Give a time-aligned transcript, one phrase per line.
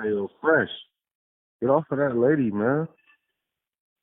[0.00, 0.68] Hey, yo, fresh.
[1.60, 2.86] Get off of that lady, man.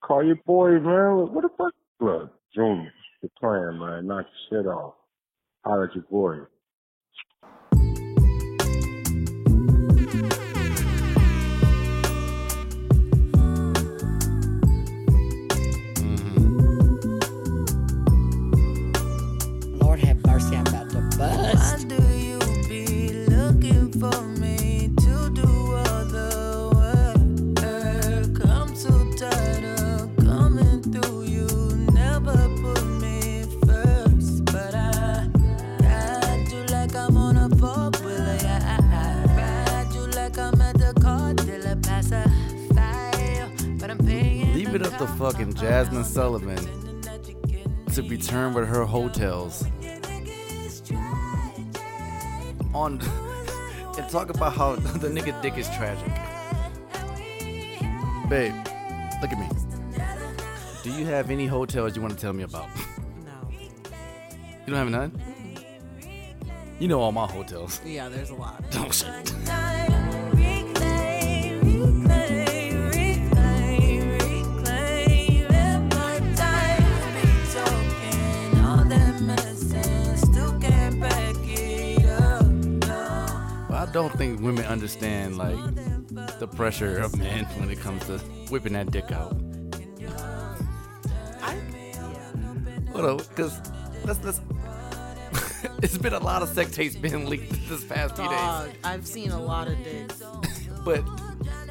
[0.03, 1.33] Call your boy, man.
[1.33, 1.73] What the fuck?
[2.01, 4.07] Look, Junior, the plan, man.
[4.07, 4.95] Knock your shit off.
[5.63, 6.39] Holler at your boy.
[44.75, 46.57] It up to fucking Jazmine Sullivan
[47.93, 49.63] to return with her Heaux Tales
[52.73, 52.99] on
[53.97, 56.11] and talk about how the nigga dick is tragic.
[58.29, 58.53] Babe,
[59.21, 59.47] look at me.
[60.83, 62.67] Do you have any Heaux Tales you want to tell me about?
[63.23, 63.49] No.
[63.49, 65.11] You don't have none?
[65.11, 66.81] Mm.
[66.81, 67.79] You know all my Heaux Tales.
[67.85, 68.69] Yeah, there's a lot.
[68.71, 69.33] Don't shit.
[83.95, 85.55] Don't think women understand like
[86.37, 88.17] the pressure of men when it comes to
[88.49, 89.31] whipping that dick out.
[92.91, 93.57] Hold on, because
[94.03, 94.41] let's let's.
[95.81, 98.37] it's been a lot of sex tapes being leaked this past few days.
[98.37, 100.21] Dog, I've seen a lot of dicks.
[100.83, 101.01] But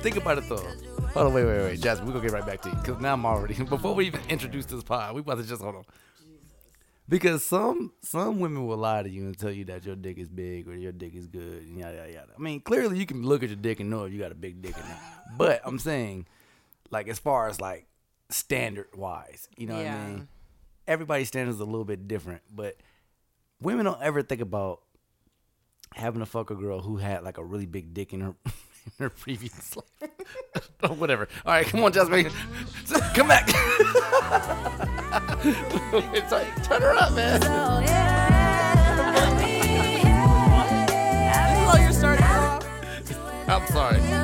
[0.00, 0.66] think about it though.
[1.12, 2.06] Hold on, wait, wait, wait, Jazmine.
[2.06, 3.52] We're gonna get right back to you because now I'm already.
[3.64, 5.84] Before we even introduce this pod, we about to just hold on.
[7.08, 10.28] Because some some women will lie to you and tell you that your dick is
[10.28, 12.32] big or your dick is good and yada yada yada.
[12.36, 14.36] I mean, clearly you can look at your dick and know if you got a
[14.36, 14.98] big dick or not.
[15.36, 16.26] But I'm saying,
[16.90, 17.86] like as far as like
[18.30, 20.28] standard wise, you know what I mean?
[20.86, 22.76] Everybody's standards a little bit different, but
[23.60, 24.80] women don't ever think about
[25.94, 28.34] having to fuck a girl who had like a really big dick in her
[28.86, 30.10] in her previous life.
[30.82, 31.28] or oh, whatever.
[31.44, 32.32] All right, come on, Jazmine.
[33.14, 33.48] Come back.
[36.14, 37.40] it's like, turn her up, man.
[41.66, 42.60] Oh, you're starting her?
[43.48, 44.23] I'm sorry.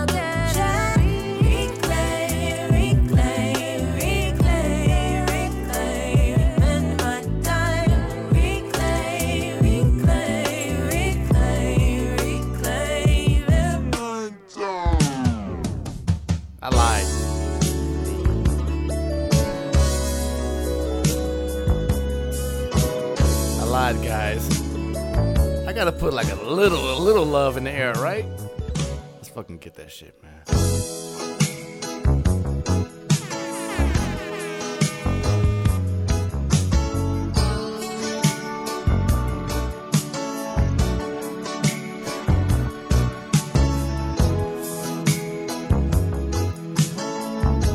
[23.93, 24.63] Lied, guys.
[25.67, 28.25] I gotta put like a little, a little love in the air, right?
[29.17, 30.45] Let's fucking get that shit, man.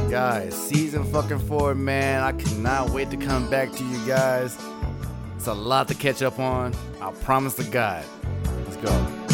[0.10, 2.24] Guys, season fucking four, man.
[2.24, 4.58] I cannot wait to come back to you guys.
[5.46, 6.74] It's a lot to catch up on.
[7.00, 8.04] I promise to God.
[8.66, 9.26] Let's go.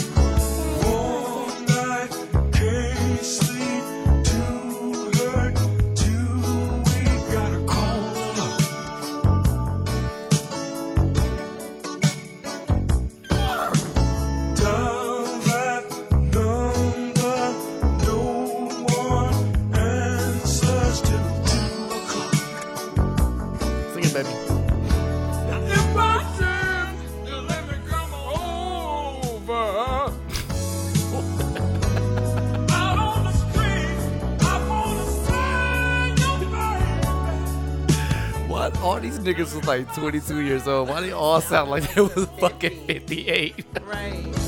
[39.33, 40.89] Niggas was like 22 years old.
[40.89, 43.65] Why they all sound like they was fucking 58?
[43.83, 44.25] Right.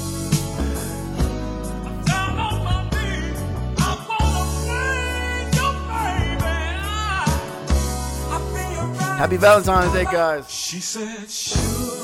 [9.17, 10.51] Happy Valentine's Day, guys.
[10.51, 12.02] She said, Sugar,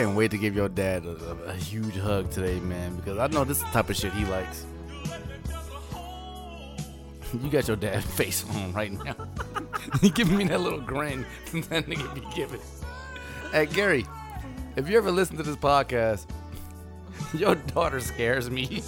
[0.00, 3.26] can't wait to give your dad a, a, a huge hug today, man, because I
[3.26, 4.64] know this is the type of shit he likes.
[7.32, 9.14] You got your dad face on right now.
[10.00, 12.60] he giving me that little grin that nigga be giving.
[13.52, 14.04] Hey Gary,
[14.74, 16.26] If you ever listen to this podcast,
[17.32, 18.82] your daughter scares me.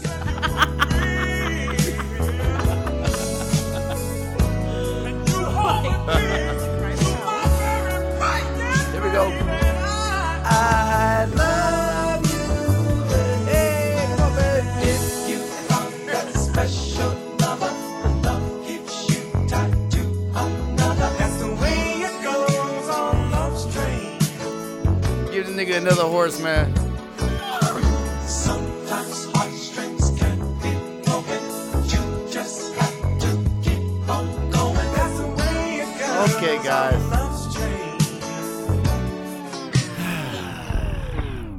[35.16, 36.34] The way it goes.
[36.34, 37.02] Okay, guys.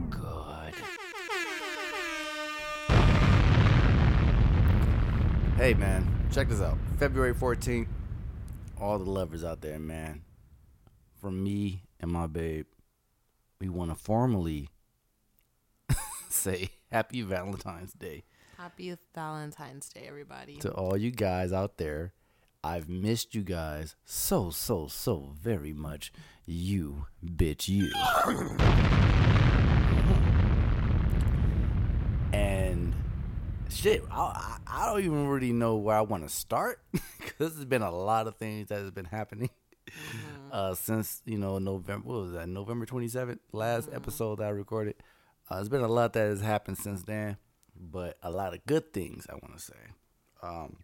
[0.10, 0.74] Good.
[5.58, 6.78] Hey, man, check this out.
[7.00, 7.88] February 14th,
[8.80, 10.22] all the lovers out there, man.
[11.20, 12.66] From me and my babe,
[13.64, 14.68] we want to formally
[16.30, 18.26] say Happy Valentine's Day
[18.58, 20.58] Happy Valentine's Day, everybody.
[20.58, 22.14] to all you guys out there.
[22.62, 26.12] I've missed you guys so, so, so very much.
[26.46, 27.90] You, bitch, you.
[32.34, 32.94] and
[33.70, 37.66] shit, I, I, I don't even really know where I want to start because there's
[37.66, 39.50] been a lot of things that has been happening
[39.90, 40.33] mm-hmm.
[40.54, 42.08] Uh, since you know November.
[42.08, 42.48] What was that?
[42.48, 44.96] November 27th, last episode that I recorded.
[45.50, 47.38] Uh, there's been a lot that has happened since then,
[47.76, 49.74] but a lot of good things I want to say.
[50.42, 50.78] Um,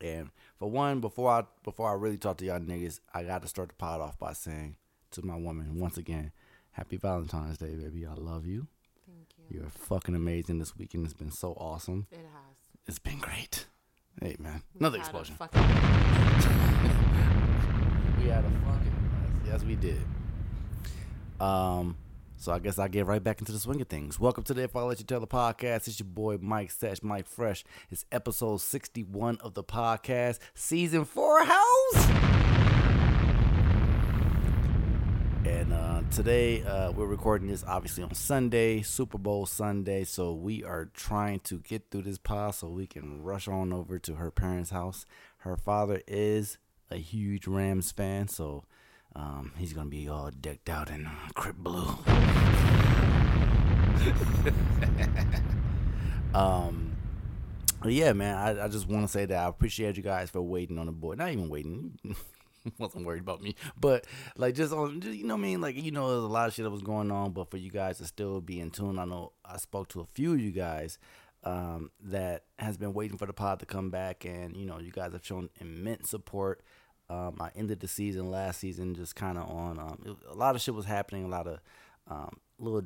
[0.00, 3.48] and for one, before I before I really talk to y'all niggas, I got to
[3.48, 4.76] start the pod off by saying
[5.12, 6.32] to my woman once again,
[6.72, 8.06] Happy Valentine's Day, baby.
[8.06, 8.66] I love you.
[9.06, 9.60] Thank you.
[9.60, 11.04] You're fucking amazing this weekend.
[11.04, 12.06] It's been so awesome.
[12.10, 12.56] It has.
[12.86, 13.66] It's been great.
[14.22, 15.36] Hey man, another explosion.
[18.26, 20.02] We had a fucking yes, we did.
[21.38, 21.96] Um,
[22.36, 24.18] so I guess I'll get right back into the swing of things.
[24.18, 25.86] Welcome to the If I Let You Tell the podcast.
[25.86, 27.62] It's your boy Mike Sash, Mike Fresh.
[27.88, 31.44] It's episode sixty-one of the podcast, season four.
[31.44, 32.08] House.
[35.44, 40.02] And uh, today uh, we're recording this obviously on Sunday, Super Bowl Sunday.
[40.02, 44.00] So we are trying to get through this pod so we can rush on over
[44.00, 45.06] to her parents' house.
[45.38, 46.58] Her father is
[46.90, 48.64] a huge Rams fan, so
[49.14, 51.84] um, he's gonna be all decked out in uh, crip blue.
[56.34, 56.96] um,
[57.84, 60.78] yeah, man, I, I just want to say that I appreciate you guys for waiting
[60.78, 61.14] on the boy.
[61.14, 61.98] Not even waiting.
[62.78, 64.06] wasn't worried about me, but
[64.36, 65.60] like just on, just, you know what I mean.
[65.60, 67.70] Like you know, there's a lot of shit that was going on, but for you
[67.70, 70.50] guys to still be in tune, I know I spoke to a few of you
[70.50, 70.98] guys
[71.44, 74.90] um, that has been waiting for the pod to come back, and you know, you
[74.90, 76.62] guys have shown immense support.
[77.08, 80.56] Um, I ended the season last season just kind of on um, it, a lot
[80.56, 81.60] of shit was happening, a lot of
[82.08, 82.82] um, little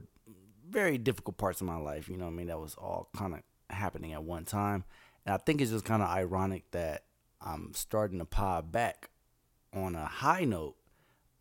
[0.69, 2.08] very difficult parts of my life.
[2.08, 2.46] You know what I mean?
[2.49, 3.40] That was all kind of
[3.70, 4.84] happening at one time,
[5.25, 7.05] and I think it's just kind of ironic that
[7.40, 9.11] I'm starting to pod back
[9.72, 10.76] on a high note.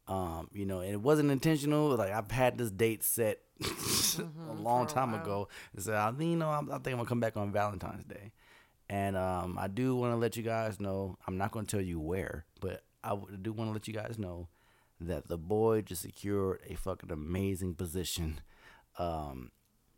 [0.07, 1.89] Um, you know, and it wasn't intentional.
[1.95, 3.41] Like I've had this date set
[4.49, 5.49] a long a time ago.
[5.73, 8.31] And so I, you know, I, I think I'm gonna come back on Valentine's Day,
[8.89, 11.17] and um, I do want to let you guys know.
[11.27, 14.47] I'm not gonna tell you where, but I do want to let you guys know
[15.01, 18.41] that the boy just secured a fucking amazing position.
[18.97, 19.51] Um,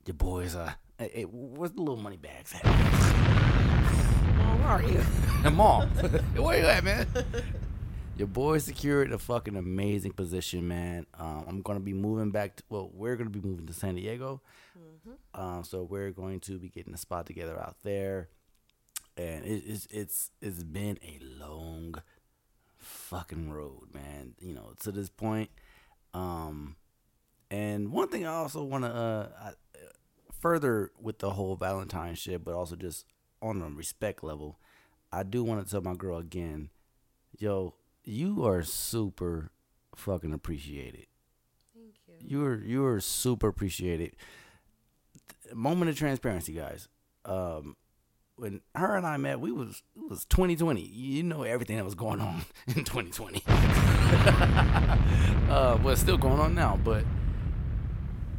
[0.06, 2.64] your boys, uh, hey, where's the little money bags at?
[2.64, 5.04] Well, where are you?
[5.52, 5.90] Mom,
[6.36, 7.08] where you at, man?
[8.18, 11.08] Your boy secured a fucking amazing position, man.
[11.18, 12.58] Um, I'm gonna be moving back.
[12.58, 14.42] To, well, we're gonna be moving to San Diego,
[15.34, 18.30] um, so we're going to be getting a spot together out there,
[19.22, 21.96] and it, it's it's it's been a long
[22.78, 24.34] fucking road, man.
[24.40, 25.50] You know, to this point.
[26.14, 26.76] Um,
[27.50, 29.52] and one thing I also want to uh, I,
[30.42, 33.06] further with the whole Valentine shit, but also just
[33.42, 34.60] on a respect level,
[35.12, 36.70] I do want to tell my girl again,
[37.38, 39.52] yo, you are super
[39.96, 41.08] fucking appreciated.
[41.76, 42.40] Thank you.
[42.40, 44.16] You're you're super appreciated.
[45.54, 46.88] Moment of transparency, guys.
[47.26, 47.76] Um,
[48.42, 50.82] when her and I met, we was it was 2020.
[50.82, 53.44] You know everything that was going on in 2020.
[55.48, 56.80] uh, but still going on now.
[56.84, 57.06] But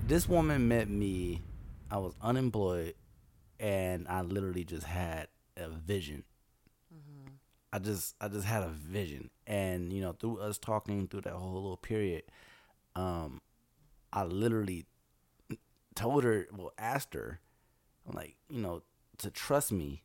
[0.04, 1.42] this woman met me.
[1.88, 2.94] I was unemployed,
[3.60, 6.24] and I literally just had a vision.
[7.72, 11.34] I just I just had a vision, and you know through us talking through that
[11.34, 12.24] whole little period,
[12.96, 13.40] um,
[14.12, 14.84] I literally
[15.94, 17.40] told her, well, asked her,
[18.06, 18.82] I'm like, you know,
[19.22, 20.02] to trust me,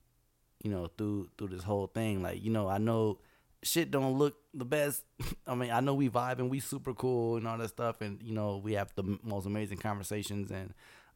[0.63, 2.23] you know, through through this whole thing.
[2.23, 3.19] Like, you know, I know
[3.63, 5.03] shit don't look the best.
[5.47, 8.21] I mean, I know we vibe and we super cool and all that stuff, and
[8.21, 10.73] you know we have the most amazing conversations, and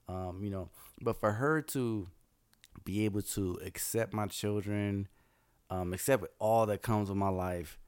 [0.08, 0.70] um, you know,
[1.02, 2.08] but for her to
[2.84, 5.08] be able to accept my children,
[5.70, 7.80] um, accept all that comes with my life,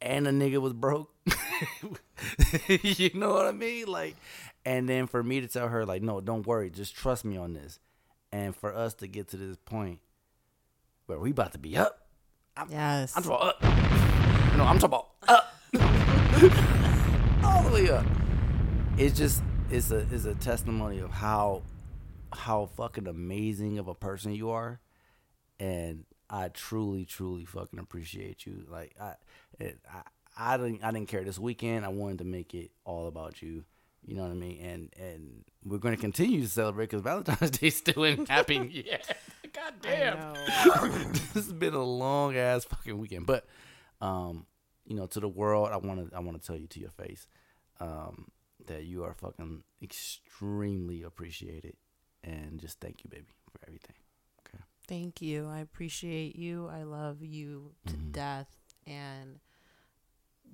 [0.00, 1.12] and a nigga was broke.
[2.68, 3.86] you know what I mean?
[3.86, 4.16] Like,
[4.64, 7.54] and then for me to tell her, like, no, don't worry, just trust me on
[7.54, 7.78] this.
[8.32, 10.00] And for us to get to this point
[11.06, 12.06] where we about to be up.
[12.70, 13.16] Yes.
[13.16, 14.56] I'm talking about up.
[14.56, 15.54] No, I'm talking about up.
[17.44, 18.06] All the way up.
[18.96, 21.62] It's just it's a it's a testimony of how
[22.32, 24.80] how fucking amazing of a person you are.
[25.58, 28.64] And I truly, truly fucking appreciate you.
[28.68, 29.14] Like I
[29.58, 30.02] it, I
[30.36, 31.84] I didn't I didn't care this weekend.
[31.84, 33.64] I wanted to make it all about you.
[34.06, 34.60] You know what I mean?
[34.60, 39.14] And and we're going to continue to celebrate because Valentine's Day still ain't happening yet.
[39.52, 40.34] God damn
[41.12, 43.26] this has been a long ass fucking weekend.
[43.26, 43.46] But
[44.00, 44.46] um,
[44.86, 47.26] you know, to the world, I wanna I wanna tell you to your face,
[47.78, 48.28] um,
[48.66, 51.74] that you are fucking extremely appreciated
[52.24, 53.96] and just thank you, baby, for everything.
[54.46, 54.62] Okay.
[54.88, 55.46] Thank you.
[55.48, 56.68] I appreciate you.
[56.68, 58.12] I love you to Mhm.
[58.12, 58.48] death.
[58.86, 59.40] And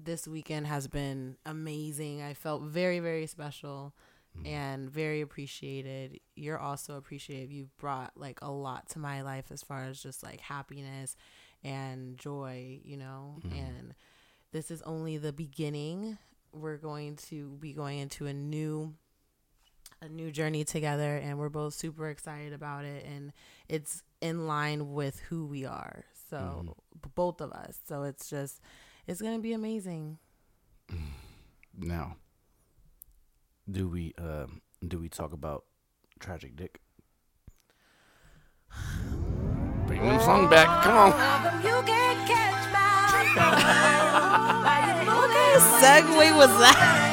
[0.02, 2.22] this weekend has been amazing.
[2.22, 3.94] I felt very, very special
[4.36, 4.46] Mm-hmm.
[4.48, 6.20] and very appreciated.
[6.34, 7.50] You're also appreciated.
[7.54, 11.16] You've brought like a lot to my life as far as just like happiness
[11.64, 13.36] and joy, you know?
[13.46, 13.52] Mhm.
[13.58, 13.94] And
[14.52, 16.18] this is only the beginning.
[16.52, 18.94] We're going to be going into a new
[20.02, 23.32] a new journey together and we're both super excited about it and
[23.70, 26.04] it's in line with who we are.
[26.28, 27.78] So b- both of us.
[27.88, 28.60] So it's just
[29.06, 30.18] it's going to be amazing.
[31.78, 32.16] Now,
[33.70, 35.64] do we um do we talk about
[36.18, 36.80] tragic dick?
[39.86, 40.82] Bring them song back.
[40.82, 41.12] Come on.
[45.56, 47.05] What segue was that?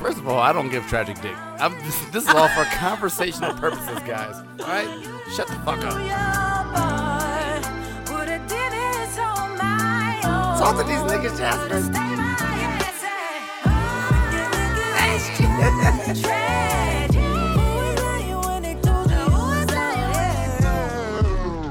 [0.00, 1.36] First of all, I don't give tragic dick.
[1.58, 4.34] I'm, this, this is all for conversational purposes, guys.
[4.60, 4.88] All right,
[5.34, 5.92] shut the fuck up.
[10.58, 12.20] Talk to these niggas, Jazmine.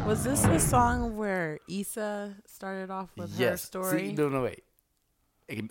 [0.05, 3.63] Was this the song where Issa started off with her yes.
[3.63, 4.09] story?
[4.09, 4.63] See, no, no, wait.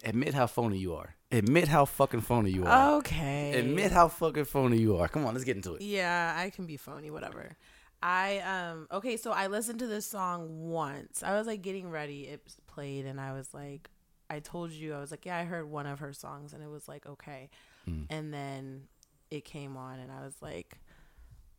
[0.05, 1.18] Admit how phony you are.
[1.31, 2.97] Admit how fucking phony you are.
[2.97, 3.53] Okay.
[3.59, 5.09] Admit how fucking phony you are.
[5.09, 5.83] Come on, let's get into it.
[5.83, 7.57] Yeah, I can be phony, whatever.
[8.03, 11.23] I um okay, so I listened to this song once.
[11.23, 13.91] I was like getting ready, it played and I was like
[14.31, 16.71] I told you I was like, yeah, I heard one of her songs and it
[16.71, 17.51] was like okay.
[17.89, 18.07] Mm.
[18.09, 18.83] And then
[19.31, 20.79] it came on and I was like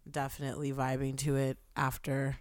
[0.10, 2.38] definitely vibing to it after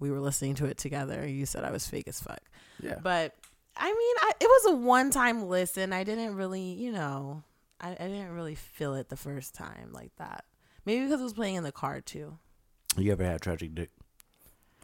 [0.00, 1.26] we were listening to it together.
[1.26, 2.40] You said I was fake as fuck.
[2.82, 2.96] Yeah.
[3.00, 3.36] But
[3.76, 5.92] I mean, I, it was a one-time listen.
[5.92, 7.42] I didn't really, you know,
[7.80, 10.44] I, I didn't really feel it the first time like that.
[10.84, 12.38] Maybe because it was playing in the car too.
[12.96, 13.90] You ever had tragic dick?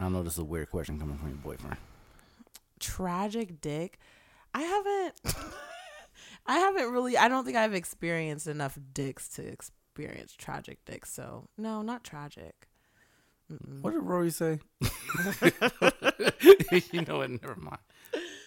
[0.01, 1.77] I know this is a weird question coming from your boyfriend.
[2.79, 3.99] Tragic dick.
[4.55, 5.15] I haven't.
[6.47, 7.19] I haven't really.
[7.19, 11.13] I don't think I've experienced enough dicks to experience tragic dicks.
[11.13, 12.69] So no, not tragic.
[13.53, 13.81] Mm-mm.
[13.83, 14.61] What did Rory say?
[16.93, 17.31] you know what?
[17.31, 17.79] Never mind.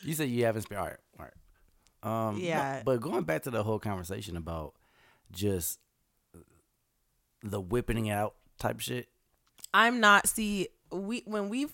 [0.04, 0.64] You said you haven't.
[0.64, 2.28] Spe- all right, all right.
[2.30, 2.82] Um, no, Yeah.
[2.84, 4.74] but going back to the whole conversation about
[5.32, 5.80] just
[7.44, 9.08] the whipping out type shit.
[9.74, 10.28] I'm not.
[10.28, 11.68] See, we when we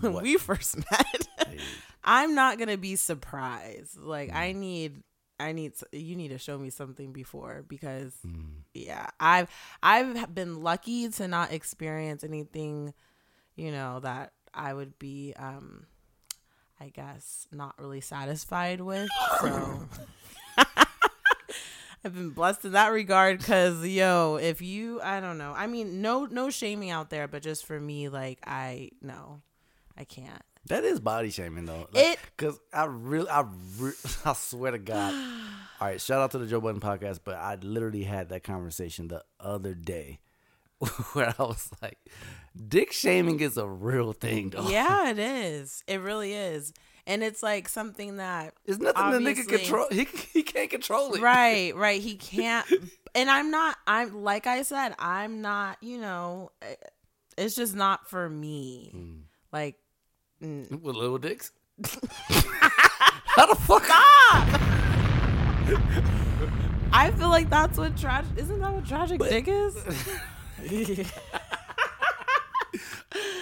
[0.00, 0.22] when What?
[0.22, 1.58] we first met, Hey,
[2.04, 3.98] I'm not gonna be surprised.
[3.98, 5.02] Like I need.
[5.40, 8.44] I need you need to show me something before because mm,
[8.74, 9.48] yeah i've
[9.82, 12.94] i've been lucky to not experience anything
[13.56, 15.86] you know that i would be um
[16.82, 19.08] i guess not really satisfied with
[19.40, 19.88] so
[22.04, 26.02] i've been blessed in that regard because yo if you i don't know i mean
[26.02, 29.40] no no shaming out there but just for me like i no
[29.96, 31.88] i can't that is body shaming though.
[31.92, 33.44] It- because I really, I,
[33.80, 33.90] re-
[34.24, 35.12] I swear to God.
[35.80, 39.08] all right, shout out to the Joe Budden podcast, but I literally had that conversation
[39.08, 40.20] the other day
[41.12, 41.98] where I was like,
[42.68, 44.68] dick shaming is a real thing, though.
[44.68, 46.72] yeah it is it really is
[47.06, 49.86] and it's like something that It's nothing the nigga control.
[49.90, 51.20] He, he can't control it.
[51.22, 52.66] right right he can't
[53.14, 56.74] and i'm not i'm like i said i'm not you know eh,
[57.38, 59.20] it's just not for me Mm.
[59.52, 59.76] like
[60.42, 60.70] mm.
[60.82, 61.50] With little dicks.
[63.34, 63.82] How the fuck?
[63.88, 64.60] Up?
[66.94, 69.74] I feel like that's what tragic isn't that what tragic dick is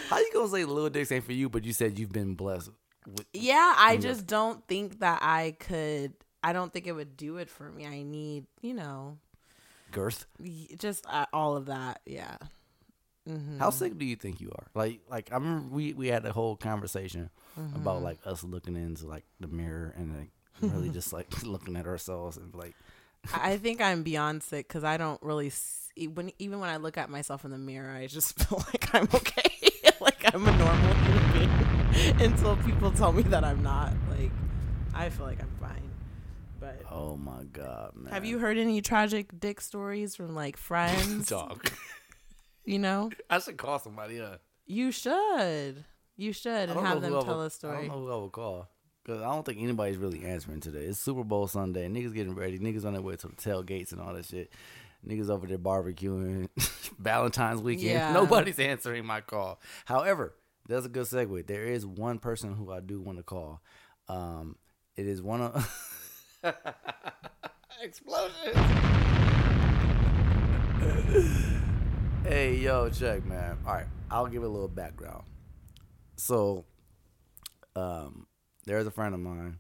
[0.09, 2.71] How you gonna say little dicks ain't for you, but you said you've been blessed
[3.07, 6.15] with Yeah, I just don't think that I could.
[6.43, 7.87] I don't think it would do it for me.
[7.87, 9.19] I need, you know,
[9.93, 10.27] girth?
[10.79, 12.01] just uh, all of that.
[12.07, 12.37] Yeah.
[13.29, 13.59] Mm-hmm.
[13.59, 14.67] How sick do you think you are?
[14.75, 17.77] Like, like I remember we we had a whole conversation Mm-hmm.
[17.77, 20.31] about like us looking into like the mirror and like
[20.73, 22.75] really just like looking at ourselves and like,
[23.35, 25.80] I think I'm beyond sick because I don't really see
[26.13, 29.09] when even when I look at myself in the mirror, I just feel like I'm
[29.15, 29.71] okay,
[30.01, 33.93] like I'm a normal human being until people tell me that I'm not.
[34.19, 34.31] Like
[34.95, 35.91] I feel like I'm fine.
[36.59, 38.13] But oh my god, man.
[38.13, 41.29] have you heard any tragic dick stories from like friends?
[41.29, 41.71] dog?
[42.65, 44.21] You know, I should call somebody.
[44.21, 45.85] Uh, you should.
[46.17, 47.89] You should I and have them tell a I story.
[47.89, 48.69] don't know who I would call.
[49.07, 50.81] Cause I don't think anybody's really answering today.
[50.85, 51.89] It's Super Bowl Sunday.
[51.89, 52.59] Niggas getting ready.
[52.59, 54.53] Niggas on their way to the tailgates and all that shit.
[55.07, 56.49] Niggas over there barbecuing.
[56.99, 57.91] Valentine's weekend.
[57.91, 58.13] Yeah.
[58.15, 59.61] Nobody's answering my call.
[59.87, 60.35] However,
[60.69, 61.47] that's a good segue.
[61.47, 63.63] There is one person who I do want to call.
[64.09, 64.57] Um,
[64.97, 66.05] it is one of
[67.83, 68.53] explosion.
[72.25, 73.57] hey, yo, check, man.
[73.67, 75.25] All right, I'll give a little background.
[76.17, 76.67] So,
[77.75, 78.27] um,
[78.67, 79.59] there's a friend of mine.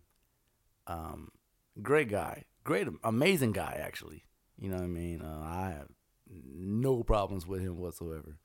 [0.87, 1.31] Um,
[1.81, 4.25] great guy, great, amazing guy, actually.
[4.61, 5.23] You know what I mean?
[5.23, 5.89] Uh, I have
[6.31, 8.37] no problems with him whatsoever.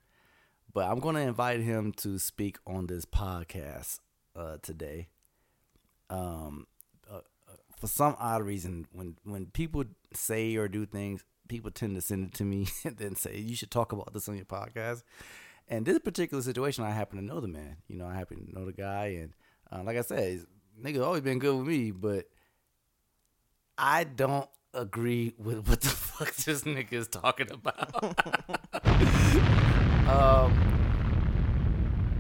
[0.74, 4.00] But I'm going to invite him to speak on this podcast
[4.36, 5.10] uh, today.
[6.10, 6.68] Um,
[7.10, 11.96] uh, uh, for some odd reason, when when people say or do things, people tend
[11.96, 14.46] to send it to me and then say you should talk about this on your
[14.46, 15.04] podcast.
[15.68, 17.78] And this particular situation, I happen to know the man.
[17.88, 19.34] You know, I happen to know the guy, and
[19.72, 20.46] uh, like I said, he's,
[20.82, 22.26] nigga always been good with me, but
[23.78, 27.96] I don't agree with what the fuck this nigga is talking about.
[30.10, 30.54] um,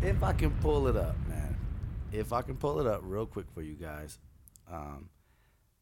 [0.01, 1.57] if I can pull it up, man,
[2.11, 4.19] if I can pull it up real quick for you guys.
[4.71, 5.09] Um,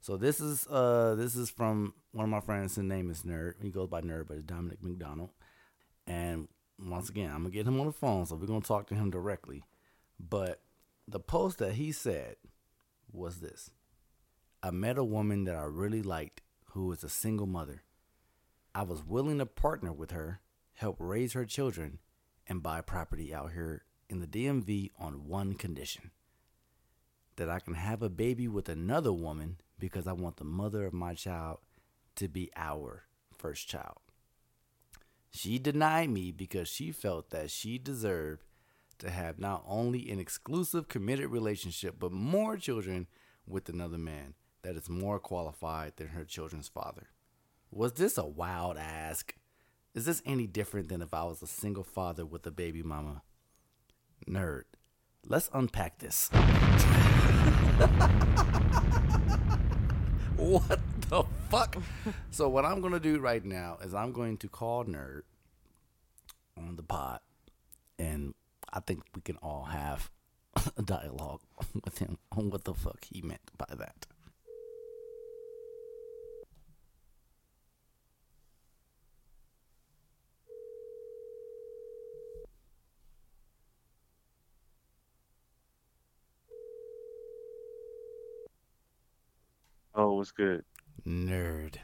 [0.03, 2.75] so this is uh this is from one of my friends.
[2.75, 3.53] His name is Nerd.
[3.61, 5.29] He goes by Nerd, but it's Dominic McDonald.
[6.05, 8.95] And once again, I'm gonna get him on the phone, so we're gonna talk to
[8.95, 9.63] him directly.
[10.19, 10.59] But
[11.07, 12.35] the post that he said
[13.13, 13.71] was this:
[14.61, 16.41] I met a woman that I really liked,
[16.73, 17.83] who was a single mother.
[18.73, 20.41] I was willing to partner with her,
[20.73, 21.99] help raise her children,
[22.47, 26.09] and buy property out here in the DMV on one condition
[27.35, 30.93] that I can have a baby with another woman because I want the mother of
[30.93, 31.59] my child
[32.15, 33.03] to be our
[33.37, 33.97] first child.
[35.29, 38.43] She denied me because she felt that she deserved
[38.99, 43.07] to have not only an exclusive committed relationship, but more children
[43.47, 47.07] with another man that is more qualified than her children's father.
[47.71, 49.35] Was this a wild ask?
[49.93, 53.21] Is this any different than if I was a single father with a baby mama?
[54.27, 54.63] Nerd.
[55.27, 56.29] Let's unpack this.
[60.35, 61.77] what the fuck?
[62.31, 65.21] so what I'm gonna do right now is I'm going to call Nerd
[66.57, 67.19] on the pod,
[67.97, 68.33] and
[68.71, 70.09] I think we can all have
[70.77, 71.41] a dialogue
[71.85, 74.07] with him on what the fuck he meant by that.
[89.95, 90.63] Oh, what's good?
[91.07, 91.75] Nerd.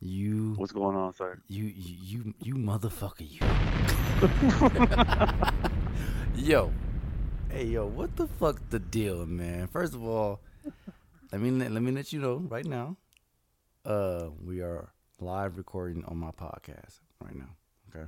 [0.00, 1.40] You What's going on, sir?
[1.48, 3.40] You you you, you motherfucker you.
[6.50, 6.72] yo.
[7.50, 9.66] Hey yo, what the fuck the deal, man?
[9.66, 10.40] First of all,
[11.32, 12.96] let me let me let you know right now.
[13.84, 17.56] Uh we are live recording on my podcast right now.
[17.88, 18.06] Okay.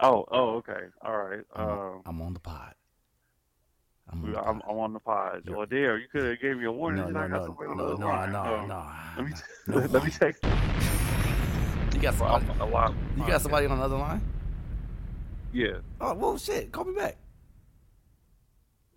[0.00, 1.44] Oh, oh, okay, all right.
[1.54, 2.74] I'm, Um, I'm on the pod.
[4.12, 4.70] I'm on we- the I'm, pod.
[4.70, 5.42] I'm on the pod.
[5.44, 7.00] You're- Well, there, you could have gave me a warning.
[7.00, 8.90] No, and no, I got no, some- no, no, no, no, no.
[9.16, 9.32] Let me
[9.66, 10.10] no let me warning.
[10.12, 10.44] text.
[11.94, 12.94] You got somebody, I'm a lot.
[13.16, 14.22] you got somebody on the other line?
[15.52, 15.78] Yeah.
[16.00, 17.16] Oh well shit, call me back.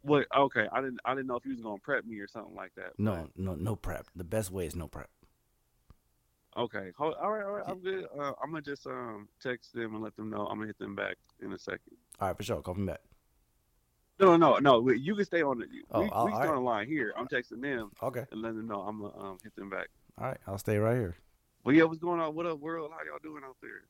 [0.04, 0.28] What?
[0.38, 0.99] Okay, I didn't.
[1.06, 2.91] I didn't know if he was gonna prep me or something like that.
[2.97, 4.06] No, no, no prep.
[4.15, 5.10] The best way is no prep.
[6.58, 6.91] Okay.
[6.97, 7.43] Hold, all right.
[7.43, 7.63] All right.
[7.67, 8.06] I'm good.
[8.17, 10.93] Uh, I'm gonna just um text them and let them know I'm gonna hit them
[10.95, 11.80] back in a second.
[12.19, 12.62] All right, for sure.
[12.62, 13.02] Call me back.
[14.19, 14.89] No, no, no.
[14.89, 15.65] You can stay on the.
[15.91, 16.45] Oh, we, all we can right.
[16.45, 17.13] stay on the line here.
[17.17, 18.26] I'm texting them Okay.
[18.32, 19.88] and letting them know I'm gonna um, hit them back.
[20.19, 21.15] All right, I'll stay right here.
[21.63, 21.84] Well, yeah.
[21.84, 22.36] What's going on?
[22.36, 22.91] What up, world?
[22.91, 23.82] How y'all doing out there?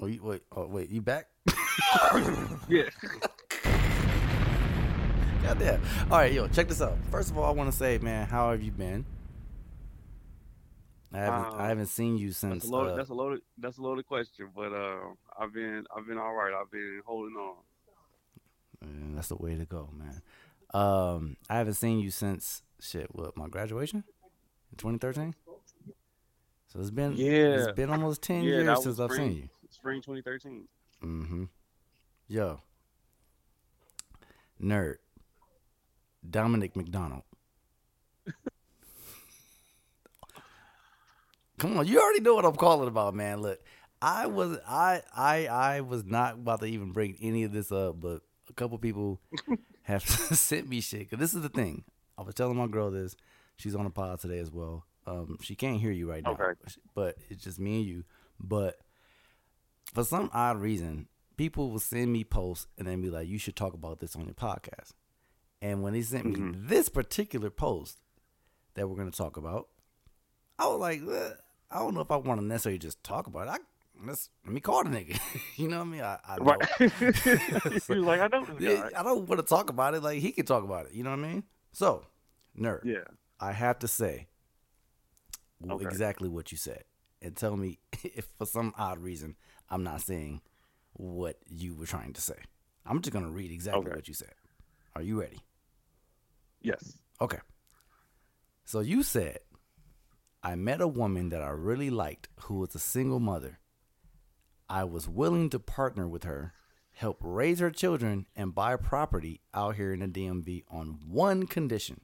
[0.00, 1.28] Oh, you, wait, oh, wait, you back?
[2.68, 2.82] Yeah.
[5.42, 5.82] Goddamn.
[6.10, 6.96] All right, yo, check this out.
[7.10, 9.04] First of all, I want to say, man, how have you been?
[11.12, 12.64] I haven't Um, I haven't seen you That's since.
[12.64, 12.92] a loaded.
[12.94, 13.40] uh, that's a loaded.
[13.58, 14.48] That's a loaded question.
[14.54, 14.96] But uh,
[15.38, 15.84] I've been.
[15.96, 16.52] I've been all right.
[16.58, 17.56] I've been holding on.
[18.84, 20.22] Man, that's the way to go, man.
[20.72, 23.14] Um, I haven't seen you since shit.
[23.14, 24.04] What my graduation,
[24.72, 25.34] in 2013.
[26.68, 27.54] So it's been Yeah.
[27.68, 29.48] it's been almost 10 Yeah, years since was I've seen you.
[29.70, 30.66] Spring 2013.
[31.02, 31.44] Mm-hmm.
[32.28, 32.60] Yo,
[34.60, 34.96] nerd,
[36.28, 37.22] Dominic McDonald.
[41.58, 43.40] Come on, you already know what I'm calling about, man.
[43.40, 43.60] Look,
[44.02, 48.00] I was I I I was not about to even bring any of this up,
[48.00, 48.22] but
[48.54, 49.20] couple people
[49.82, 51.10] have sent me shit.
[51.10, 51.84] Cause this is the thing.
[52.16, 53.16] I was telling my girl this.
[53.56, 54.84] She's on the pod today as well.
[55.06, 56.52] Um, she can't hear you right now, Okay.
[56.94, 58.04] but it's just me and you.
[58.40, 58.78] But
[59.92, 63.54] for some odd reason, people will send me posts and then be like, "You should
[63.56, 64.92] talk about this on your podcast."
[65.60, 66.68] And when they sent me Mhm.
[66.68, 67.98] this particular post
[68.74, 69.68] that we're going to talk about,
[70.58, 71.30] I was like, "Eh,
[71.70, 73.50] I don't know if I want to necessarily just talk about it.
[73.50, 73.58] I,
[74.06, 75.18] let's, let me call the nigga.
[75.56, 76.00] you know what I mean?
[76.02, 76.36] I, I.
[76.36, 76.60] Right.
[76.80, 78.88] was like, I know Yeah.
[78.96, 80.02] I don't want to talk about it.
[80.02, 80.92] Like he can talk about it.
[80.92, 81.44] You know what I mean?
[81.72, 82.06] So,
[82.58, 83.04] nerd, Yeah.
[83.40, 84.28] I have to say
[85.68, 85.84] Okay.
[85.84, 86.84] exactly what you said,
[87.22, 89.36] and tell me if for some odd reason
[89.70, 90.42] I'm not saying
[90.92, 92.36] what you were trying to say.
[92.86, 93.94] I'm just gonna read exactly Okay.
[93.96, 94.34] what you said.
[94.94, 95.38] Are you ready?
[96.60, 96.98] Yes.
[97.20, 97.38] Okay.
[98.64, 99.38] So you said,
[100.42, 103.58] I met a woman that I really liked who was a single mother.
[104.68, 106.52] I was willing to partner with her,
[106.92, 112.00] help raise her children, and buy property out here in the DMV on one condition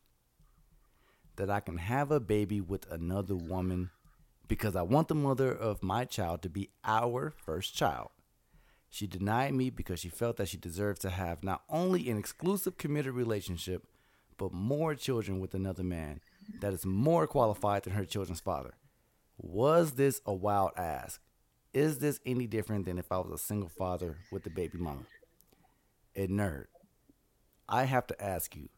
[1.36, 3.90] that I can have a baby with another woman
[4.46, 8.10] because I want the mother of my child to be our first child.
[8.90, 12.76] She denied me because she felt that she deserved to have not only an exclusive
[12.76, 13.86] committed relationship,
[14.36, 16.20] but more children with another man
[16.60, 18.74] that is more qualified than her children's father.
[19.38, 21.20] Was this a wild ask?
[21.72, 25.02] Is this any different than if I was a single father with a baby mama?
[26.16, 26.64] And nerd,
[27.68, 28.68] I have to ask you,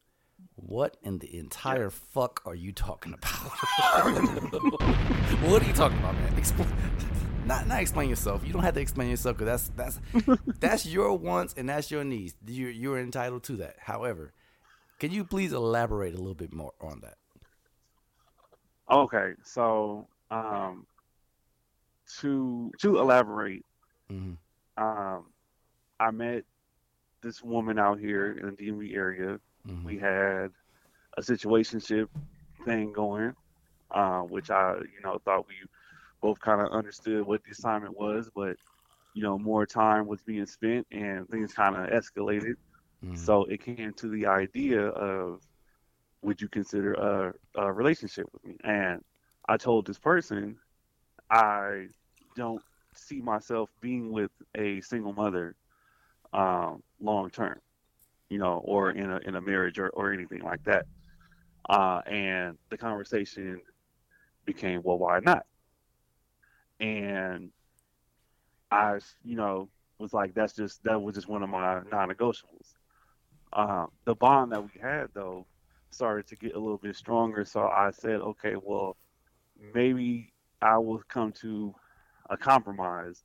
[0.55, 3.31] what in the entire fuck are you talking about?
[5.41, 6.43] what are you talking about, man?
[7.45, 8.45] Not not explain yourself.
[8.45, 12.03] You don't have to explain yourself because that's that's that's your wants and that's your
[12.03, 12.35] needs.
[12.45, 13.77] You're you're entitled to that.
[13.79, 14.33] However,
[14.99, 17.15] can you please elaborate a little bit more on that?
[18.89, 19.33] Okay.
[19.43, 20.85] So, um,
[22.21, 23.65] to to elaborate,
[24.09, 24.37] Mhm.
[24.77, 25.33] um,
[25.99, 26.43] I met
[27.21, 29.39] this woman out here in the DMV area.
[29.65, 29.85] Mhm.
[29.85, 30.49] We had
[31.17, 32.07] a situationship
[32.65, 33.33] thing going,
[33.91, 35.55] uh, which I, you know, thought we
[36.21, 38.55] both kind of understood what the assignment was, but
[39.13, 42.55] you know, more time was being spent and things kind of escalated.
[43.01, 43.15] Mhm.
[43.15, 45.41] So it came to the idea of,
[46.21, 48.57] would you consider a, a relationship with me?
[48.63, 49.01] And
[49.47, 50.57] I told this person,
[51.33, 51.87] I
[52.35, 52.61] don't
[52.93, 55.55] see myself being with a single mother
[56.31, 57.59] um, long term,
[58.29, 60.85] you know, or in a in a marriage or, or anything like that.
[61.67, 63.59] Uh, and the conversation
[64.45, 65.45] became, well, why not?
[66.79, 67.49] And
[68.69, 72.75] I, you know, was like, that's just that was just one of my non-negotiables.
[73.53, 75.47] Um, the bond that we had though
[75.89, 78.97] started to get a little bit stronger, so I said, okay, well,
[79.73, 80.32] maybe
[80.63, 81.75] I will come to
[82.29, 83.23] a compromise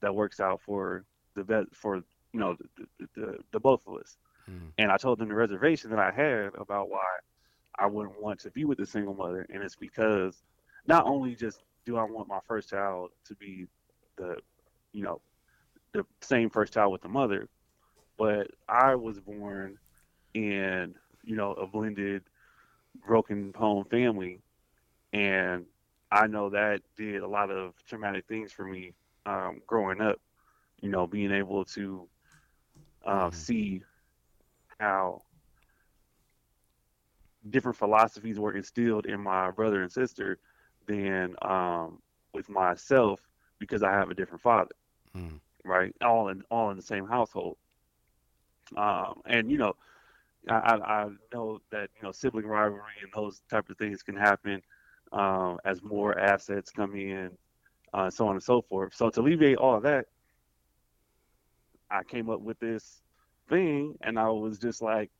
[0.00, 1.96] that works out for the best for
[2.32, 4.16] you know the, the, the, the both of us.
[4.48, 4.72] Mhm.
[4.78, 7.04] And I told them the reservation that I had about why
[7.78, 10.42] I wouldn't want to be with a single mother, and it's because
[10.86, 13.66] not only just do I want my first child to be
[14.16, 14.36] the
[14.92, 15.20] you know
[15.92, 17.48] the same first child with the mother,
[18.16, 19.78] but I was born
[20.34, 20.94] in
[21.24, 22.22] you know a blended
[23.06, 24.40] broken home family,
[25.12, 25.66] and
[26.10, 28.94] I know that did a lot of traumatic things for me
[29.26, 30.20] um, growing up.
[30.80, 32.08] You know, being able to
[33.04, 33.46] uh, Mhm.
[33.46, 33.82] see
[34.78, 35.22] how
[37.48, 40.38] different philosophies were instilled in my brother and sister
[40.86, 42.00] than um,
[42.32, 43.20] with myself
[43.58, 44.70] because I have a different father
[45.14, 45.40] Mhm.
[45.64, 45.94] right?
[46.02, 47.56] All in all in the same household.
[48.76, 49.74] Um, and you know,
[50.48, 54.16] I, I I know that you know sibling rivalry and those type of things can
[54.16, 54.62] happen
[55.12, 57.30] um, as more assets come in,
[57.94, 58.94] uh, so on and so forth.
[58.94, 60.06] So to alleviate all that,
[61.90, 63.02] I came up with this
[63.48, 65.10] thing, and I was just like,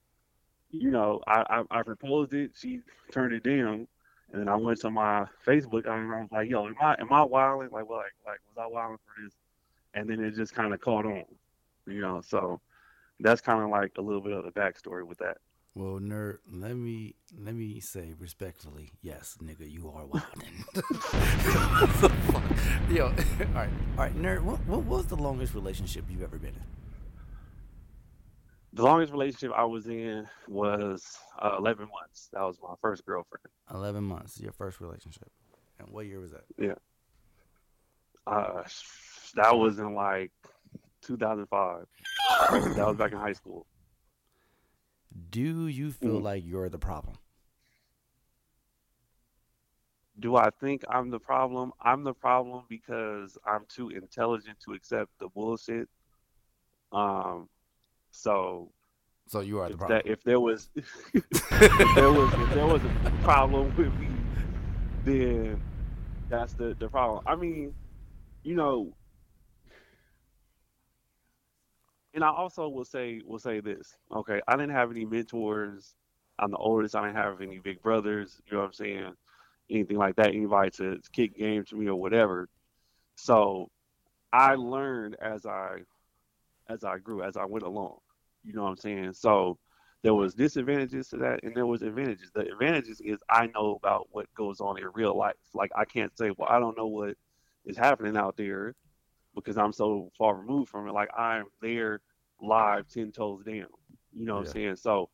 [0.71, 2.53] you know, I I, I proposed it.
[2.55, 2.81] She
[3.13, 3.87] turned it down.
[4.33, 5.87] And then I went to my Facebook.
[5.87, 7.71] I was like, "Yo, am I am I wilding?
[7.71, 7.99] Like, what?
[7.99, 9.33] Like, like was I wilding for this?"
[9.97, 11.25] and then it just kind of caught on,
[11.87, 12.21] you know.
[12.21, 12.61] So
[13.19, 15.39] that's kind of like a little bit of the backstory with that.
[15.77, 20.65] Well, nerd, let me let me say respectfully, yes, nigga, you are wildin'.
[22.97, 24.41] Yo, all right, all right, nerd.
[24.41, 26.65] What, what was the longest relationship you've ever been in?
[28.73, 32.31] The longest relationship I was in was uh, 11 months.
[32.33, 33.45] That was my first girlfriend.
[33.71, 34.41] Eleven months.
[34.41, 35.31] Your first relationship.
[35.79, 36.45] And what year was that?
[36.59, 36.77] Yeah,
[38.27, 38.63] uh,
[39.35, 40.33] that was in like
[41.03, 41.87] 2005.
[42.77, 43.67] that was back in high school.
[45.31, 46.23] Do you feel Mm.
[46.23, 47.17] like you're the problem?
[50.19, 51.73] Do I think I'm the problem?
[51.81, 55.89] I'm the problem because I'm too intelligent to accept the bullshit.
[56.93, 57.49] Um,
[58.11, 58.73] so
[59.27, 59.99] So you are the if problem.
[59.99, 64.09] that if there was if there was if there was a problem with me,
[65.05, 65.61] then
[66.29, 67.23] that's the the problem.
[67.27, 67.75] I mean,
[68.43, 68.97] you know,
[72.17, 73.95] and I also will say will say this.
[74.11, 75.95] Okay, I didn't have any mentors.
[76.39, 76.97] I'm the oldest.
[76.97, 78.41] I didn't have any big brothers.
[78.47, 79.13] You know what I'm saying?
[79.71, 80.29] Anything like that.
[80.29, 82.49] Anybody to, kick game to me or whatever.
[83.17, 83.71] So
[84.33, 85.81] I learned as I
[86.69, 87.99] as I grew, as I went along.
[88.43, 89.13] You know what I'm saying?
[89.13, 89.59] So
[90.03, 92.31] there was disadvantages to that and there was advantages.
[92.35, 95.35] The advantages is I know about what goes on in real life.
[95.53, 97.15] Like I can't say, well, I don't know what
[97.67, 98.75] is happening out there
[99.35, 100.93] because I'm so far removed from it.
[100.93, 102.01] Like I'm there
[102.41, 103.67] live ten toes down.
[104.13, 104.49] You know what Yeah.
[104.49, 104.77] I'm saying?
[104.77, 105.09] So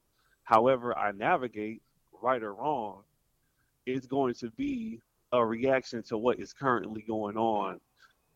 [0.44, 1.82] however I navigate,
[2.22, 3.02] right or wrong,
[3.86, 5.00] it's going to be
[5.32, 7.80] a reaction to what is currently going on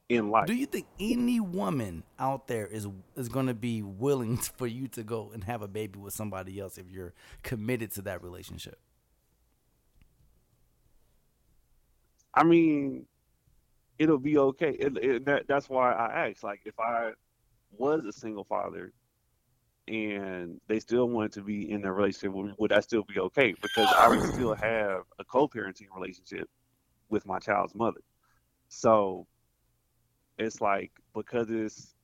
[0.09, 0.47] in life.
[0.47, 4.89] Do you think any woman out there is is going to be willing for you
[4.89, 8.79] to go and have a baby with somebody else if you're committed to that relationship?
[12.35, 13.07] I mean,
[13.99, 14.71] it'll be okay.
[14.73, 16.45] It, it, that, that's why I asked.
[16.45, 17.13] Like, if I
[17.79, 18.93] was a single father
[19.89, 23.55] and they still wanted to be in a relationship would I still be okay?
[23.63, 26.49] Because I would still have a co-parenting relationship
[27.09, 28.01] with my child's mother.
[28.69, 29.27] So
[30.39, 31.95] it's like because it's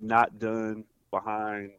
[0.00, 1.72] not done behind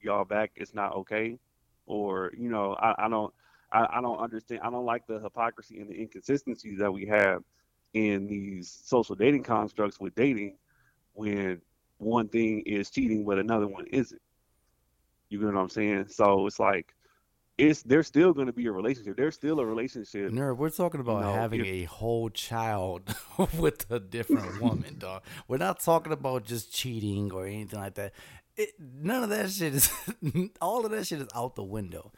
[0.00, 1.38] y'all back, it's not okay.
[1.86, 3.32] Or you know, I, I don't.
[3.72, 4.60] I, I don't understand.
[4.62, 7.42] I don't like the hypocrisy and the inconsistencies that we have
[7.94, 10.56] in these social dating constructs with dating
[11.14, 11.60] when
[11.98, 14.20] one thing is cheating but another one isn't.
[15.28, 16.06] You know what I'm saying?
[16.08, 16.94] So it's like
[17.58, 19.16] it's there's still going to be a relationship.
[19.16, 20.30] There's still a relationship.
[20.30, 23.14] Nerd, we're talking about know, having if- a whole child
[23.58, 25.22] with a different woman, dog.
[25.48, 28.12] We're not talking about just cheating or anything like that.
[28.56, 29.90] It, none of that shit is.
[30.60, 32.12] all of that shit is out the window.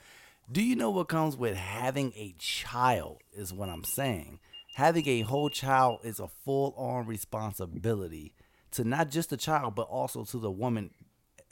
[0.51, 3.21] Do you know what comes with having a child?
[3.33, 4.41] Is what I'm saying.
[4.75, 8.35] Having a whole child is a full on responsibility
[8.73, 10.91] to not just the child but also to the woman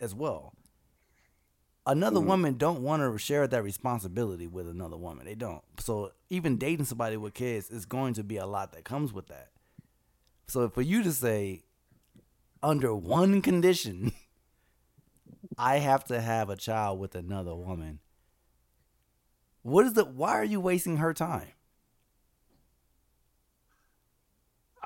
[0.01, 0.53] as well
[1.87, 2.27] another mm.
[2.27, 5.25] woman don't want to share that responsibility with another woman.
[5.25, 5.63] They don't.
[5.79, 9.29] So even dating somebody with kids is going to be a lot that comes with
[9.29, 9.49] that.
[10.49, 11.63] So for you to say,
[12.63, 14.13] under one condition,
[15.59, 18.01] I have to have a child with another woman.
[19.63, 20.05] What is the?
[20.05, 21.49] Why are you wasting her time?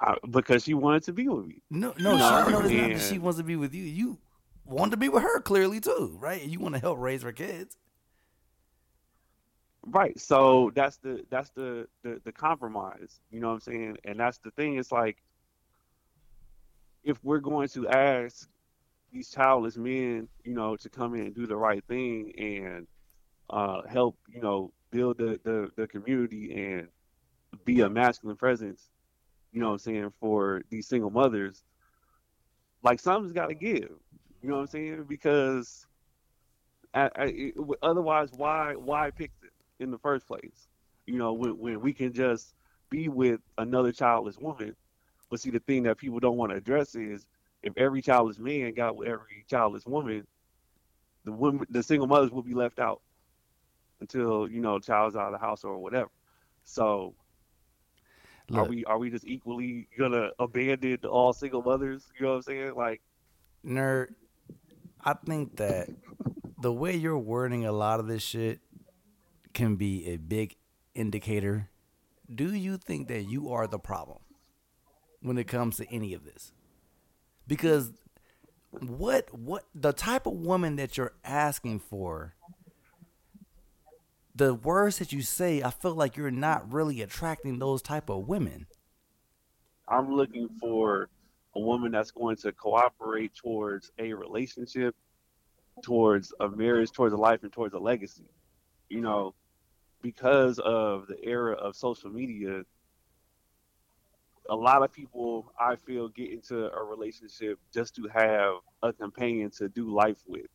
[0.01, 1.63] I, because she wanted to be with me.
[1.71, 3.85] No, no, No, she, no, it's not that she wants to be with you.
[3.85, 4.19] You
[4.65, 6.43] want to be with her clearly too, right?
[6.43, 7.77] And you want to help raise her kids.
[9.87, 10.19] Right.
[10.19, 13.21] So that's the that's the, the the compromise.
[13.31, 13.97] You know what I'm saying?
[14.05, 14.77] And that's the thing.
[14.79, 15.17] It's like
[17.03, 18.49] if we're going to ask
[19.13, 22.87] these childless men, you know, to come in and do the right thing and
[23.49, 26.89] uh, help, you know, build the, the the community and
[27.65, 28.89] be a masculine presence,
[29.53, 31.65] you know what I'm saying, for these single mothers,
[32.83, 33.91] like something's got to give.
[34.43, 35.05] You know what I'm saying?
[35.09, 35.87] Because
[36.95, 40.69] I, I, it- otherwise, why why pick them in the first place?
[41.07, 42.55] You know, when when we can just
[42.91, 44.77] be with another childless woman.
[45.31, 47.27] But see, the thing that people don't want to address is
[47.63, 50.27] if every childless man got with every childless woman,
[51.25, 53.03] the women, the single mothers will be left out
[54.01, 56.11] until you know, child's out of the house or whatever.
[56.65, 57.15] So
[58.55, 62.05] are we are we just equally gonna abandon all single mothers?
[62.19, 62.75] You know what I'm saying?
[62.75, 63.01] Like,
[63.65, 64.15] nerd,
[65.03, 65.89] I think that
[66.61, 68.61] the way you're wording a lot of this shit
[69.55, 70.57] can be a big
[70.95, 71.69] indicator.
[72.33, 74.19] Do you think that you are the problem
[75.21, 76.53] when it comes to any of this?
[77.47, 77.93] Because
[78.79, 82.35] what what the type of woman that you're asking for
[84.35, 88.29] the words that you say, I feel like you're not really attracting those type of
[88.29, 88.67] women.
[89.89, 91.09] I'm looking for
[91.57, 94.95] a woman that's going to cooperate towards a relationship,
[95.83, 98.29] towards a marriage, towards a life, and towards a legacy.
[98.91, 99.35] you know,
[100.03, 102.63] because of the era of social media,
[104.51, 109.51] a lot of people I feel get into a relationship just to have a companion
[109.59, 110.47] to do life with.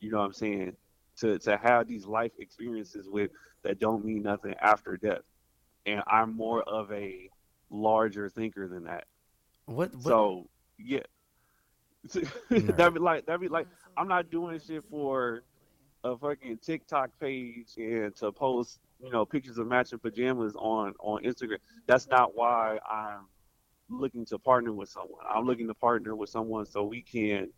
[0.00, 0.76] You know what I'm saying?
[1.20, 3.30] To to have these life experiences with
[3.62, 5.22] that don't mean nothing after death.
[5.86, 7.28] And I'm more of a
[7.70, 9.04] larger thinker than that.
[9.66, 9.94] What?
[9.94, 11.00] what So yeah.
[12.50, 15.42] that'd be like that'd be like I'm not doing shit for
[16.04, 21.24] a fucking TikTok page and to post, you know, pictures of matching pajamas on on
[21.24, 21.58] Instagram.
[21.86, 23.26] That's not why I'm
[23.90, 25.24] looking to partner with someone.
[25.28, 27.48] I'm looking to partner with someone so we can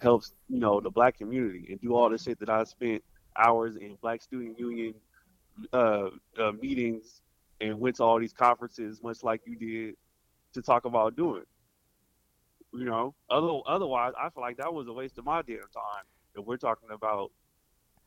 [0.00, 3.02] help, you know, the black community and do all the shit that I spent
[3.36, 4.94] hours in Black Student Union
[5.72, 7.22] uh, uh, meetings
[7.60, 9.96] and went to all these conferences, much like you did,
[10.54, 11.44] to talk about doing.
[12.72, 16.04] You know, other otherwise, I feel like that was a waste of my damn time.
[16.34, 17.30] If we're talking about,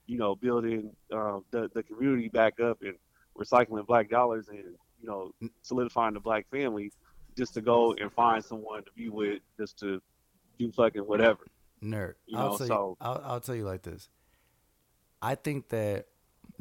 [0.07, 2.95] you know, building uh, the the community back up and
[3.37, 4.63] recycling black dollars and
[4.99, 6.91] you know solidifying the black family,
[7.37, 10.01] just to go and find someone to be with, just to
[10.59, 11.45] do fucking whatever.
[11.83, 12.13] Nerd.
[12.25, 12.97] You I'll know, tell so- you.
[13.01, 14.09] I'll, I'll tell you like this.
[15.21, 16.05] I think that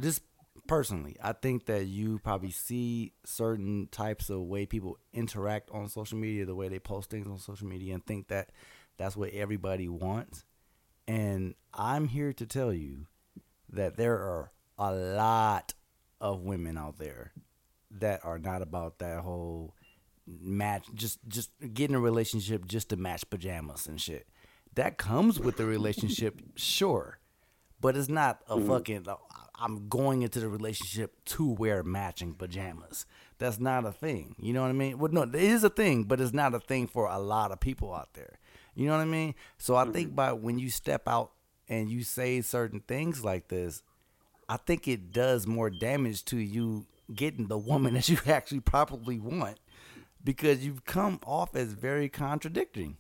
[0.01, 0.23] just
[0.67, 6.19] personally, I think that you probably see certain types of way people interact on social
[6.19, 8.51] media, the way they post things on social media, and think that
[8.97, 10.45] that's what everybody wants.
[11.07, 13.07] And I'm here to tell you
[13.71, 15.75] that there are a lot
[16.21, 17.33] of women out there
[17.91, 19.75] that are not about that whole
[20.27, 24.27] match just just getting a relationship just to match pajamas and shit.
[24.77, 27.19] That comes with the relationship, sure.
[27.81, 28.69] But it's not a mm-hmm.
[28.69, 29.17] fucking uh,
[29.59, 33.07] I'm going into the relationship to wear matching pajamas.
[33.39, 34.35] That's not a thing.
[34.39, 34.99] You know what I mean?
[34.99, 37.61] Well no, it is a thing, but it's not a thing for a lot of
[37.61, 38.39] people out there.
[38.75, 39.35] You know what I mean?
[39.59, 40.17] So I think mm-hmm.
[40.17, 41.33] by when you step out
[41.69, 43.83] and you say certain things like this,
[44.49, 49.19] I think it does more damage to you getting the woman that you actually probably
[49.19, 49.59] want
[50.23, 52.99] because you've come off as very contradicting.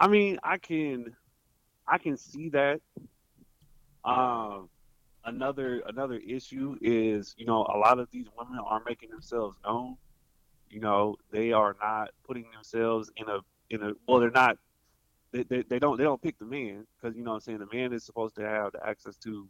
[0.00, 1.14] I mean, I can,
[1.86, 2.80] I can see that.
[4.04, 4.70] Um,
[5.24, 9.96] another another issue is, you know, a lot of these women are making themselves known.
[10.70, 14.56] You know, they are not putting themselves in a in a well, they're not.
[15.32, 17.68] They, they, they don't they don't pick the man because you know I'm saying the
[17.76, 19.48] man is supposed to have the access to,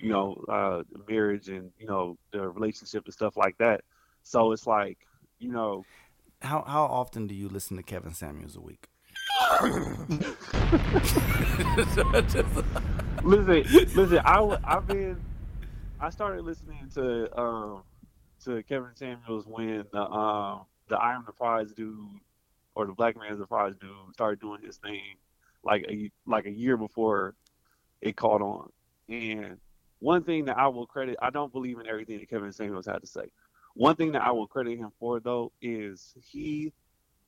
[0.00, 3.82] you know, uh, marriage and you know the relationship and stuff like that.
[4.24, 4.98] So it's like,
[5.38, 5.84] you know,
[6.42, 8.88] How how often do you listen to Kevin Samuels a week?
[13.22, 13.64] Listen,
[13.94, 14.20] listen.
[14.24, 15.20] I I've been.
[16.00, 17.82] I started listening to um
[18.44, 21.98] to Kevin Samuels when the um the I Am the Prize dude
[22.74, 25.00] or the Black Man's the Prize dude started doing his thing
[25.64, 27.34] like a like a year before
[28.00, 28.70] it caught on.
[29.08, 29.58] And
[30.00, 33.00] one thing that I will credit, I don't believe in everything that Kevin Samuels had
[33.00, 33.30] to say.
[33.74, 36.72] One thing that I will credit him for though is he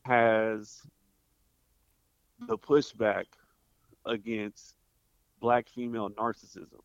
[0.03, 0.83] has
[2.40, 3.25] the pushback
[4.07, 4.75] against
[5.40, 6.81] black female narcissism.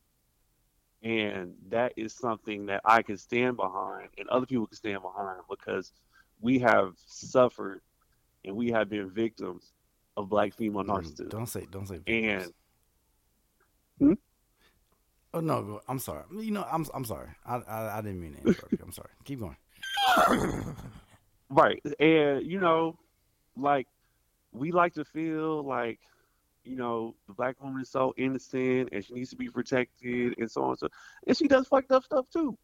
[1.01, 5.39] And that is something that I can stand behind and other people can stand behind
[5.49, 5.93] because
[6.41, 7.81] we have suffered
[8.43, 9.71] and we have been victims
[10.17, 11.29] of black female narcissism.
[11.29, 12.01] Don't say don't say.
[12.07, 12.53] And
[13.97, 14.13] hmm?
[15.33, 16.23] oh no, I'm sorry.
[16.31, 17.29] You know, I'm I'm sorry.
[17.45, 18.79] I I, I didn't mean to interrupt you.
[18.83, 19.11] I'm sorry.
[19.23, 19.57] Keep going.
[21.49, 21.81] Right.
[21.99, 22.97] And, you know,
[23.57, 23.87] like,
[24.51, 25.99] we like to feel like,
[26.63, 30.49] you know, the black woman is so innocent and she needs to be protected and
[30.49, 30.87] so on and so
[31.27, 32.57] And she does fucked up stuff too.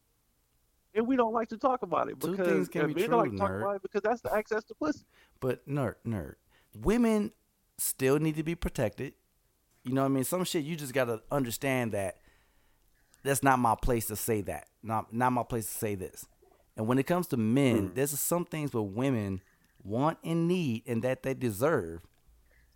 [0.94, 3.20] And we don't like to talk about it Two because things can be men don't
[3.20, 3.62] like true, to talk nerd.
[3.62, 5.06] about it because that's the access to pussy.
[5.40, 6.36] But nerd, nerd.
[6.82, 7.32] Women
[7.78, 9.14] still need to be protected.
[9.84, 10.24] You know what I mean?
[10.24, 12.18] Some shit you just gotta understand that
[13.24, 14.68] that's not my place to say that.
[14.82, 16.26] Not not my place to say this.
[16.78, 17.94] And when it comes to men, hmm.
[17.94, 19.42] there's some things where women
[19.86, 22.02] want and need and that they deserve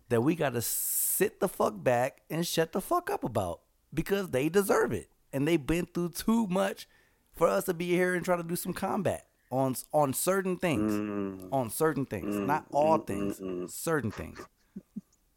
[0.08, 3.60] that we gotta sit the fuck back and shut the fuck up about
[3.92, 5.08] because they deserve it.
[5.32, 6.88] And they've been through too much
[7.32, 10.92] for us to be here and try to do some combat on on certain things.
[10.92, 11.52] Mm-hmm.
[11.52, 12.34] On certain things.
[12.34, 12.46] Mm-hmm.
[12.46, 13.30] Not all mm-hmm.
[13.30, 13.74] things.
[13.74, 14.40] Certain things.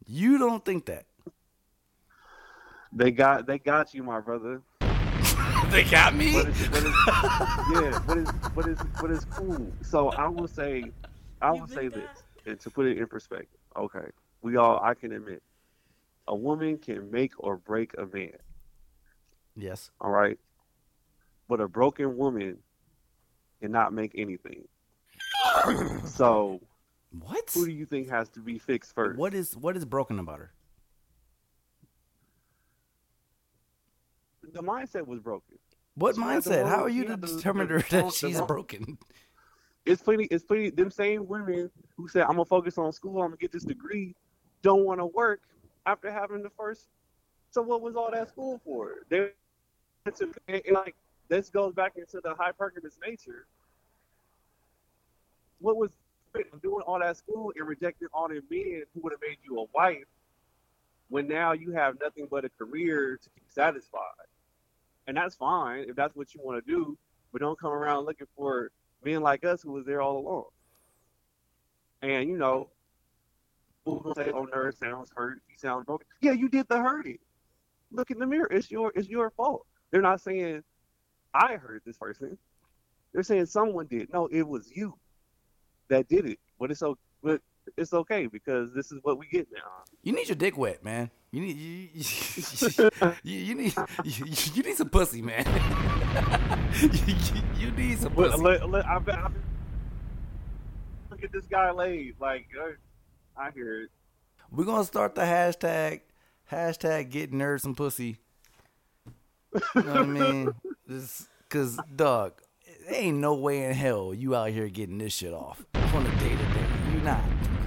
[0.05, 1.05] You don't think that.
[2.91, 4.61] They got they got you, my brother.
[5.69, 6.33] They got me?
[6.33, 7.07] But it's, but it's,
[7.73, 9.71] yeah, but it's but it's but it's cool.
[9.81, 10.91] So I will say,
[11.43, 12.09] I will say this,
[12.45, 14.07] and to put it in perspective, okay,
[14.41, 15.43] we all I can admit,
[16.27, 18.31] a woman can make or break a man.
[19.55, 19.91] Yes.
[19.99, 20.39] All right.
[21.49, 22.57] But a broken woman
[23.61, 24.63] cannot make anything.
[26.05, 26.61] so,
[27.11, 27.51] what?
[27.53, 29.19] Who do you think has to be fixed first?
[29.19, 30.51] What is what is broken about her?
[34.53, 35.57] The mindset was broken.
[35.95, 36.67] What she mindset?
[36.67, 38.97] How are you to determine her that she's broken?
[39.85, 40.25] It's plenty.
[40.25, 40.69] It's plenty.
[40.69, 43.21] Them same women who said, "I'm gonna focus on school.
[43.21, 44.15] I'm gonna get this degree,"
[44.61, 45.41] don't want to work
[45.85, 46.87] after having the first.
[47.51, 49.05] So what was all that school for?
[49.09, 49.31] They,
[50.71, 50.95] like
[51.27, 53.45] this goes back into the hypergamous nature.
[55.59, 55.91] What was
[56.61, 59.65] doing all that school and rejecting all the men who would have made you a
[59.73, 60.05] wife,
[61.09, 64.27] when now you have nothing but a career to be satisfied,
[65.07, 66.97] and that's fine if that's what you want to do,
[67.31, 68.71] but don't come around looking for
[69.05, 70.45] men like us who was there all along.
[72.01, 72.69] And you know,
[73.85, 75.41] people say, "Oh, nerd sounds hurt.
[75.47, 77.19] He sounds broken." Yeah, you did the hurting.
[77.91, 78.47] Look in the mirror.
[78.51, 79.65] It's your it's your fault.
[79.91, 80.63] They're not saying
[81.33, 82.37] I hurt this person.
[83.13, 84.11] They're saying someone did.
[84.11, 84.97] No, it was you
[85.89, 86.39] that did it.
[86.59, 86.99] But it's okay.
[87.21, 87.41] But
[87.77, 89.83] it's okay because this is what we get now.
[90.01, 91.09] You need your dick wet, man.
[91.31, 92.89] You need you, you,
[93.23, 95.45] you, you need you, you need some pussy, man.
[97.57, 98.41] you, need some pussy.
[98.41, 99.29] let, let, I, I,
[101.09, 102.15] look at this guy laid.
[102.19, 102.47] Like
[103.37, 103.89] I hear it.
[104.51, 106.01] We're gonna start the hashtag
[106.51, 108.17] hashtag get nerds some pussy.
[109.53, 110.53] You know what I mean?
[110.87, 112.41] This, Cause dog,
[112.89, 116.19] there ain't no way in hell you out here getting this shit off on a
[116.19, 116.65] day to day.
[116.91, 117.23] You're not.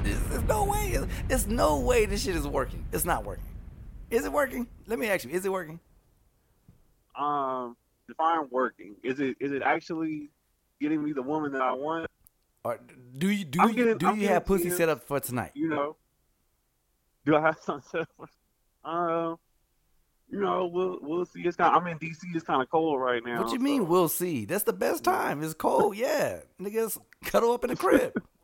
[0.07, 0.91] There's, there's no way.
[0.93, 2.87] It's, it's no way this shit is working.
[2.93, 3.45] It's not working.
[4.11, 4.67] Is it working?
[4.87, 5.31] Let me ask you.
[5.31, 5.81] Is it working?
[7.19, 7.77] Um,
[8.07, 8.95] define working.
[9.03, 10.29] Is it is it actually
[10.81, 12.07] getting me the woman that I want?
[12.65, 12.79] Or
[13.17, 15.53] do you do I'm you getting- do I'm you have pussy set up for tonight?
[15.55, 15.97] You know,
[17.25, 18.05] do I have something?
[18.85, 19.37] Um,
[20.31, 21.41] you know, we'll we'll see.
[21.41, 21.75] It's kind.
[21.75, 22.19] I'm in DC.
[22.35, 23.43] It's kind of cold right now.
[23.43, 23.89] What you mean?
[23.89, 24.45] We'll see.
[24.45, 25.43] That's the best time.
[25.43, 25.97] It's cold.
[25.97, 28.13] Yeah, niggas cuddle up in the crib.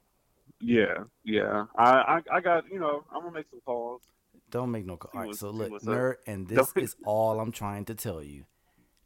[0.64, 1.66] Yeah, yeah.
[1.76, 3.04] I, I I got you know.
[3.12, 4.02] I'm gonna make some calls.
[4.50, 5.10] Don't make no call.
[5.12, 8.44] See All right, so look, nerd, and this is all I'm trying to tell you.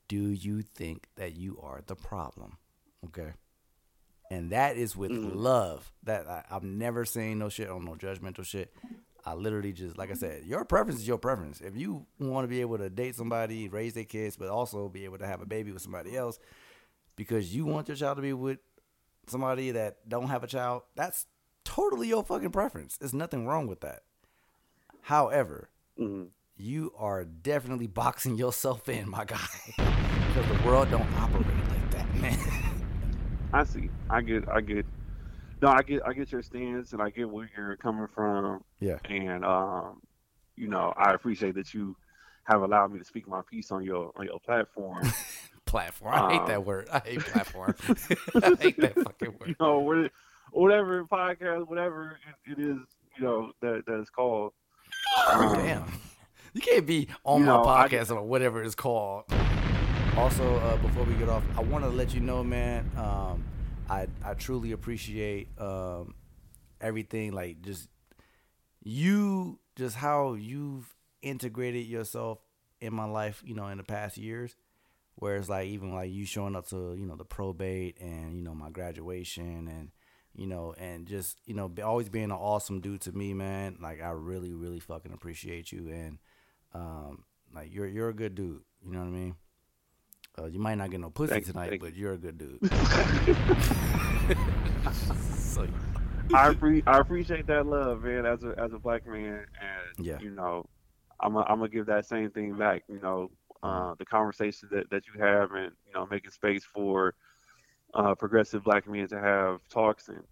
[0.09, 2.59] Do you think that you are the problem?
[3.07, 3.32] Okay.
[4.30, 5.32] And that is with Mhm.
[5.34, 5.92] love.
[6.02, 8.72] That I, I'm never saying no shit on no judgmental shit.
[9.24, 11.61] I literally just, like I said, your preference is your preference.
[11.61, 15.04] If you want to be able to date somebody, raise their kids, but also be
[15.04, 16.38] able to have a baby with somebody else,
[17.16, 18.59] because you want your child to be with
[19.26, 21.26] somebody that don't have a child, that's
[21.66, 22.96] totally your fucking preference.
[22.96, 24.00] There's nothing wrong with that.
[25.02, 25.68] However,
[26.00, 26.28] Mhm.
[26.56, 29.36] you are definitely boxing yourself in, my guy.
[29.76, 32.38] Because the world don't operate like that, man.
[33.52, 33.90] I see.
[34.10, 34.48] I get.
[34.48, 34.86] I get.
[35.62, 36.02] No, I get.
[36.06, 38.62] I get your stance, and I get where you're coming from.
[38.80, 38.98] Yeah.
[39.08, 40.00] And um,
[40.56, 41.96] you know, I appreciate that you
[42.44, 45.04] have allowed me to speak my piece on your on your platform.
[45.64, 46.14] platform.
[46.14, 46.88] I hate Um, that word.
[46.92, 47.74] I hate platform.
[47.80, 49.56] I hate that fucking you word.
[49.60, 50.12] know, what-
[50.53, 52.78] whatever podcast, whatever it, it is,
[53.16, 54.53] you know, that that is called.
[55.30, 55.92] Um, Damn.
[56.55, 59.24] You can't be on my know, I- podcast or whatever it's called.
[60.16, 62.90] Also, uh, before we get off, I want to let you know, man.
[62.97, 63.44] Um,
[63.90, 66.14] I I truly appreciate um,
[66.80, 67.32] everything.
[67.32, 67.88] Like just
[68.82, 72.38] you, just how you've integrated yourself
[72.80, 73.42] in my life.
[73.44, 74.57] You know, in the past years.
[75.16, 78.55] Whereas, like even like you showing up to you know the probate and you know
[78.55, 79.90] my graduation and
[80.37, 83.78] you know and just you know always being an awesome dude to me, man.
[83.80, 86.18] Like I really, really fucking appreciate you and
[86.74, 87.24] um,
[87.55, 88.62] like you're you're a good dude.
[88.84, 89.37] You know what I mean?
[90.39, 92.37] Uh, you might not get no pussy Thank you, tonight, thank but you're a good
[92.37, 92.59] dude.
[94.93, 95.66] so
[96.34, 98.26] I appre- I appreciate that love, man.
[98.26, 100.18] As a as a black man, and Yeah.
[100.20, 100.66] you know,
[101.20, 102.82] I'm i I'm gonna give that same thing back.
[102.89, 103.30] You know,
[103.62, 107.14] uh, the conversation that that you have, and you know, making space for
[107.97, 110.22] uh, progressive black men to have talks and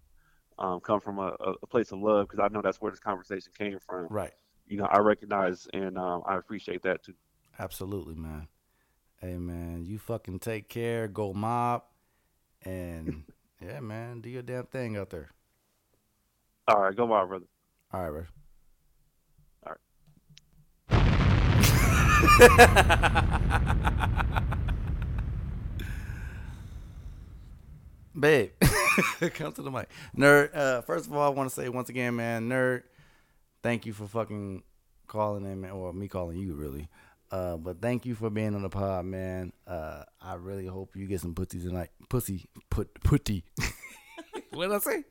[0.59, 3.51] um, come from a, a place of love, because I know that's where this conversation
[3.57, 4.09] came from.
[4.09, 4.33] right,
[4.67, 7.15] You know, I recognize and um, I appreciate that too.
[7.59, 8.47] absolutely, man.
[9.19, 11.07] Hey, man, you fucking take care.
[11.07, 11.83] Go mob,
[12.63, 13.23] and
[13.61, 15.31] yeah, man, do your damn thing out there.
[16.67, 17.45] All right, go on, brother.
[17.93, 18.25] All right, bro.
[19.67, 19.75] All
[22.49, 24.41] right.
[28.17, 28.51] Babe,
[29.33, 29.89] come to the mic.
[30.17, 32.83] Nerd, uh, first of all, I want to say once again, man, Nerd,
[33.61, 34.63] thank you for fucking
[35.07, 36.87] calling in, man, or me calling you, really.
[37.29, 39.51] Uh, but thank you for being on the pod, man.
[39.67, 41.89] Uh, I really hope you get some pussy tonight.
[42.07, 43.43] Pussy, put, putty.
[44.51, 45.03] what did I say?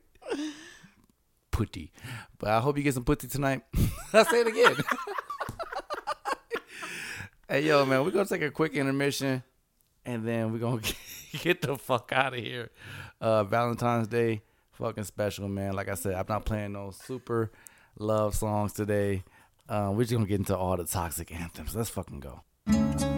[1.51, 1.91] Putty.
[2.39, 3.61] But I hope you get some pussy tonight.
[4.13, 4.75] I say it again.
[7.47, 9.43] hey, yo, man, we're to take a quick intermission
[10.05, 10.81] and then we're gonna
[11.41, 12.69] get the fuck out of here.
[13.19, 14.41] Uh, Valentine's Day,
[14.73, 15.73] fucking special, man.
[15.73, 17.51] Like I said, I'm not playing no super
[17.97, 19.23] love songs today.
[19.67, 21.75] Uh, we're just gonna get into all the toxic anthems.
[21.75, 23.14] Let's fucking go.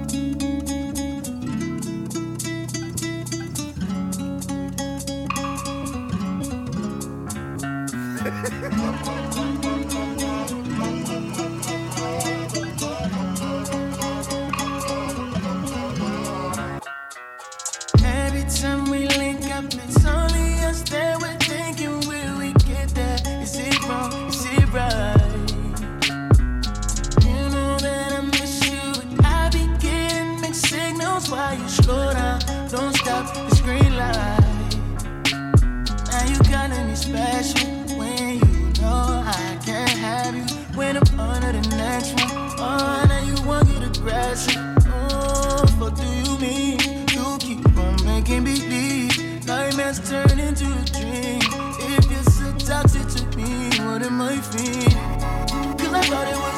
[49.99, 51.41] turn into a dream.
[51.79, 54.91] If you're so toxic to me, what am I feeling?
[55.77, 56.56] Cause I thought it was.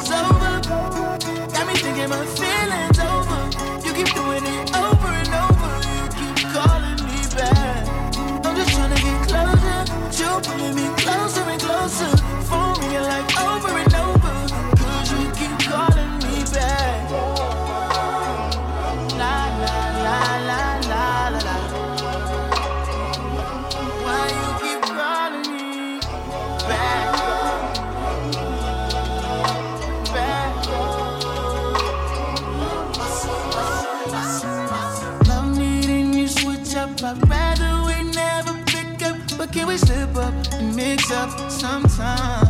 [41.09, 42.48] Sometimes.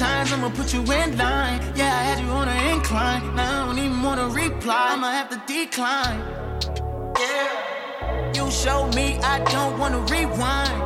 [0.00, 0.32] Times.
[0.32, 1.60] I'ma put you in line.
[1.76, 3.22] Yeah, I had you on an incline.
[3.36, 4.92] Now I don't even wanna reply.
[4.94, 6.20] I'ma have to decline.
[7.22, 8.32] Yeah.
[8.36, 10.76] You showed me I don't wanna rewind.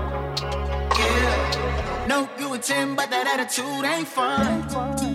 [0.98, 2.06] Yeah.
[2.08, 5.13] No, you a 10, but that attitude ain't fine.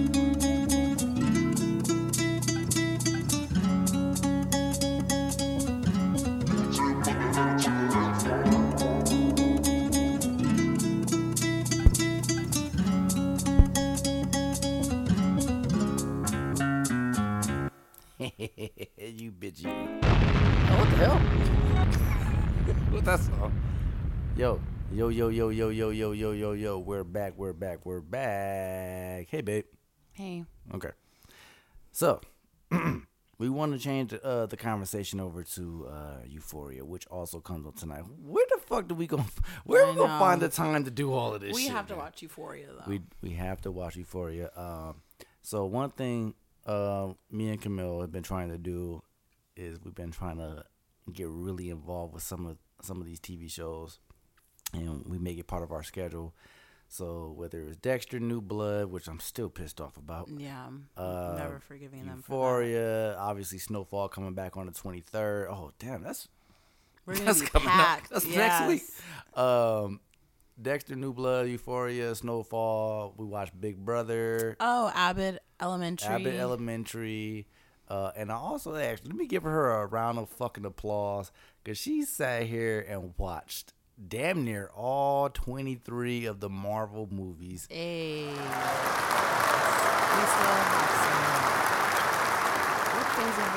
[18.98, 19.70] you bitch, you.
[19.70, 21.20] Oh, what the hell?
[22.92, 23.52] what that song?
[24.38, 24.62] Yo,
[24.94, 26.80] yo, yo, yo, yo, yo, yo, yo, yo, yo.
[26.80, 27.34] We're back.
[27.36, 27.86] We're back.
[27.86, 29.28] We're back.
[29.30, 29.66] Hey, babe.
[30.14, 30.46] Hey.
[30.74, 30.92] Okay.
[31.92, 32.22] So,
[33.40, 37.76] we want to change uh, the conversation over to uh, Euphoria, which also comes up
[37.76, 38.04] tonight.
[38.24, 39.26] Where the fuck do we go?
[39.66, 41.54] Where I we gonna find the time to do all of this?
[41.54, 42.04] We shit, have to man?
[42.06, 42.90] watch Euphoria though.
[42.90, 44.50] We we have to watch Euphoria.
[44.56, 45.02] Um,
[45.42, 46.36] so one thing,
[46.70, 49.02] uh, me and Camille have been trying to do
[49.56, 50.64] is we've been trying to
[51.12, 54.00] get really involved with some of some of these TV shows,
[54.74, 56.34] and we make it part of our schedule.
[56.88, 60.68] So whether it's Dexter, New Blood, which I'm still pissed off about, yeah,
[60.98, 62.68] uh, never forgiving them for that.
[62.68, 65.48] Euphoria, obviously Snowfall coming back on the 23rd.
[65.50, 66.28] Oh damn, that's
[67.06, 68.06] We're gonna that's coming packed.
[68.06, 68.10] up.
[68.12, 68.60] That's yes.
[68.62, 69.38] next week.
[69.44, 70.00] Um,
[70.62, 73.14] Dexter, New Blood, Euphoria, Snowfall.
[73.18, 76.08] We watched Big Brother, Oh, Abbott Elementary.
[76.14, 77.48] Abbott Elementary,
[77.88, 81.32] uh, and I also actually let me give her a round of fucking applause
[81.64, 83.74] because she sat here and watched
[84.08, 87.68] damn near all 23 of the Marvel movies.
[87.70, 88.26] Hey.
[88.28, 88.44] We still
[90.56, 92.96] have some.
[92.96, 93.52] What phase are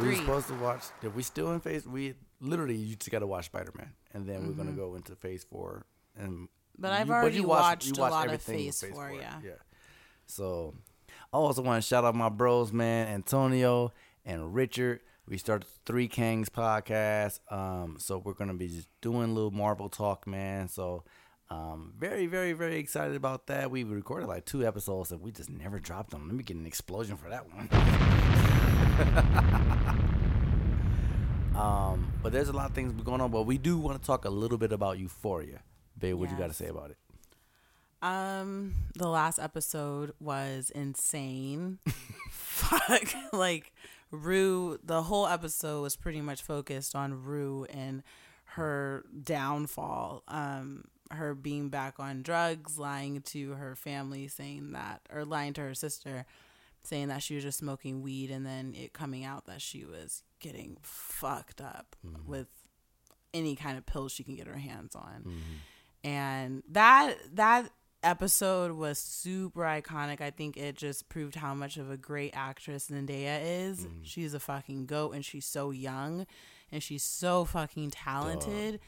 [0.00, 0.82] we We were supposed to watch.
[1.02, 4.26] If we still in phase, we literally you just got to watch Spider Man, and
[4.28, 4.58] then we're Mm-hmm.
[4.58, 5.86] gonna go into phase four.
[6.16, 9.40] And But I've you- already you watched- watched a lot of with phase four, yeah.
[9.42, 9.52] yeah.
[10.26, 10.74] So
[11.32, 13.92] I also want to shout out my bros, man, Antonio
[14.24, 15.00] and Richard.
[15.26, 17.40] We started the Three Kings podcast.
[17.52, 20.68] Um, so we're gonna be just doing a little Marvel talk, man.
[20.68, 21.04] So.
[21.50, 23.70] Um, very, very, very excited about that.
[23.70, 26.26] We recorded like two episodes and we just never dropped them.
[26.26, 27.68] Let me get an explosion for that one.
[31.56, 33.30] Um, but there's a lot of things going on.
[33.30, 35.60] But we do want to talk a little bit about Euphoria.
[35.98, 36.96] Babe, what you got to say about it?
[38.02, 41.78] Um, the last episode was insane.
[42.30, 43.72] Fuck, like
[44.10, 44.78] Rue.
[44.82, 48.02] The whole episode was pretty much focused on Rue and
[48.44, 50.24] her downfall.
[50.26, 55.60] Um, her being back on drugs, lying to her family, saying that, or lying to
[55.60, 56.24] her sister,
[56.82, 60.22] saying that she was just smoking weed, and then it coming out that she was
[60.42, 62.30] getting fucked up mm-hmm.
[62.30, 62.48] with
[63.32, 66.08] any kind of pills she can get her hands on mm-hmm.
[66.08, 67.70] and that that
[68.02, 70.20] episode was super iconic.
[70.20, 73.80] I think it just proved how much of a great actress Zendaya is.
[73.80, 74.02] Mm-hmm.
[74.02, 76.26] She's a fucking goat, and she's so young,
[76.70, 78.80] and she's so fucking talented,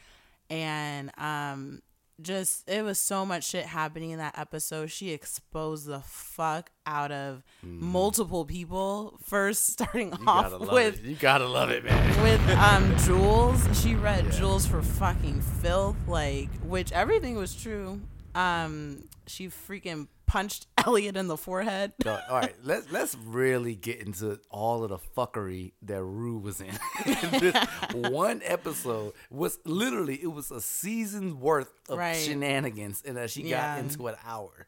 [0.51, 1.83] and um.
[2.23, 4.91] Just it was so much shit happening in that episode.
[4.91, 9.19] She exposed the fuck out of multiple people.
[9.25, 11.05] First, starting You off with it.
[11.05, 12.23] You gotta love it, man.
[12.23, 13.83] with um Jules.
[13.83, 18.01] She read Jules for fucking filth, like which everything was true.
[18.35, 21.93] Um, she freaking punched Elliot in the forehead.
[22.07, 26.73] All right, let's let's really get into all of the fuckery that Rue was in.
[27.31, 27.55] this
[27.93, 32.17] one episode was literally it was a season's worth of Right.
[32.17, 33.77] shenanigans, and that she Yeah.
[33.77, 34.67] got into an hour.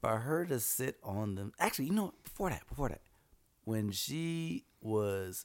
[0.00, 1.52] for her to sit on them.
[1.58, 3.00] Actually, you know, before that, before that,
[3.64, 5.44] when she was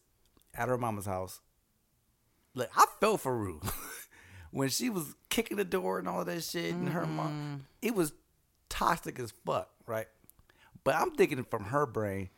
[0.54, 1.41] at her mama's house,
[2.54, 3.62] like I felt for Rue
[4.54, 7.56] when she was kicking the door and all of that shit, and her mom, mm-hmm.
[7.82, 8.14] it was
[8.70, 10.08] toxic as fuck, right?
[10.84, 12.30] But I'm thinking from her brain,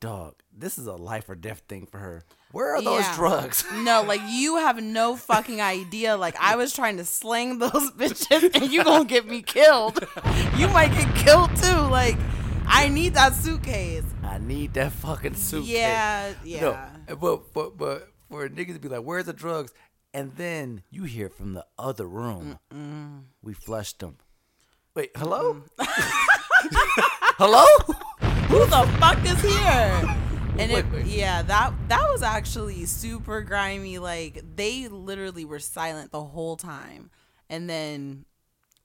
[0.00, 2.24] dog, this is a life or death thing for her.
[2.50, 3.14] Where are those Yeah.
[3.14, 3.64] drugs?
[3.72, 6.16] No, like you have no fucking idea.
[6.16, 10.04] Like I was trying to sling those bitches, and you gonna get me killed.
[10.56, 11.76] You might get killed too.
[11.88, 12.16] Like
[12.66, 14.04] I need that suitcase.
[14.22, 15.70] I need that fucking suitcase.
[15.70, 16.60] Yeah, yeah.
[17.08, 19.72] No, but but but for niggas to be like, "Where's the drugs?"
[20.14, 22.58] And then you hear from the other room,
[23.42, 24.18] "We flushed them."
[24.94, 25.62] Wait, hello?
[25.78, 25.86] Mm.
[27.38, 27.64] hello?
[28.48, 30.18] Who the fuck is here?
[30.58, 31.06] And it, Wait, wait.
[31.06, 33.98] yeah, that that was actually super grimy.
[33.98, 37.10] Like they literally were silent the whole time,
[37.48, 38.26] and then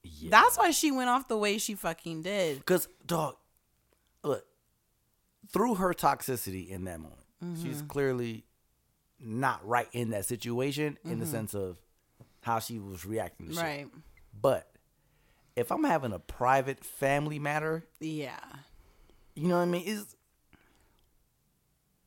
[0.04, 0.30] Yeah.
[0.32, 2.60] that's why she went off the way she fucking did.
[2.60, 3.36] Because, dog,
[4.24, 4.46] look,
[5.52, 7.26] through her toxicity in that moment,
[7.62, 7.88] she's mm-hmm.
[7.88, 8.46] clearly
[9.20, 11.78] not right in that situation in the sense of
[12.42, 13.64] how she was reacting to shit.
[13.64, 13.88] Right?
[14.40, 14.70] But
[15.56, 18.40] if I'm having a private family matter, Yeah.
[19.36, 19.84] you know what I mean?
[19.86, 20.16] Is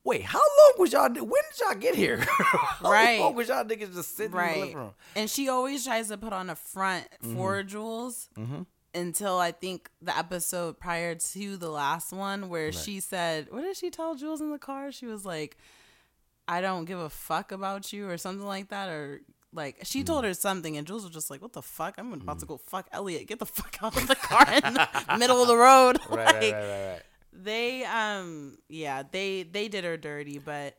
[0.03, 1.09] wait, how long was y'all?
[1.09, 2.17] When did y'all get here?
[2.27, 3.19] how Right.
[3.19, 4.93] long was y'all niggas just sitting in the living room?
[5.15, 7.35] And she always tries to put on a front Mm-hmm.
[7.35, 8.29] for Jules
[8.93, 13.77] until I think the episode prior to the last one where she said, What did
[13.77, 14.91] she tell Jules in the car?
[14.91, 15.57] She was like,
[16.47, 18.89] I don't give a fuck about you or something like that.
[18.89, 19.21] Or
[19.53, 21.95] like, she told her something and Jules was just like, What the fuck?
[21.97, 23.27] I'm about to go fuck Elliot.
[23.27, 24.87] Get the fuck out of the car in the
[25.17, 25.97] middle of the road.
[26.09, 27.01] Right, Like, right, right, right, right.
[27.33, 30.75] they um yeah they they did her dirty but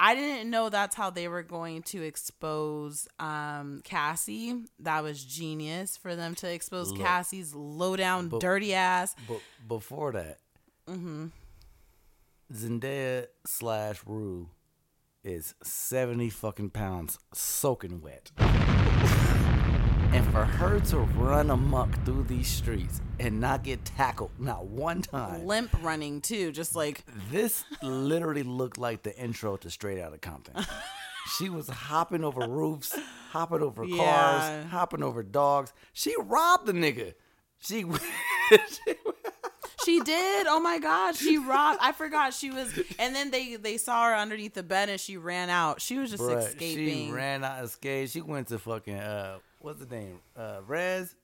[0.00, 5.98] i didn't know that's how they were going to expose um cassie that was genius
[5.98, 10.38] for them to expose Look, cassie's low down but- dirty ass But before that,
[10.88, 11.26] mm-hmm.
[12.52, 14.48] Zendaya slash Rue
[15.24, 18.30] is seventy fucking pounds soaking wet.
[20.14, 25.00] And for her to run amok through these streets and not get tackled not one
[25.00, 30.18] time, limp running too just like this literally looked like the intro to Straight Outta
[30.18, 30.54] Compton.
[31.38, 32.94] she was hopping over roofs,
[33.30, 33.96] hopping over Yeah.
[33.96, 35.72] cars, hopping over dogs.
[35.94, 37.14] She robbed the nigga.
[37.58, 37.84] She,
[38.50, 38.94] she
[39.84, 44.06] did oh my god she robbed i forgot she was and then they they saw
[44.06, 47.44] her underneath the bed and she ran out she was just Bruh, escaping She ran
[47.44, 48.12] out, escaped.
[48.12, 50.20] She went to fucking uh, what's the name?
[50.36, 51.14] Uh, Rez.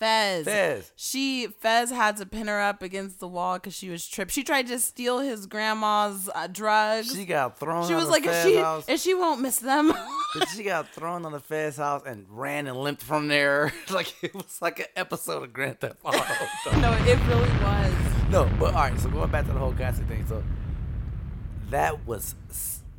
[0.00, 0.46] Fez.
[0.46, 0.92] Fez.
[0.96, 4.32] She Fez had to pin her up against the wall because she was tripped.
[4.32, 7.14] She tried to steal his grandma's uh, drugs.
[7.14, 7.86] She got thrown.
[7.86, 8.84] She was like, Fez and she, house.
[8.88, 9.92] and she won't miss them.
[10.38, 13.72] But she got thrown on the Fez house and ran and limped from there.
[13.90, 16.18] like it was like an episode of Grand Theft Auto.
[16.80, 17.92] no, it really was.
[18.30, 19.00] no, but all right.
[19.00, 20.24] So going back to the whole Cassie thing.
[20.28, 20.44] So
[21.70, 22.36] that was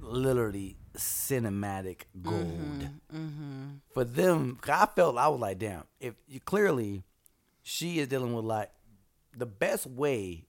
[0.02, 3.68] literally cinematic gold mm-hmm, mm-hmm.
[3.94, 4.60] for them.
[4.68, 5.84] I felt I was like, damn.
[6.00, 7.04] If you clearly
[7.64, 8.72] she is dealing with like
[9.36, 10.46] the best way,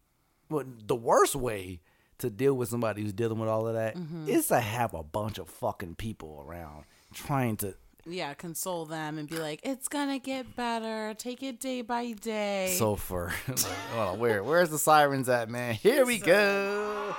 [0.48, 1.80] well, the worst way
[2.18, 5.02] to deal with somebody who's dealing with all of that that is to have a
[5.02, 7.74] bunch of fucking people around trying to
[8.06, 11.14] Yeah, console them and be like, it's gonna get better.
[11.14, 12.74] Take it day by day.
[12.78, 15.74] So like, hold on, where where's the sirens at, man?
[15.74, 17.14] Here we go.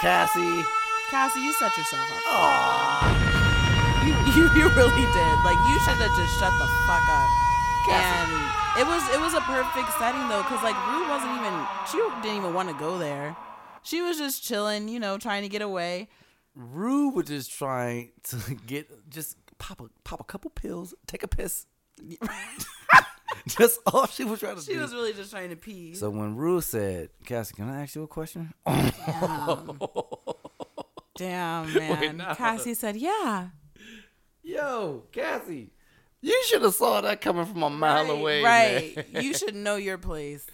[0.00, 0.62] Cassie.
[1.10, 2.22] Cassie, you set yourself up.
[2.26, 4.04] Aw.
[4.06, 5.36] You, you, you really did.
[5.44, 7.30] Like you should have just shut the fuck up.
[7.90, 8.30] And
[8.78, 12.36] it was it was a perfect setting though, cause like Rue wasn't even she didn't
[12.36, 13.34] even want to go there.
[13.82, 16.08] She was just chilling, you know, trying to get away.
[16.54, 21.28] Rue was just trying to get just pop a pop a couple pills, take a
[21.28, 21.66] piss.
[23.48, 24.80] just all she was trying to She do.
[24.80, 25.94] was really just trying to pee.
[25.94, 28.52] so when Rue said, Cassie, can I ask you a question?
[31.16, 32.16] Damn man.
[32.18, 32.34] no.
[32.34, 33.48] Cassie said, "Yeah."
[34.42, 35.72] Yo, Cassie,
[36.22, 38.42] you should have saw that coming from a mile right, away.
[38.42, 39.12] right.
[39.12, 39.22] man.
[39.24, 40.46] you should know your place.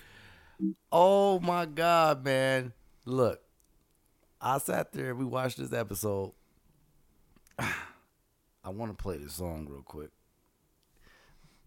[0.90, 2.72] Oh my god, man!
[3.04, 3.40] Look,
[4.40, 5.10] I sat there.
[5.10, 6.32] And we watched this episode.
[7.58, 10.10] I want to play this song real quick.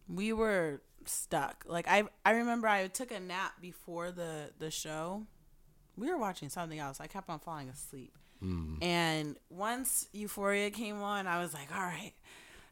[0.10, 1.66] we were stuck.
[1.68, 5.24] Like I I remember I took a nap before the the show.
[5.98, 7.00] We were watching something else.
[7.02, 8.16] I kept on falling asleep.
[8.44, 8.84] Mm.
[8.84, 12.14] And once Euphoria came on, I was like, "All right,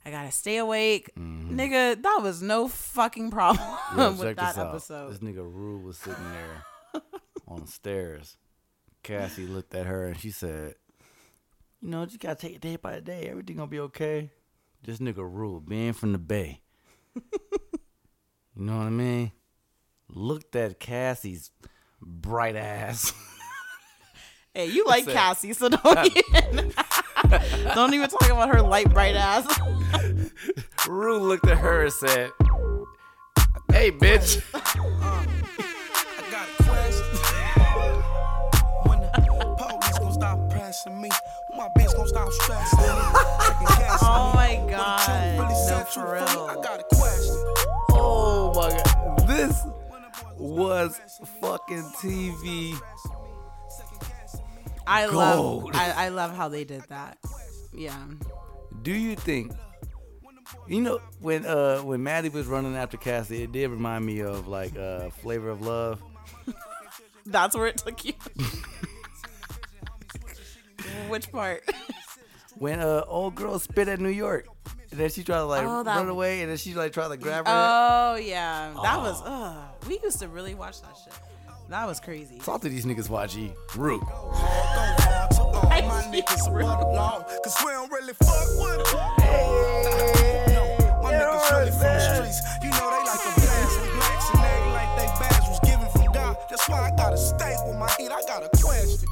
[0.06, 4.00] I gotta stay awake, nigga." That was no fucking problem Mm-hmm.
[4.00, 5.12] Yo, with that this episode.
[5.12, 7.02] This nigga Rue was sitting there
[7.48, 8.38] on the stairs.
[9.02, 10.76] Cassie looked at her and she said,
[11.82, 13.28] "You know, you gotta take it day by day.
[13.30, 14.30] Everything gonna be okay."
[14.84, 16.62] This nigga Rue, being from the Bay,
[18.56, 19.32] You know what I mean?
[20.10, 21.52] Looked at Cassie's
[22.02, 23.14] bright ass.
[24.58, 26.72] Hey, you like Said- Cassie, so don't even
[27.76, 29.46] don't even talk about her light bright ass.
[30.88, 32.32] Rue looked at her and said,
[33.70, 34.62] "Hey, bitch." I
[36.32, 37.06] got a question.
[38.86, 39.10] when the
[39.58, 41.10] police gonna stop pressing me?
[41.58, 42.86] My bitch gonna stop stressing me?
[42.88, 45.70] Oh my Will the truth God.
[45.70, 46.48] No, for real.
[46.50, 47.35] I got a question.
[48.56, 49.64] My god, this
[50.38, 51.00] was
[51.42, 52.80] fucking TV.
[54.88, 57.18] I love I, I love how they did that.
[57.74, 57.98] Yeah.
[58.82, 59.52] Do you think?
[60.68, 64.48] You know when uh when Maddy was running after Cassie, it did remind me of
[64.48, 66.02] like uh Flavor of Love.
[67.26, 68.14] That's where it took you.
[71.10, 71.64] Which part?
[72.58, 74.48] When uh old girl spit at New York,
[74.96, 77.10] and then she tried to like Oh, that- run away, and then she like tried
[77.10, 77.52] to grab her.
[77.54, 78.72] Oh yeah.
[78.82, 79.54] That was uh
[79.90, 81.12] we used to really watch that shit.
[81.68, 82.40] That was crazy.
[82.40, 83.52] Talk to these niggas, YG.
[83.76, 84.00] Rue.
[84.00, 85.52] Go hard to all
[85.84, 87.26] my niggas above the law.
[87.44, 89.02] Cause we don't really fuck with them.
[91.04, 92.40] My niggas really from the streets.
[92.64, 95.90] You know they like to blast with blacks and they like they badge was given
[95.92, 96.38] from God.
[96.50, 98.12] That's why I gotta stay with my heat.
[98.12, 99.10] I got a question.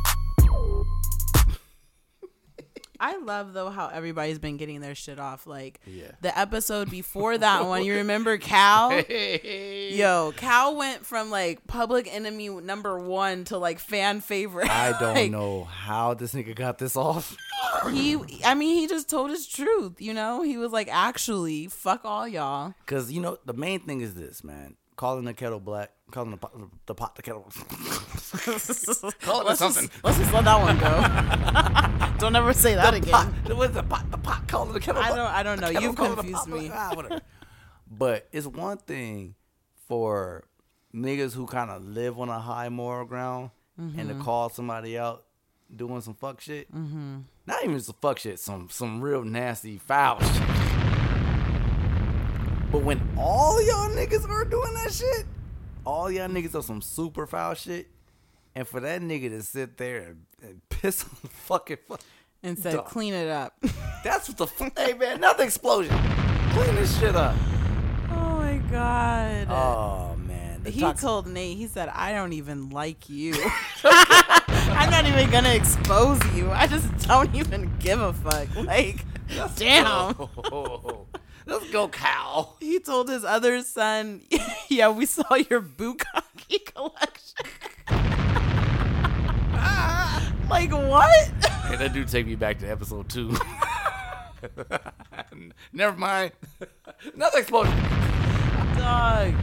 [3.06, 5.45] I love though how everybody's been getting their shit off.
[5.45, 6.12] Like Yeah.
[6.22, 8.93] the episode before that one, you remember Cal?
[9.10, 14.70] Yo, Cal went from like public enemy number one to like fan favorite.
[14.70, 17.36] I don't Like, know how this nigga got this off.
[17.91, 19.99] He, I mean, he just told his truth.
[19.99, 22.74] You know, he was like, actually, fuck all y'all.
[22.86, 24.76] Cause you know the main thing is this, man.
[24.95, 26.53] Calling the kettle black, calling the pot
[26.86, 27.43] the, pot the kettle.
[29.22, 29.88] Call it Let's something.
[29.89, 32.18] just, let's just let that one go.
[32.20, 33.11] don't ever say that again.
[33.11, 33.28] pot.
[33.57, 34.09] What's the pot?
[34.11, 35.01] The pot calling the kettle.
[35.01, 35.20] I don't.
[35.20, 35.70] I don't know.
[35.70, 36.70] You've confused me.
[36.72, 36.93] Ah,
[37.89, 39.36] but it's one thing
[39.88, 40.45] for
[40.95, 44.20] niggas who kind of live on a high moral ground and Mm-hmm.
[44.20, 45.26] to call somebody out
[45.76, 46.72] doing some fuck shit.
[46.72, 47.18] Mm-hmm.
[47.47, 48.39] Not even some fuck shit.
[48.39, 50.41] Some some real nasty foul shit.
[52.72, 55.26] But when all y'all niggas are doing that shit,
[55.86, 57.88] all y'all niggas are some super foul shit,
[58.56, 62.02] and for that nigga to sit there and, and piss on the fucking fuck,
[62.42, 62.82] And said, Duh.
[62.84, 63.56] clean it up.
[64.04, 64.78] that's what the fuck.
[64.78, 65.96] hey man, another explosion.
[66.52, 67.36] Clean this shit up.
[68.12, 69.48] oh my god.
[69.50, 73.34] Oh man, the he told Nate, he said, I don't even like you.
[73.84, 76.50] I'm not even gonna expose you.
[76.52, 78.48] I just don't even give a fuck.
[78.56, 79.04] Like,
[79.56, 80.16] damn.
[81.46, 82.56] Let's go, Cal.
[82.60, 84.22] He told his other son,
[84.70, 87.46] Yeah, we saw your bukkake collection.
[90.50, 91.28] like, what?
[91.68, 93.36] Hey, that dude take me back to episode two.
[95.72, 96.32] Never mind.
[97.14, 97.78] Another explosion.
[98.78, 99.34] Dog.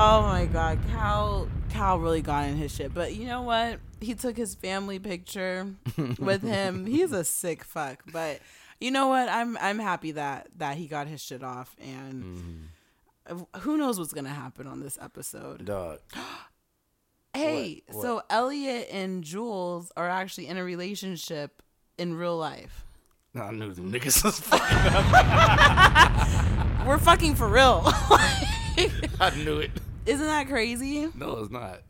[0.00, 2.94] Oh my god, Cal Cal really got in his shit.
[2.94, 3.80] But you know what?
[4.00, 5.74] He took his family picture
[6.18, 6.86] with him.
[6.86, 8.04] He's a sick fuck.
[8.12, 8.38] But
[8.80, 9.28] you know what?
[9.28, 12.70] I'm I'm happy that that he got his shit off and
[13.28, 13.42] mm-hmm.
[13.60, 15.64] who knows what's gonna happen on this episode.
[15.64, 15.98] Dog.
[17.34, 18.02] Hey, What?
[18.02, 21.62] so Elliot and Jules are actually in a relationship
[21.96, 22.84] in real life.
[23.34, 24.66] I knew them niggas was fucking.
[26.86, 27.82] We're fucking for real.
[27.86, 29.70] I knew it.
[30.06, 31.08] Isn't that crazy?
[31.14, 31.82] No, it's not.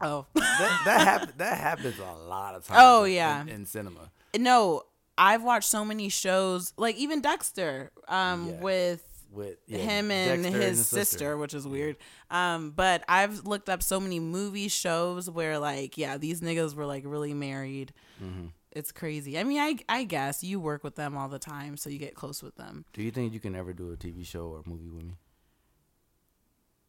[0.00, 0.26] Oh.
[0.34, 2.80] That that, happen, that happens a lot of oh, times.
[2.82, 3.42] Oh, yeah.
[3.42, 4.10] in, in cinema.
[4.36, 4.82] No,
[5.18, 8.60] I've watched so many shows, like even Dexter, um, Yeah.
[8.60, 9.02] with
[9.32, 11.96] With yeah, him and Dexter his sister, which is weird.
[12.30, 16.86] Um, but I've looked up so many movie shows where like, yeah, these niggas were
[16.86, 17.92] like really married.
[18.22, 18.46] Mm-hmm.
[18.72, 19.38] It's crazy.
[19.38, 22.14] I mean, I I guess you work with them all the time, so you get
[22.14, 22.84] close with them.
[22.92, 25.14] Do you think you can ever do a TV show or movie with me?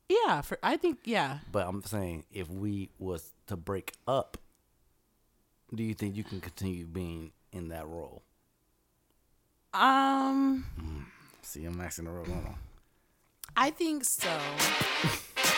[0.10, 1.40] Yeah, for I think yeah.
[1.52, 4.38] But I'm saying if we was to break up,
[5.74, 8.24] do you think you can continue being in that role?
[9.74, 10.66] Um,
[11.42, 12.26] See, I'm asking the role.
[12.26, 12.56] Hold on.
[13.56, 14.30] I think so.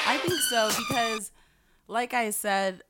[0.08, 1.32] I think so because,
[1.88, 2.82] like I said,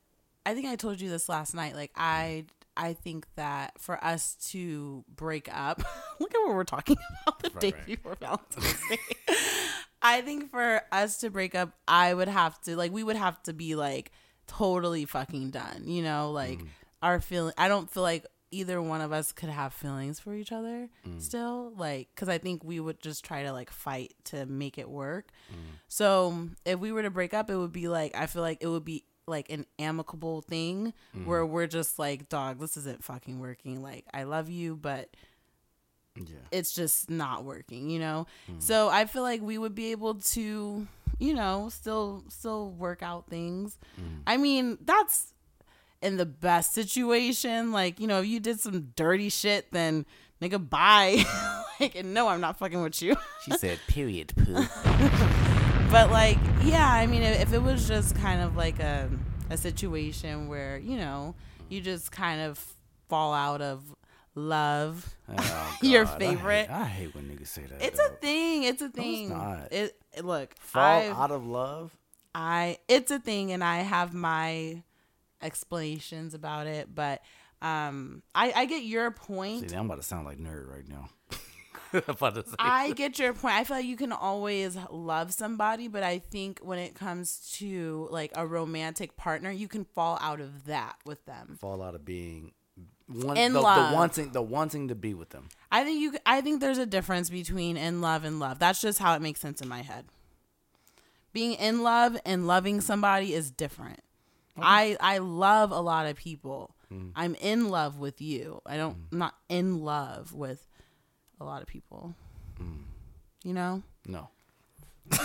[0.46, 1.74] I think I told you this last night.
[1.74, 2.44] Like I,
[2.76, 5.82] I think that for us to break up,
[6.20, 6.96] look at what we're talking
[7.26, 7.86] about the day right.
[7.86, 8.98] before Valentine's Day.
[10.02, 13.42] I think for us to break up, I would have to like we would have
[13.44, 14.12] to be like
[14.46, 15.84] totally fucking done.
[15.86, 16.60] You know, like
[17.02, 17.52] our feeling.
[17.58, 21.20] I don't feel like either one of us could have feelings for each other mm.
[21.20, 21.72] still.
[21.76, 25.30] Like, because I think we would just try to like fight to make it work.
[25.52, 25.56] Mm.
[25.88, 28.66] So if we were to break up, it would be like I feel like it
[28.66, 31.24] would be like an amicable thing mm.
[31.26, 33.82] where we're just like, dog, this isn't fucking working.
[33.82, 35.08] Like, I love you, but
[36.16, 36.36] Yeah.
[36.50, 38.26] it's just not working, you know?
[38.58, 40.88] So I feel like we would be able to,
[41.18, 43.78] you know, still still work out things.
[44.26, 45.32] I mean, that's
[46.02, 47.72] in the best situation.
[47.72, 50.06] Like, you know, if you did some dirty shit, then
[50.40, 51.24] nigga bye.
[51.80, 53.16] like and no, I'm not fucking with you.
[53.44, 54.64] She said, "Period, poo."
[55.90, 59.08] but like, yeah, I mean if, if it was just kind of like a
[59.50, 61.34] a situation where, you know,
[61.68, 62.64] you just kind of
[63.08, 63.82] fall out of
[64.36, 65.16] love.
[65.28, 66.66] Oh, Your God, I favorite.
[66.68, 67.82] hate- I hate, when niggas say that.
[67.84, 68.12] It's dog.
[68.12, 68.62] a thing.
[68.62, 69.30] It's a thing.
[69.30, 69.72] not.
[69.72, 70.54] It, it- look.
[70.60, 71.96] Fall I've- out of love.
[72.32, 74.84] I it's a thing and I have my
[75.42, 77.22] explanations about it, but
[77.62, 79.70] um I I get your point.
[79.70, 81.08] See, I'm about to sound like nerd right now.
[81.92, 82.54] I'm about to say.
[82.58, 83.54] I get your point.
[83.56, 88.06] I feel like you can always love somebody, but I think when it comes to
[88.10, 91.58] like a romantic partner, you can fall out of that with them.
[91.60, 92.52] fall out of being
[93.08, 93.90] one, In the, love.
[93.90, 95.48] the wanting the wanting to be with them.
[95.72, 98.60] I think you I think there's a difference between in love and love.
[98.60, 100.04] That's just how it makes sense in my head.
[101.32, 104.00] Being in love and loving somebody is different.
[104.62, 106.74] I I love a lot of people.
[106.92, 107.12] Mm.
[107.14, 108.60] I'm in love with you.
[108.66, 110.66] I don't I'm not in love with
[111.40, 112.14] a lot of people.
[112.60, 112.82] Mm.
[113.44, 113.82] You know?
[114.06, 114.28] No.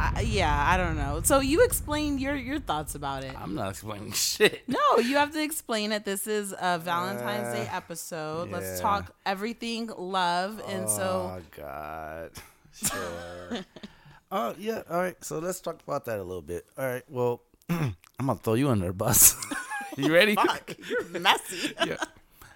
[0.00, 1.20] I, yeah, I don't know.
[1.24, 3.34] So you explain your your thoughts about it.
[3.40, 4.62] I'm not explaining shit.
[4.68, 6.04] No, you have to explain it.
[6.04, 8.50] This is a Valentine's Day Uh, episode.
[8.50, 10.62] Let's talk everything love.
[10.68, 12.30] And so Oh God.
[12.72, 13.58] Sure.
[14.30, 14.82] Oh yeah.
[14.90, 15.16] All right.
[15.24, 16.66] So let's talk about that a little bit.
[16.76, 17.04] All right.
[17.08, 19.36] Well, I'm gonna throw you under the bus.
[19.96, 20.34] you ready?
[20.34, 21.74] fuck, you're messy.
[21.86, 21.96] yeah.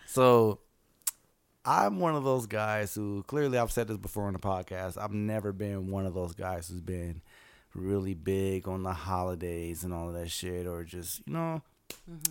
[0.06, 0.60] So
[1.64, 5.00] I'm one of those guys who clearly I've said this before on the podcast.
[5.00, 7.22] I've never been one of those guys who's been
[7.74, 11.62] really big on the holidays and all of that shit or just, you know,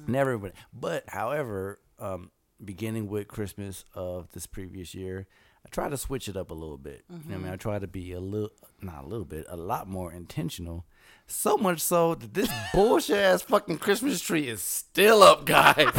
[0.08, 0.54] never been.
[0.74, 2.30] But however, um,
[2.64, 5.28] beginning with Christmas of this previous year,
[5.66, 7.04] I try to switch it up a little bit.
[7.10, 7.48] You know what I mean?
[7.48, 7.58] I mm-hmm.
[7.58, 8.52] try to be a little,
[8.82, 10.86] not a little bit, a lot more intentional.
[11.28, 15.92] So much so that this bullshit ass fucking Christmas tree is still up, guys.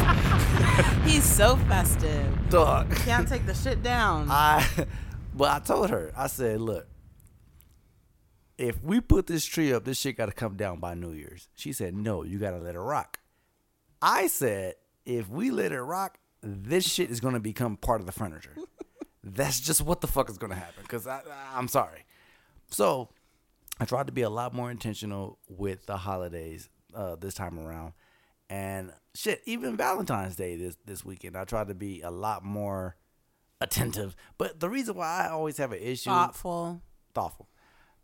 [1.04, 2.50] He's so festive.
[2.50, 2.94] Dog.
[2.96, 4.26] Can't take the shit down.
[4.30, 4.66] I,
[5.34, 6.86] but I told her, I said, look,
[8.58, 11.48] if we put this tree up, this shit got to come down by New Year's.
[11.54, 13.20] She said, no, you got to let it rock.
[14.00, 14.74] I said,
[15.06, 18.54] if we let it rock, this shit is going to become part of the furniture.
[19.24, 20.82] That's just what the fuck is going to happen.
[20.82, 22.04] Because I'm sorry.
[22.70, 23.08] So
[23.78, 27.92] I tried to be a lot more intentional with the holidays uh, this time around.
[28.50, 32.96] And shit, even Valentine's Day this, this weekend, I tried to be a lot more
[33.60, 34.14] attentive.
[34.38, 36.82] But the reason why I always have an issue Thoughtful.
[37.14, 37.48] thoughtful.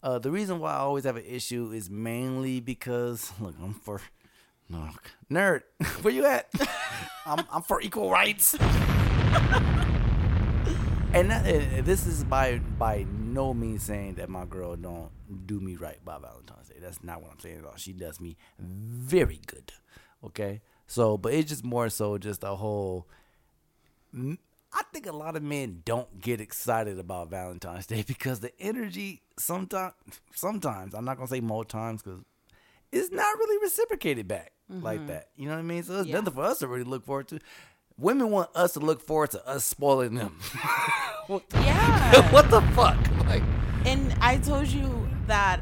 [0.03, 4.01] Uh, the reason why I always have an issue is mainly because look, I'm for
[4.69, 4.89] no
[5.31, 5.63] nerd.
[6.03, 6.49] Where you at?
[7.27, 8.55] I'm I'm for equal rights.
[11.15, 15.11] and that, uh, this is by by no means saying that my girl don't
[15.47, 16.77] do me right by Valentine's Day.
[16.81, 17.77] That's not what I'm saying at all.
[17.77, 19.73] She does me very good.
[20.25, 23.07] Okay, so but it's just more so just a whole
[24.17, 29.23] I think a lot of men don't get excited about Valentine's Day because the energy
[29.39, 29.95] sometimes,
[30.35, 32.23] sometimes I'm not gonna say more times because
[32.91, 35.29] it's not really reciprocated back like that.
[35.37, 35.83] You know what I mean?
[35.83, 36.17] So it's Yeah.
[36.21, 37.39] nothing for us to really look forward to.
[37.99, 40.39] Women want us to look forward to us spoiling them.
[41.53, 42.31] Yeah.
[42.33, 42.97] what the fuck?
[43.27, 43.43] Like,
[43.85, 45.61] and I told you that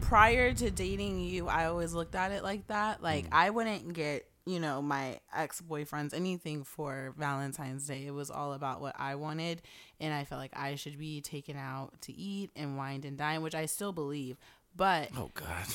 [0.00, 3.02] prior to dating you, I always looked at it like that.
[3.02, 3.32] Like Mm.
[3.32, 8.04] I wouldn't get, you know, my ex boyfriends anything for Valentine's Day.
[8.06, 9.62] It was all about what I wanted,
[9.98, 13.40] and I felt like I should be taken out to eat and wine and dine,
[13.40, 14.36] which I still believe.
[14.76, 15.66] But oh god.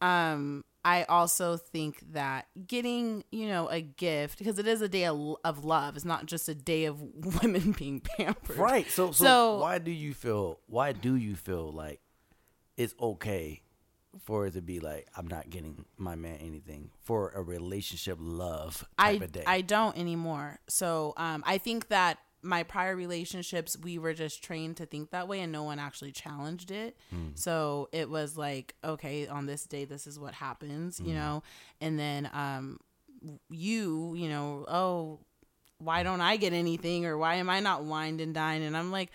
[0.00, 5.04] um i also think that getting you know a gift because it is a day
[5.06, 7.00] of, of love it's not just a day of
[7.42, 8.90] women being pampered Right.
[8.90, 10.60] So, so So- why do you feel?
[10.66, 12.00] Why do you feel like
[12.76, 13.62] it's okay
[14.24, 18.86] for it to be like I'm not getting my man anything for a relationship love
[18.98, 19.44] type I, of day?
[19.46, 24.76] I don't anymore so um i think that my prior relationships we were just trained
[24.76, 27.28] to think that way and no one actually challenged it Hmm.
[27.34, 31.08] so it was like okay on this day this is what happens Hmm.
[31.08, 31.42] you know
[31.80, 32.78] and then um
[33.50, 35.18] you you know oh
[35.78, 38.90] why don't i get anything or why am i not wined and dined and i'm
[38.90, 39.10] like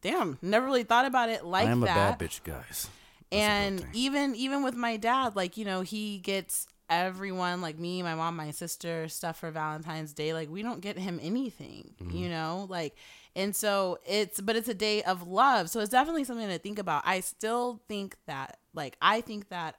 [0.00, 1.68] damn never really thought about it like that.
[1.68, 2.88] I am that a bad bitch, guys.
[3.30, 8.02] That's and even even with my dad like you know he gets everyone like me
[8.02, 12.16] my mom my sister stuff for valentine's day like we don't get him anything Mm-hmm.
[12.16, 12.94] you know like
[13.34, 16.78] and so it's but it's a day of love so it's definitely something to think
[16.78, 19.76] about i still think that like i think that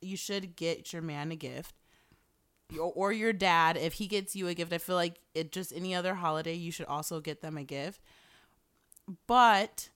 [0.00, 1.74] you should get your man a gift
[2.78, 5.92] or, your dad, if he gets you a gift, I feel like it just any
[5.92, 8.00] other holiday, you should also get them a gift.
[9.26, 9.88] But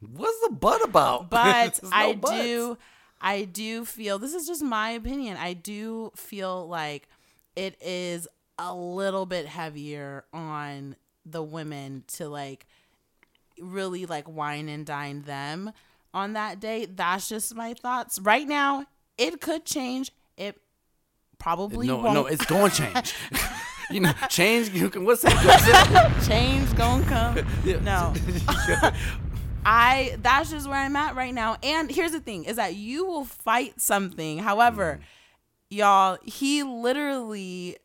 [0.00, 1.30] What's the butt about?
[1.30, 2.42] but no I buts.
[2.42, 2.78] do
[3.20, 5.36] I do feel this is just my opinion.
[5.36, 7.08] I do feel like
[7.56, 10.96] it is a little bit heavier on
[11.26, 12.66] the women to like
[13.60, 15.72] really like wine and dine them
[16.14, 16.86] on that day.
[16.86, 18.18] That's just my thoughts.
[18.20, 20.12] Right now, it could change.
[20.36, 20.56] It
[21.38, 22.14] probably No, won't.
[22.14, 23.14] no, it's going to change.
[23.90, 24.68] you know, change.
[24.70, 25.04] You can.
[25.04, 26.22] What's that?
[26.28, 27.84] change gonna come.
[27.84, 28.12] No.
[29.64, 31.56] I that's just where I'm at right now.
[31.62, 34.38] And here's the thing is that you will fight something.
[34.38, 35.04] However, mm.
[35.76, 37.76] y'all, he literally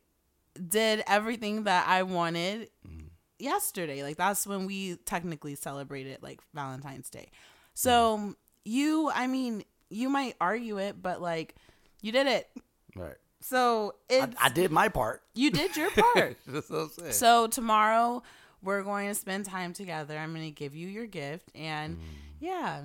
[0.68, 3.06] did everything that I wanted mm.
[3.38, 4.02] yesterday.
[4.02, 7.30] Like that's when we technically celebrated like Valentine's Day.
[7.74, 8.34] So mm.
[8.64, 11.54] you, I mean, you might argue it, but like
[12.02, 12.48] you did it.
[12.96, 13.16] right.
[13.40, 15.22] So I, I did my part.
[15.34, 16.38] you did your part.
[16.46, 17.12] That's what I'm saying.
[17.12, 18.22] So tomorrow
[18.64, 20.16] we're going to spend time together.
[20.16, 22.00] I'm going to give you your gift and mm.
[22.40, 22.82] yeah.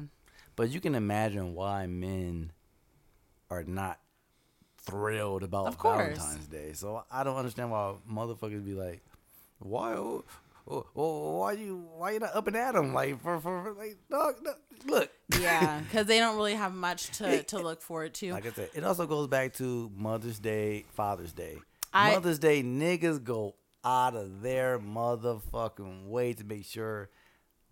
[0.55, 2.51] But you can imagine why men
[3.49, 3.99] are not
[4.81, 5.81] thrilled about.
[5.81, 6.73] Valentine's Day.
[6.73, 9.01] So I don't understand why motherfuckers be like,
[9.59, 9.93] why?
[9.93, 10.23] oh,
[10.69, 11.87] oh, oh, why you?
[11.95, 12.93] Why you not up and at them?
[12.93, 14.35] Like for for, for like dog,
[14.85, 15.09] Look.
[15.39, 18.33] Yeah, cuz they don't really have much to to look forward to.
[18.33, 21.57] Like I said, it also goes back to Mother's Day, Father's Day.
[21.93, 27.09] I- Mother's Day, niggas go out of their motherfucking way to make sure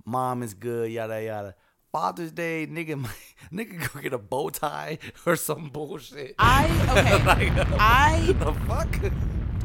[0.06, 1.56] mom is good, yada yada.
[1.92, 3.10] Father's Day, nigga,
[3.52, 6.36] nigga go get a bow tie or some bullshit.
[6.38, 7.24] I okay.
[7.58, 9.12] Like, I the fuck?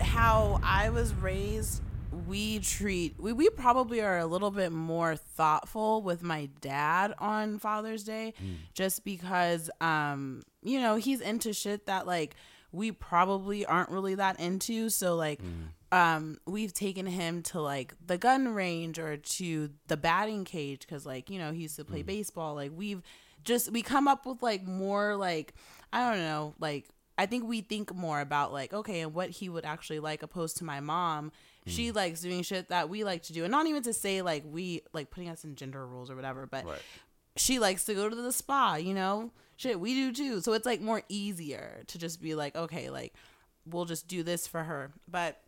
[0.00, 1.82] how I was raised,
[2.26, 7.58] we treat we, we probably are a little bit more thoughtful with my dad on
[7.58, 8.34] Father's Day
[8.74, 12.34] just because um you know, he's into shit that like
[12.70, 15.40] we probably aren't really that into, so like
[15.92, 21.06] um we've taken him to like the gun range or to the batting cage cuz
[21.06, 22.54] like, you know, he used to play baseball.
[22.54, 23.02] Like we've
[23.44, 25.54] just we come up with like more like
[25.92, 26.88] I don't know, like
[27.18, 30.56] I think we think more about like okay, and what he would actually like opposed
[30.56, 31.30] to my mom.
[31.64, 34.42] She likes doing shit that we like to do, and not even to say like
[34.44, 36.64] we like putting us in gender roles or whatever, but
[37.36, 39.30] she likes to go to the spa, you know?
[39.56, 40.40] Shit, we do too.
[40.40, 43.14] So it's like more easier to just be like, okay, like
[43.64, 44.92] we'll just do this for her.
[45.06, 45.40] But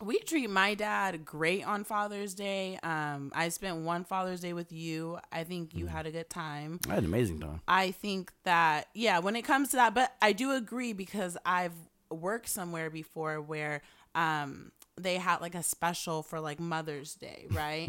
[0.00, 2.78] we treat my dad great on Father's Day.
[2.82, 5.18] Um, I spent one Father's Day with you.
[5.30, 6.80] I think you had a good time.
[6.88, 7.60] I had an amazing time.
[7.68, 11.74] I think that yeah, when it comes to that, but I do agree because I've
[12.10, 13.82] worked somewhere before where
[14.14, 17.88] um they had like a special for like Mother's Day, right?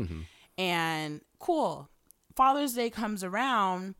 [0.58, 1.90] and cool.
[2.36, 3.96] Father's Day comes around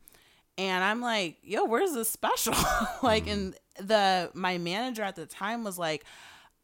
[0.58, 2.54] and I'm like, "Yo, where's the special?"
[3.02, 6.04] like and the my manager at the time was like,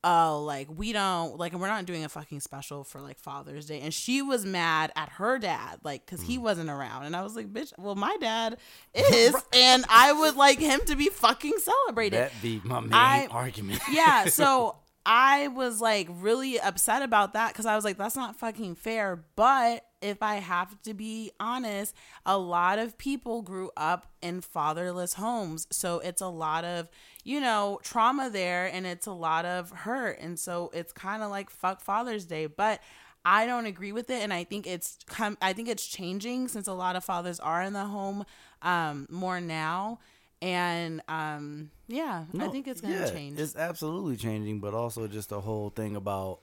[0.04, 3.80] oh, like we don't like we're not doing a fucking special for like Father's Day.
[3.80, 6.24] And she was mad at her dad, like, cause Mm.
[6.26, 7.04] he wasn't around.
[7.04, 8.58] And I was like, bitch, well, my dad
[8.94, 12.18] is, and I would like him to be fucking celebrated.
[12.20, 13.80] That be my main I- argument.
[13.90, 14.24] yeah.
[14.28, 14.76] So
[15.10, 19.24] I was like really upset about that because I was like, that's not fucking fair.
[19.36, 21.94] But if I have to be honest,
[22.26, 25.66] a lot of people grew up in fatherless homes.
[25.70, 26.90] So it's a lot of,
[27.24, 30.20] you know, trauma there and it's a lot of hurt.
[30.20, 32.44] And so it's kind of like fuck Father's Day.
[32.44, 32.80] But
[33.24, 35.36] I don't agree with it, and I think it's come.
[35.42, 38.24] I think it's changing since a lot of fathers are in the home
[38.62, 39.98] um, more now,
[40.40, 43.38] and um, yeah, I think it's gonna yeah, change.
[43.38, 46.40] It's absolutely changing, but also just the whole thing about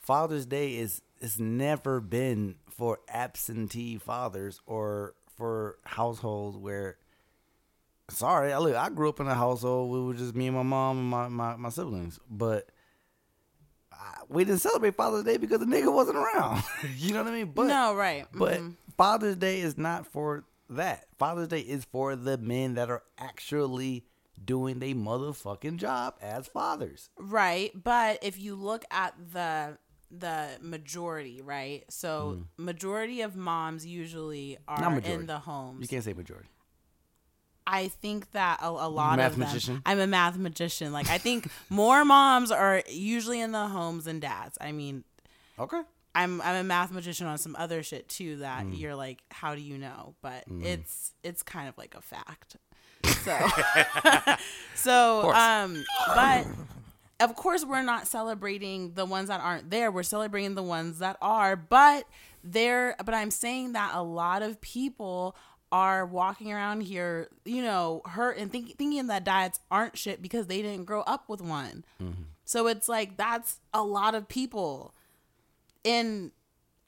[0.00, 6.96] Father's Day is it's never been for absentee fathers or for households where
[8.10, 10.56] sorry, I look I grew up in a household where it was just me and
[10.56, 12.18] my mom and my, my, my siblings.
[12.30, 12.68] But
[13.92, 16.62] I, we didn't celebrate Father's Day because the nigga wasn't around.
[16.96, 17.52] you know what I mean?
[17.54, 18.26] But no, right?
[18.32, 18.74] but mhm.
[18.96, 20.44] Father's Day is not for
[20.76, 21.06] that.
[21.18, 24.06] Father's Day is for the men that are actually
[24.42, 27.10] doing their motherfucking job as fathers.
[27.18, 27.70] right.
[27.80, 29.78] But if you look at the
[30.10, 31.84] the majority, right?
[31.88, 32.64] So hmm.
[32.64, 35.80] majority of moms usually are in the homes.
[35.80, 36.48] You can't say majority.
[37.66, 39.74] I think that a, a lot of Mathematician?
[39.74, 39.82] them.
[39.86, 40.92] I'm a mathematician.
[40.92, 44.58] Like I think more moms are usually in the homes than dads.
[44.60, 45.04] I mean,
[45.58, 45.82] Okay.
[46.14, 48.78] I'm I'm a mathematician on some other shit too that mm.
[48.78, 50.14] you're like, how do you know?
[50.22, 50.64] But mm.
[50.64, 52.56] it's it's kind of like a fact.
[53.24, 53.36] So
[54.74, 55.84] so um
[56.14, 56.46] but
[57.20, 59.90] of course we're not celebrating the ones that aren't there.
[59.90, 62.04] We're celebrating the ones that are, but
[62.44, 65.36] there but I'm saying that a lot of people
[65.72, 70.46] are walking around here, you know, hurt and think, thinking that diets aren't shit because
[70.46, 71.84] they didn't grow up with one.
[72.00, 72.22] Mm-hmm.
[72.44, 74.94] So it's like that's a lot of people.
[75.84, 76.30] And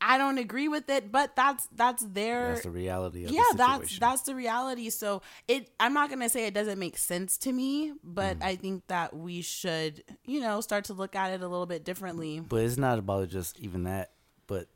[0.00, 3.56] I don't agree with it, but that's that's their That's the reality of yeah the
[3.56, 7.52] that's that's the reality so it i'm not gonna say it doesn't make sense to
[7.52, 8.44] me but Mm.
[8.44, 11.84] i think that we should you know start to look at it a little bit
[11.84, 14.10] differently But it's not about just even that.
[14.46, 14.68] But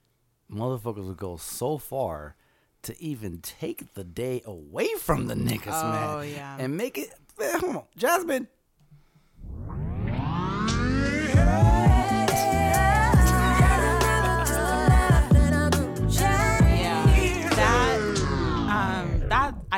[0.50, 2.34] motherfuckers will go so far
[2.82, 6.08] to even take the day away from the niggas, man.
[6.16, 6.56] Oh, yeah.
[6.58, 7.12] And make it.
[7.60, 7.82] Hold on.
[7.98, 8.46] Jazmine.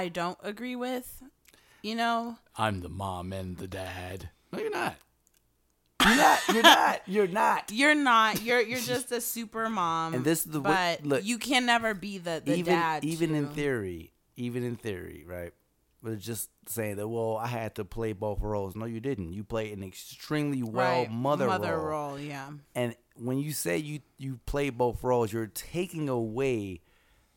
[0.01, 1.23] I don't agree with
[1.83, 4.29] you know I'm the mom and the dad.
[4.53, 4.97] No, you're not.
[6.05, 6.41] You're not.
[6.53, 7.01] You're not.
[7.07, 7.71] You're not.
[7.81, 11.25] you're not you're you're just a super mom And this is the way- but look.
[11.25, 15.53] you can never be the, the even dad even in theory, even in theory, right?
[16.03, 17.09] But it's just saying that.
[17.09, 18.75] Well, I had to play both roles.
[18.75, 19.33] No, you didn't.
[19.33, 22.11] You played an extremely well right mother, mother role.
[22.11, 26.81] role yeah And when you say you you play both roles, you're taking away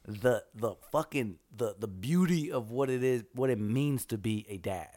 [0.06, 4.46] the the fucking the the beauty of what it is, what it means to be
[4.50, 4.90] a dad.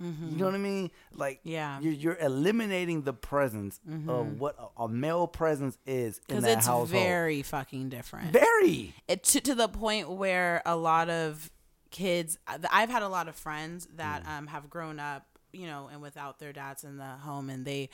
[0.00, 0.90] You know what I mean?
[1.14, 1.48] Like, Mm-hmm.
[1.48, 1.74] Yeah.
[1.76, 1.84] Mm-hmm.
[1.84, 6.66] you're, you're eliminating the presence of what a, a male presence is in that it's
[6.66, 6.88] household.
[6.90, 8.92] very fucking different very.
[9.08, 11.50] it to, to the point where a lot of
[11.90, 12.36] kids
[12.70, 16.38] i've had a lot of friends that um, have grown up you know and without
[16.40, 17.88] their dads in the home and they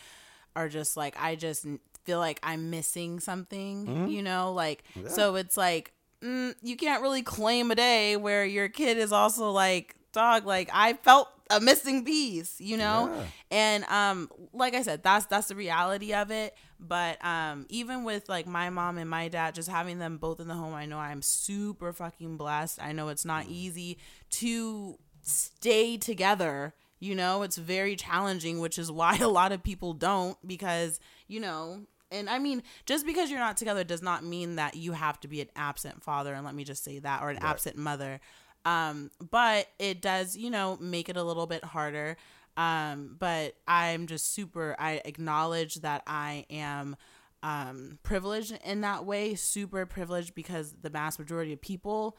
[0.56, 1.66] are just like i just
[2.04, 5.92] feel like i'm missing something you know like so it's like
[6.22, 10.68] mm, you can't really claim a day where your kid is also like dog like
[10.72, 13.12] i felt a missing piece you know?
[13.12, 13.24] Yeah.
[13.50, 16.54] and um like i said that's that's the reality of it.
[16.78, 20.48] But um even with like my mom and my dad just having them both in
[20.48, 22.80] the home i know i'm super fucking blessed.
[22.82, 23.98] I know it's not easy
[24.30, 27.42] to stay together you know?
[27.42, 32.28] It's very challenging which is why a lot of people don't because you know and
[32.28, 35.40] I mean, just because you're not together does not mean that you have to be
[35.40, 36.34] an absent father.
[36.34, 38.20] And let me just say that, or an absent mother.
[38.64, 42.16] Um, but it does, you know, make it a little bit harder.
[42.56, 46.96] Um, but I'm just super, I acknowledge that I am
[47.42, 52.16] um, privileged in that way, super privileged because the mass majority of people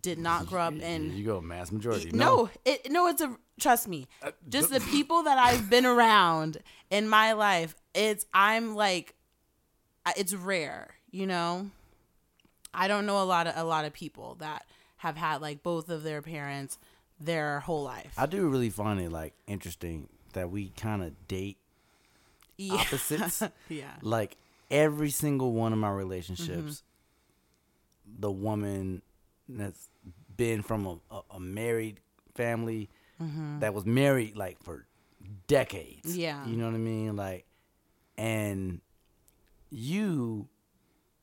[0.00, 2.10] did not grow up in you go mass majority.
[2.12, 4.06] no, it no, it's a trust me.
[4.48, 6.58] Just the people that I've been around
[6.90, 9.14] in my life, it's I'm like
[10.16, 11.70] it's rare, you know?
[12.72, 14.66] I don't know a lot of a lot of people that
[14.98, 16.78] have had like both of their parents
[17.20, 18.12] their whole life.
[18.18, 21.58] I do really find it like interesting that we kind of date
[22.56, 22.74] yeah.
[22.74, 23.42] opposites.
[23.68, 23.94] yeah.
[24.02, 24.36] like
[24.70, 26.82] every single one of my relationships,
[28.06, 28.20] Mm-hmm.
[28.20, 29.02] the woman
[29.48, 29.88] that's
[30.36, 32.00] been from a, a, married
[32.34, 32.90] family
[33.60, 34.86] that was married like for
[35.46, 36.10] decades.
[36.10, 36.20] Mm-hmm.
[36.20, 36.46] Yeah.
[36.46, 37.16] you know what I mean.
[37.16, 37.46] Like,
[38.16, 38.80] and
[39.70, 40.48] you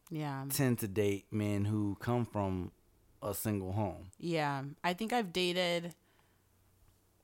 [0.10, 0.46] Yeah.
[0.50, 2.72] tend to date men who come from
[3.24, 4.12] a single home.
[4.18, 5.96] Yeah, I think I've dated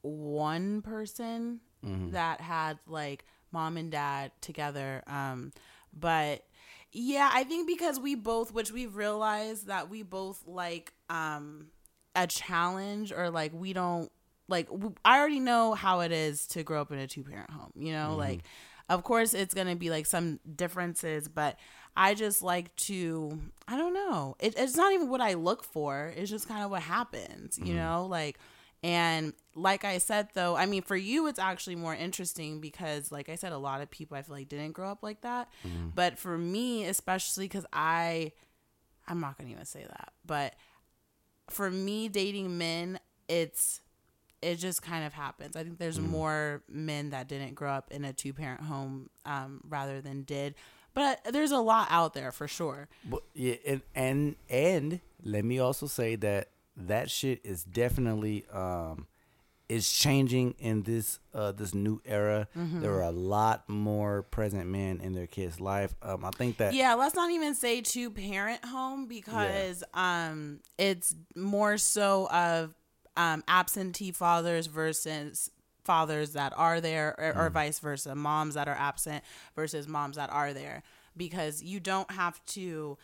[0.02, 1.60] one person
[2.12, 5.04] that had like mom and dad together.
[5.08, 5.52] Um,
[5.94, 6.46] but
[6.92, 11.68] yeah, I think because we both, which we've realized that we both like um
[12.16, 14.12] a challenge or like we don't
[14.48, 14.70] like
[15.04, 17.72] I already know how it is to grow up in a two parent home.
[17.76, 18.44] You know, like
[18.90, 21.58] of course it's gonna be like some differences, but
[21.96, 24.36] I just like to I don't know.
[24.40, 26.14] It, it's not even what I look for.
[26.16, 27.58] It's just kind of what happens.
[27.58, 27.76] You mm-hmm.
[27.78, 28.38] know, like.
[28.84, 33.28] And like I said, though, I mean, for you, it's actually more interesting because, like
[33.28, 35.50] I said, a lot of people I feel like didn't grow up like that.
[35.68, 35.90] Mm-hmm.
[35.96, 38.34] But for me, especially because I,
[39.08, 40.54] I'm not going to even say that, but
[41.50, 43.82] for me, dating men, it's,
[44.42, 45.56] it just kind of happens.
[45.56, 49.62] I think there's more men that didn't grow up in a two parent home um,
[49.68, 50.56] rather than did.
[50.94, 52.88] But there's a lot out there for sure.
[53.06, 59.08] But yeah, and and and let me also say that that shit is definitely um
[59.70, 62.48] is changing in this uh this new era.
[62.58, 62.82] Mm-hmm.
[62.82, 65.94] There are a lot more present men in their kids' life.
[66.02, 71.14] Um, I think that Yeah, let's not even say two parent home because um it's
[71.36, 72.74] more so of
[73.18, 75.52] um absentee fathers versus
[75.84, 79.24] fathers that are there or, or vice versa, moms that are absent
[79.56, 80.84] versus moms that are there.
[81.16, 82.98] Because you don't have to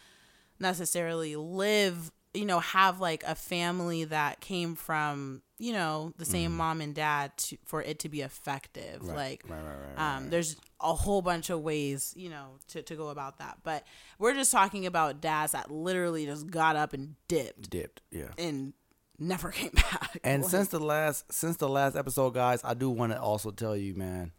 [0.59, 6.55] necessarily live you know have like a family that came from you know the same
[6.55, 9.03] mom and dad to, for it to be effective.
[9.03, 12.95] Like right, right, right, um, there's a whole bunch of ways you know to, to
[12.95, 13.59] go about that.
[13.63, 13.85] But
[14.17, 17.69] we're just talking about dads that literally just got up and dipped.
[17.69, 18.01] Dipped.
[18.11, 18.29] Yeah.
[18.37, 18.73] and
[19.19, 22.89] never came back And Like, since the last since the last episode, guys, I do
[22.89, 24.31] want to also tell you, man.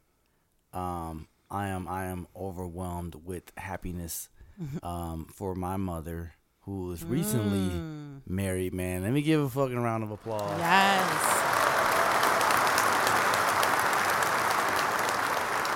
[0.72, 4.28] Um, I am I am overwhelmed with happiness
[4.82, 6.32] um, for my mother
[6.62, 8.72] who was recently married.
[8.74, 10.58] Man, let me give a fucking round of applause.
[10.58, 11.40] Yes.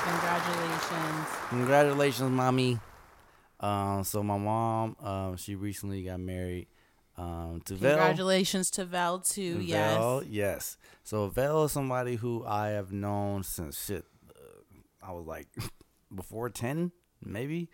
[0.05, 1.27] Congratulations.
[1.51, 2.79] Congratulations, mommy.
[3.61, 6.69] Um, so my mom, um, she recently got married
[7.19, 7.97] um, to Vel.
[7.97, 9.61] Congratulations to Vel too.
[9.61, 9.97] Yes.
[9.97, 10.77] Vel, yes.
[11.03, 14.05] So Vel is somebody who I have known since shit.
[14.31, 15.49] Uh, I was like
[16.15, 16.93] before ten,
[17.23, 17.69] maybe.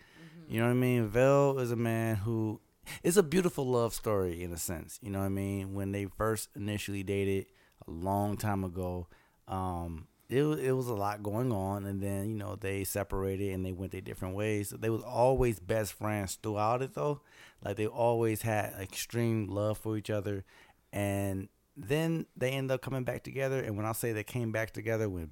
[0.49, 1.07] You know what I mean?
[1.07, 2.59] Vel is a man who
[3.03, 4.99] it's a beautiful love story in a sense.
[5.01, 5.73] You know what I mean?
[5.73, 7.47] When they first initially dated
[7.87, 9.07] a long time ago,
[9.47, 13.65] um, it it was a lot going on, and then you know they separated and
[13.65, 14.73] they went their different ways.
[14.77, 17.21] They was always best friends throughout it though.
[17.63, 20.43] Like they always had extreme love for each other,
[20.91, 23.59] and then they end up coming back together.
[23.59, 25.29] And when I say they came back together, when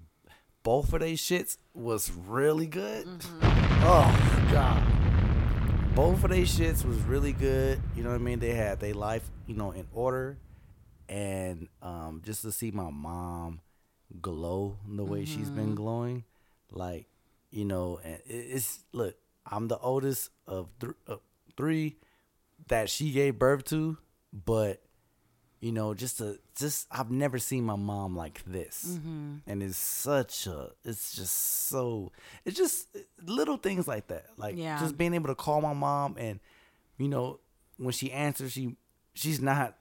[0.64, 3.08] both of they shits was really good.
[3.42, 4.94] Oh god
[5.96, 7.80] both of they shits was really good.
[7.96, 8.40] You know what I mean?
[8.40, 10.38] They had their life, you know, in order,
[11.08, 13.62] and um, just to see my mom
[14.22, 16.24] glow the way she's been glowing,
[16.72, 17.08] like
[17.52, 19.16] you know, and it's look.
[19.46, 21.18] I'm the oldest of th- uh,
[21.58, 21.98] three
[22.70, 23.98] that she gave birth to,
[24.32, 24.82] but
[25.60, 28.98] you know, just a just I've never seen my mom like this,
[29.46, 31.34] and it's such a it's just
[31.68, 32.12] so
[32.46, 32.88] it's just
[33.26, 34.80] little things like that, like Yeah.
[34.80, 36.40] just being able to call my mom and
[36.98, 37.40] you know
[37.78, 38.76] when she answers, she
[39.14, 39.78] she's not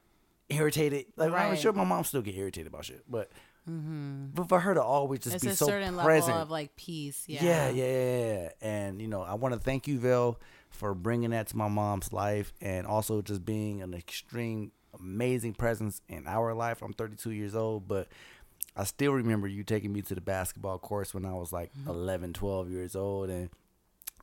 [0.48, 1.06] irritated.
[1.16, 3.30] Like I'm sure my mom still get irritated about shit, but
[3.70, 4.26] Mm-hmm.
[4.34, 6.74] but for her to always just It's be a so certain present, level of like
[6.74, 7.24] peace.
[7.28, 7.44] Yeah.
[7.44, 8.48] yeah, yeah, yeah, yeah.
[8.60, 10.40] And you know, I want to thank you, Vel,
[10.70, 16.00] for bringing that to my mom's life, and also just being an extreme, amazing presence
[16.08, 16.82] in our life.
[16.82, 18.08] I'm 32 years old, but
[18.76, 21.90] I still remember you taking me to the basketball course when I was like mm-hmm.
[21.90, 23.48] 11, 12 years old, and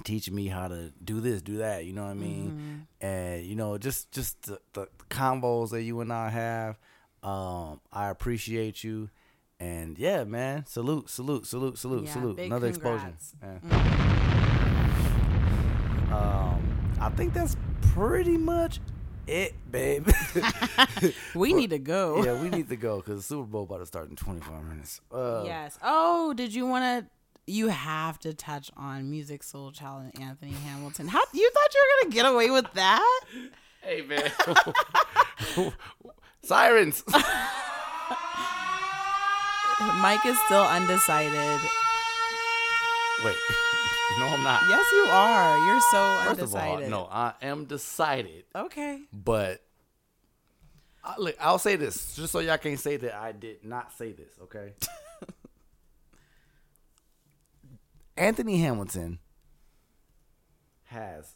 [0.04, 1.86] teaching me how to do this, do that.
[1.86, 2.52] You know what I mean?
[2.52, 3.06] Mm-hmm.
[3.06, 6.78] And you know, just just the, the combos that you and I have.
[7.22, 9.10] Um, I appreciate you.
[9.62, 12.36] And yeah, man, salute, salute, salute, salute, Yeah, salute.
[12.38, 13.34] big Another congrats.
[13.42, 13.62] explosion.
[13.72, 14.60] Yeah.
[16.12, 17.56] Um, I think that's
[17.94, 18.80] pretty much
[19.28, 20.08] it, babe.
[21.36, 22.24] We need to go.
[22.24, 25.02] yeah, we need to go because the Super Bowl about to start in 25 minutes.
[25.12, 25.78] Uh, Yes.
[25.84, 27.12] Oh, did you want to?
[27.52, 31.08] You have to touch on Musiq Soulchild and Anthony Hamilton.
[31.08, 33.20] How you thought you were gonna get away with that?
[33.82, 34.32] Hey, man.
[36.44, 37.04] Sirens.
[40.02, 41.60] Mike is still undecided.
[43.24, 43.36] Wait.
[44.20, 44.64] No, I'm not.
[44.68, 45.58] Yes, you are.
[45.68, 49.02] You're so First of all, no, I am decided, Okay.
[49.14, 49.62] but
[51.04, 54.12] I, look, I'll say this just so y'all can't say that I did not say
[54.12, 54.74] this, okay?
[58.18, 59.20] Anthony Hamilton
[60.86, 61.36] has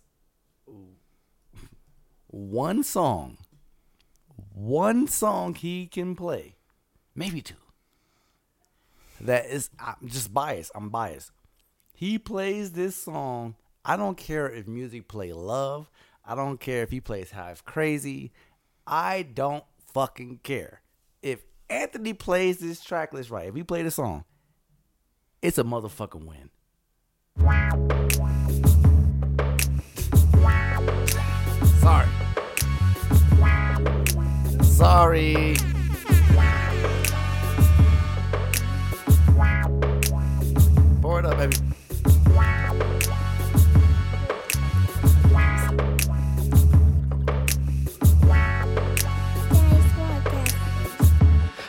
[2.27, 3.37] one song,
[4.51, 6.55] one song he can play,
[7.15, 7.53] maybe two.
[9.25, 10.71] That is, I'm just biased.
[10.75, 11.31] I'm biased.
[11.93, 13.55] He plays this song.
[13.85, 15.89] I don't care if music play love.
[16.25, 18.31] I don't care if he plays Halfcrazy.
[18.85, 19.63] I don't
[19.93, 20.81] fucking care.
[21.21, 21.39] If
[21.69, 24.25] Anthony plays this track list right, if he play the song,
[25.41, 26.49] it's a motherfucking win.
[31.79, 32.07] Sorry.
[34.63, 35.72] Sorry.
[41.21, 41.55] Baby.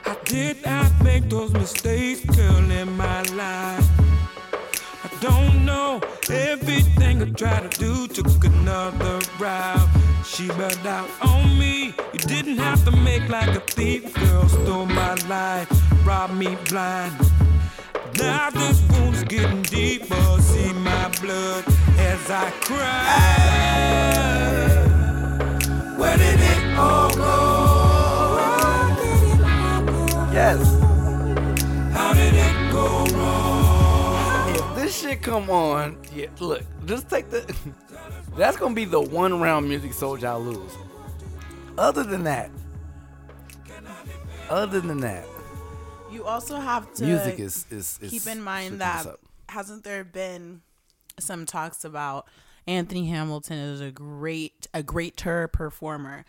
[0.06, 3.86] I did not make those mistakes, girl, in my life.
[5.04, 6.00] I don't know
[6.30, 9.88] everything I tried to do took another route.
[10.24, 11.94] She bailed out on me.
[12.14, 14.48] You didn't have to make like a thief, girl.
[14.48, 15.68] Stole my life,
[16.06, 17.14] robbed me blind.
[18.18, 20.14] Now this wound's getting deeper.
[20.40, 21.64] See my blood
[21.98, 23.94] as I cry.
[25.96, 27.24] Where did it all go?
[30.32, 30.60] Yes.
[31.92, 34.54] How did it go wrong?
[34.54, 37.44] If this shit come on, yeah, look, just take the.
[38.36, 40.72] That's gonna be the one round music soldier I lose.
[41.78, 42.50] Other than that,
[44.50, 45.24] other than that,
[46.14, 49.04] You also have to music is is, is keep in mind that
[49.48, 50.62] hasn't there been
[51.18, 52.28] some talks about
[52.66, 56.24] Anthony Hamilton is a great a great tour performer.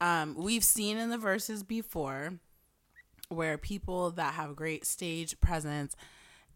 [0.00, 2.34] Um, we've seen in the Verzuz before
[3.28, 5.94] where people that have great stage presence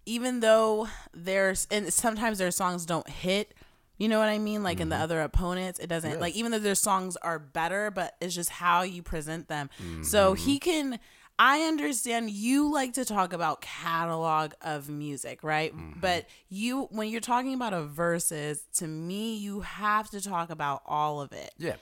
[0.05, 3.55] even though there's and sometimes their songs don't hit
[3.99, 4.63] you know what i mean?
[4.63, 8.15] Like in the other opponents it doesn't like even though their songs are better but
[8.21, 9.71] it's just how you present them.
[10.03, 10.99] So he can
[11.39, 17.21] i understand you like to talk about catalog of music right but you when you're
[17.21, 21.77] talking about a Verzuz to me you have to talk about all of it Yeah.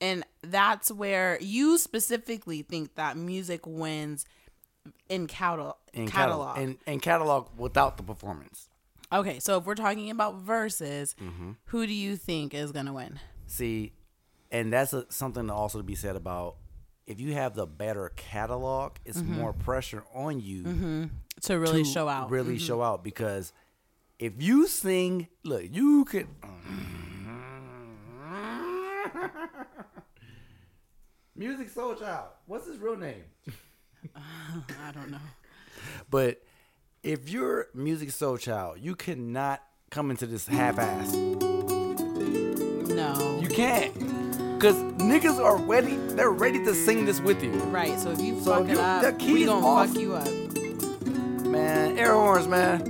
[0.00, 4.24] and that's where you specifically think that music wins
[5.08, 6.56] in catalog In catalog.
[6.56, 6.58] catalog.
[6.86, 8.68] In, in catalog without the performance.
[9.12, 11.52] okay, so if we're talking about Verzuz, Mm-hmm.
[11.66, 13.20] who do you think is gonna win?
[13.46, 13.92] See,
[14.50, 16.56] and that's a, something also to be said about
[17.06, 19.40] if you have the better catalog, it's mm-hmm.
[19.40, 21.04] more pressure on you mm-hmm.
[21.42, 22.30] To really to show out.
[22.30, 22.64] Really mm-hmm.
[22.64, 23.52] show out because
[24.18, 26.28] if you sing, look, you could.
[31.38, 32.28] Musiq Soulchild.
[32.46, 33.24] What's his real name?
[34.14, 35.18] I don't know.
[36.10, 36.42] But
[37.02, 41.14] if you're Musiq Soulchild, you cannot come into this half-ass.
[42.92, 43.40] No.
[43.42, 44.11] You can't,
[44.62, 45.96] cause niggas are ready.
[45.96, 47.50] They're ready to sing this with you.
[47.64, 47.98] right.
[47.98, 49.88] So if you So fuck if it you- up, the key we gonna off.
[49.88, 50.28] fuck you up.
[51.46, 52.80] Man, air horns, man.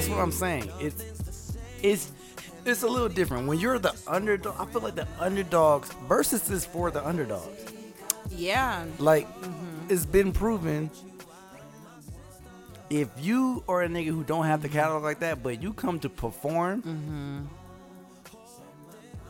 [0.00, 0.70] That's what I'm saying.
[0.80, 1.52] It's
[1.82, 2.12] it's
[2.64, 4.54] it's a little different when you're the underdog.
[4.58, 7.72] I feel like the underdogs versus is for the underdogs.
[8.30, 8.86] Yeah.
[8.98, 9.90] Like mm-hmm.
[9.90, 10.90] it's been proven.
[12.88, 16.00] If you are a nigga who don't have the catalog like that, but you come
[16.00, 17.38] to perform, mm-hmm.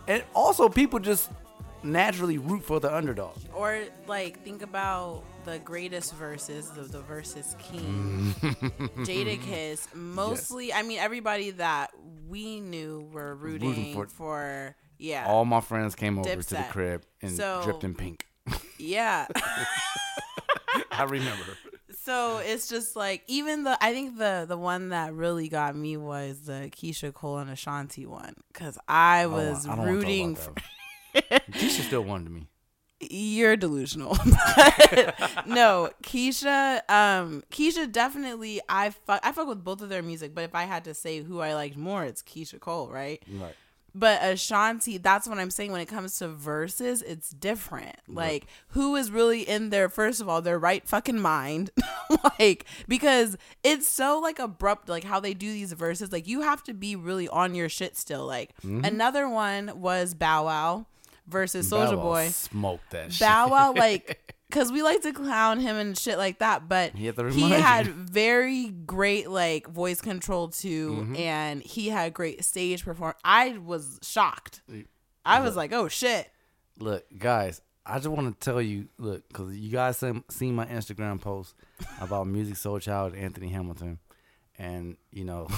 [0.08, 1.30] and also people just
[1.82, 3.36] naturally root for the underdog.
[3.52, 8.34] Or like think about the greatest Verzuz, the, the Verzuz king,
[9.04, 9.94] Jadakiss.
[9.94, 11.90] Mostly, I mean, everybody that
[12.28, 17.02] we knew were rooting, for- for, yeah, All my friends came over to the crib
[17.22, 18.26] and So- dripped in pink.
[18.78, 19.26] yeah.
[20.92, 21.44] I remember.
[22.02, 25.96] so it's just like even the I think the the one that really got me
[25.96, 30.02] was the Keyshia Cole and Ashanti one because oh, I was I don't wanna talk
[30.02, 30.34] rooting.
[30.36, 30.52] For.
[31.14, 32.46] Keyshia still wanted me.
[33.00, 34.16] You're delusional.
[35.46, 40.44] No, Keyshia, um, Keyshia definitely I fuck I fuck with both of their music, but
[40.44, 43.22] if I had to say who I liked more, it's Keyshia Cole, right?
[43.30, 43.54] Right.
[43.92, 47.96] But Ashanti, that's what I'm saying when it comes to Verzuz, it's different.
[48.06, 51.70] Like who is really in their first of all, their right fucking mind.
[52.38, 56.12] like because it's so like abrupt like how they do these Verzuz.
[56.12, 58.26] Like you have to be really on your shit still.
[58.26, 58.84] Like Mm-hmm.
[58.84, 60.86] another one was Bow Wow
[61.30, 62.28] versus Soulja Boy.
[62.28, 63.20] smoked that shit.
[63.26, 67.06] Bow Wow, like, because we like to clown him and shit like that, but He
[67.06, 67.92] had he had you.
[67.92, 71.16] very great like voice control too, Mm-hmm.
[71.16, 73.14] and he had great stage perform.
[73.24, 74.62] I was shocked.
[75.24, 76.28] I was like, oh shit.
[76.78, 80.64] Look, guys, I just want to tell you, look, because you guys seen, seen my
[80.66, 81.54] Instagram post
[82.00, 83.98] about Musiq Soulchild Anthony Hamilton.
[84.58, 85.48] And, you know,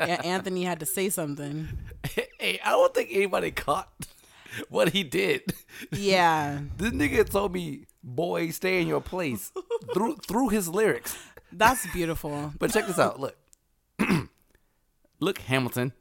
[0.00, 1.68] Yeah, Anthony had to say something.
[2.38, 3.88] hey, I don't think anybody caught
[4.68, 5.52] what he did.
[5.92, 9.52] Yeah, This nigga told me, boy, stay in your place
[9.94, 11.16] through through his lyrics.
[11.52, 12.52] that's beautiful.
[12.58, 13.18] But check this out.
[13.20, 13.36] Look.
[15.20, 15.92] Look, Hamilton.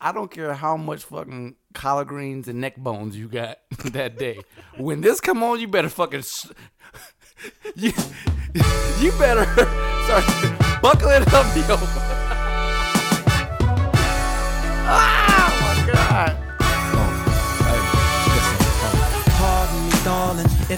[0.00, 3.58] I don't care how much fucking collard greens and neck bones you got
[3.92, 4.40] that day.
[4.76, 6.46] When this come on, you better fucking sh-
[7.74, 7.92] you
[9.00, 9.44] you better
[10.04, 12.13] start buckle it up, yo.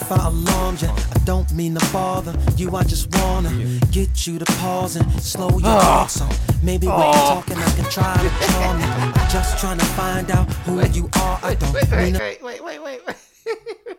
[0.07, 0.89] If I alarmed you.
[0.89, 2.77] I don't mean to bother you.
[2.77, 3.51] I just wanna
[3.91, 6.07] get you to pause and slow your ah.
[6.07, 6.31] thoughts on.
[6.63, 7.43] Maybe when you're ah.
[7.43, 8.87] talking, I can try to charm you.
[8.87, 11.41] I'm just trying to find out who you are.
[11.43, 13.17] I don't mean to wait, wait, wait, wait, wait.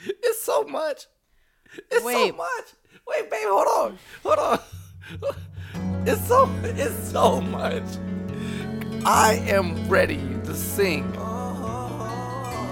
[0.00, 1.06] it's so much.
[1.90, 2.30] It's Wait.
[2.30, 2.74] so much.
[3.08, 3.98] Wait, baby, hold on.
[4.24, 4.58] Hold on.
[6.06, 7.82] It's so it's so much.
[9.06, 11.10] I am ready to sing.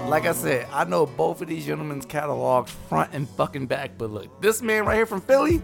[0.07, 4.11] Like I said, I know both of these gentlemen's catalogs front and fucking back, but
[4.11, 5.61] look, this man right here from Philly,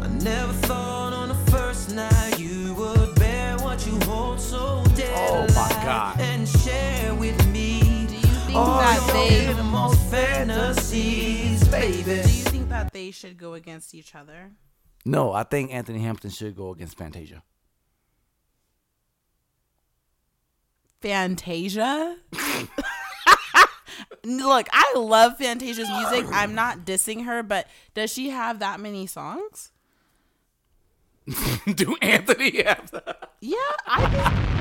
[0.00, 5.12] I never thought on the first night you would bear what you hold so dead.
[5.14, 6.18] Oh my God.
[6.20, 8.06] and share with me.
[8.06, 12.02] Do you think all that your they innermost fantasies, baby.
[12.04, 14.52] do you think that they should go against each other?
[15.04, 17.42] No, I think Anthony Hamilton should go against Fantasia.
[21.02, 22.16] Fantasia?
[24.24, 26.26] Look, I love Fantasia's music.
[26.32, 29.72] I'm not dissing her, but does she have that many songs?
[31.74, 33.30] Do Anthony have that?
[33.40, 33.56] Yeah,
[33.86, 34.52] I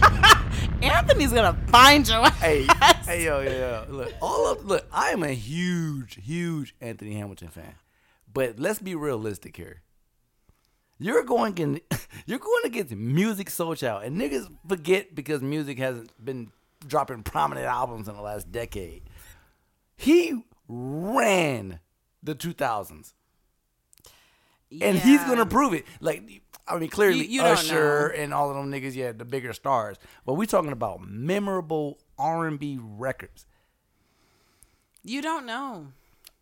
[0.82, 2.40] Anthony's gonna find your ass.
[2.40, 2.66] Hey,
[3.04, 3.84] hey, yo, yo, yo.
[3.90, 7.74] Look, all of look, I am a huge, huge Anthony Hamilton fan.
[8.32, 9.82] But let's be realistic here.
[10.98, 11.80] You're going in,
[12.26, 16.52] you're going against Musiq Soulchild, and niggas forget because music hasn't been
[16.86, 19.02] dropping prominent albums in the last decade.
[19.96, 21.80] He ran
[22.22, 23.12] the 2000s,
[24.80, 25.84] and he's gonna prove it.
[26.00, 28.22] Like, I mean, clearly You- you Usher know.
[28.22, 29.96] and all of them niggas, yeah, the bigger stars.
[30.24, 33.46] But we talking about memorable R&B records.
[35.02, 35.88] You don't know.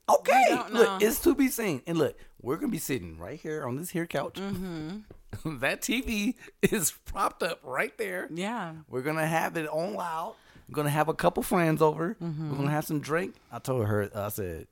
[0.09, 1.83] Okay, don't look, it's to be seen.
[1.87, 4.35] And look, we're gonna be sitting right here on this here couch.
[4.35, 4.99] Mm-hmm.
[5.61, 8.29] that TV is propped up right there.
[8.33, 8.75] Yeah.
[8.89, 10.35] We're gonna have it on loud.
[10.69, 12.17] We're gonna have a couple friends over.
[12.23, 12.51] Mm-hmm.
[12.51, 13.35] We're gonna have some drink.
[13.51, 14.67] I told her, I said,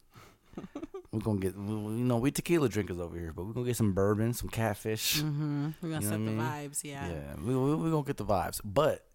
[1.12, 3.66] we're gonna get, we- we- you know, we tequila drinkers over here, but we're gonna
[3.66, 5.22] get some bourbon, some catfish.
[5.22, 5.68] Mm-hmm.
[5.82, 6.38] We're gonna You know set the mean?
[6.38, 6.84] vibes.
[6.84, 7.08] Yeah.
[7.08, 8.60] Yeah, we, we, we're gonna get the vibes.
[8.64, 9.06] But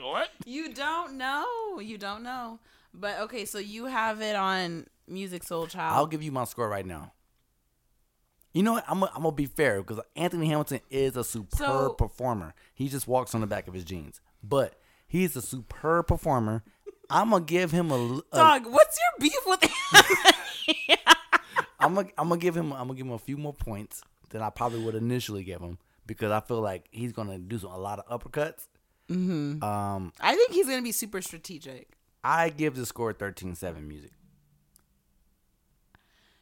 [0.00, 0.28] what?
[0.44, 1.78] You don't know.
[1.80, 2.58] You don't know.
[2.94, 5.76] But okay, so you have it on Musiq Soulchild.
[5.92, 7.12] I'll give you my score right now.
[8.52, 8.84] You know what?
[8.86, 12.54] I'm gonna be fair because Anthony Hamilton is a superb So- performer.
[12.74, 14.74] He just walks on the back of his jeans, but
[15.06, 16.62] he's a superb performer.
[17.08, 18.20] I'm gonna give him a.
[18.32, 19.62] a Dog, what's your beef with
[21.80, 24.40] I'm gonna I'm gonna give him I'm gonna give him a few more points than
[24.42, 27.78] I probably would initially give him because I feel like he's gonna do some, a
[27.78, 28.66] lot of uppercuts.
[29.10, 29.62] Mm-hmm.
[29.62, 31.88] Um, I think he's gonna be super strategic,
[32.24, 34.12] I give the score 13-7 music.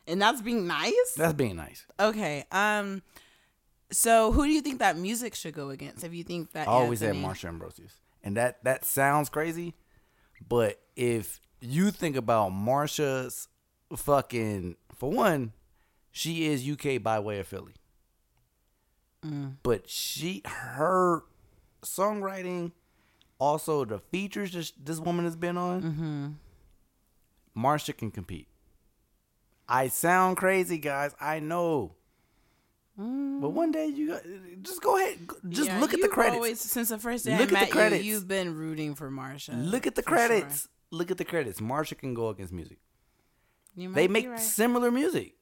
[0.06, 1.14] And that's being nice.
[1.16, 1.86] That's being nice.
[1.98, 2.44] Okay.
[2.52, 3.02] Um.
[3.92, 6.04] So who do you think that music should go against?
[6.04, 9.74] If you think that I always Anthony- had Marsha Ambrosius, and that that sounds crazy,
[10.48, 13.48] but if you think about Marsha's
[13.96, 15.52] fucking for one,
[16.12, 17.74] she is UK by way of Philly,
[19.24, 19.56] Mm.
[19.62, 21.24] but she her
[21.82, 22.72] songwriting,
[23.40, 27.60] also the features this this woman has been on, Mm-hmm.
[27.60, 28.46] Marsha can compete.
[29.70, 31.14] I sound crazy, guys.
[31.20, 31.94] I know.
[32.96, 34.22] But one day you got,
[34.62, 35.18] just go ahead,
[35.48, 35.72] just Mm.
[35.72, 36.36] Yeah, look at the credits.
[36.36, 38.04] Always, since the first day Look at I the met credits.
[38.04, 39.54] you, you've been rooting for Marsha.
[39.54, 40.28] Look at the for sure.
[40.28, 40.68] credits.
[40.90, 41.60] Look at the credits.
[41.60, 42.78] Marsha can go against music.
[43.74, 44.38] They make right.
[44.38, 45.34] similar music.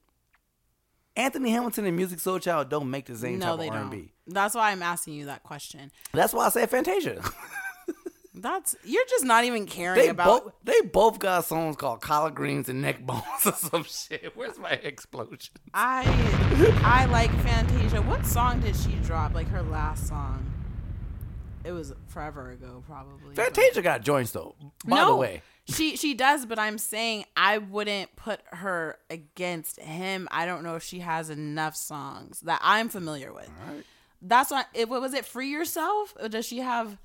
[1.17, 3.75] Anthony Hamilton and Musiq Soulchild don't make the same no, type they of.
[3.75, 4.13] R&B.
[4.27, 5.91] That's why I'm asking you that question.
[6.13, 7.21] That's why I said Fantasia.
[8.41, 10.43] That's you're just not even caring they about.
[10.43, 14.31] both they both got songs called collard greens and neck bones or some shit.
[14.35, 15.53] Where's my explosion?
[15.73, 16.03] I
[16.83, 18.01] I like Fantasia.
[18.01, 19.33] What song did she drop?
[19.33, 20.45] Like her last song.
[21.65, 23.35] It was forever ago, probably.
[23.35, 24.55] but- Fantasia got joints though.
[24.85, 29.77] By no, the way, she she does, but I'm saying I wouldn't put her against
[29.79, 30.29] him.
[30.31, 33.49] I don't know if she has enough songs that I'm familiar with.
[34.21, 34.63] That's why.
[34.73, 35.25] It, what was it?
[35.25, 36.13] Free yourself?
[36.21, 36.97] Or does she have?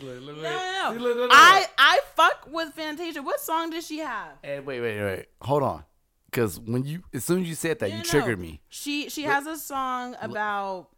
[0.00, 1.28] No.
[1.30, 3.22] I I fuck with Fantasia.
[3.22, 4.32] What song does she have?
[4.42, 5.26] Hey, wait, wait, wait.
[5.42, 5.84] Hold on.
[6.30, 8.42] Because when you, as soon as you said that, No, you no, triggered no.
[8.42, 8.60] me.
[8.68, 10.88] She she has a song about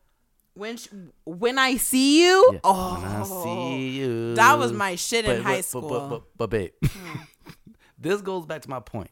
[0.55, 0.91] when she,
[1.25, 2.51] when I see you.
[2.55, 2.61] Yeah.
[2.65, 3.45] Oh, When I oh.
[3.45, 4.35] see you.
[4.35, 5.83] that was my shit in But- high school.
[5.89, 7.21] But, but, but, but babe, hmm.
[7.99, 9.11] this goes back to my point.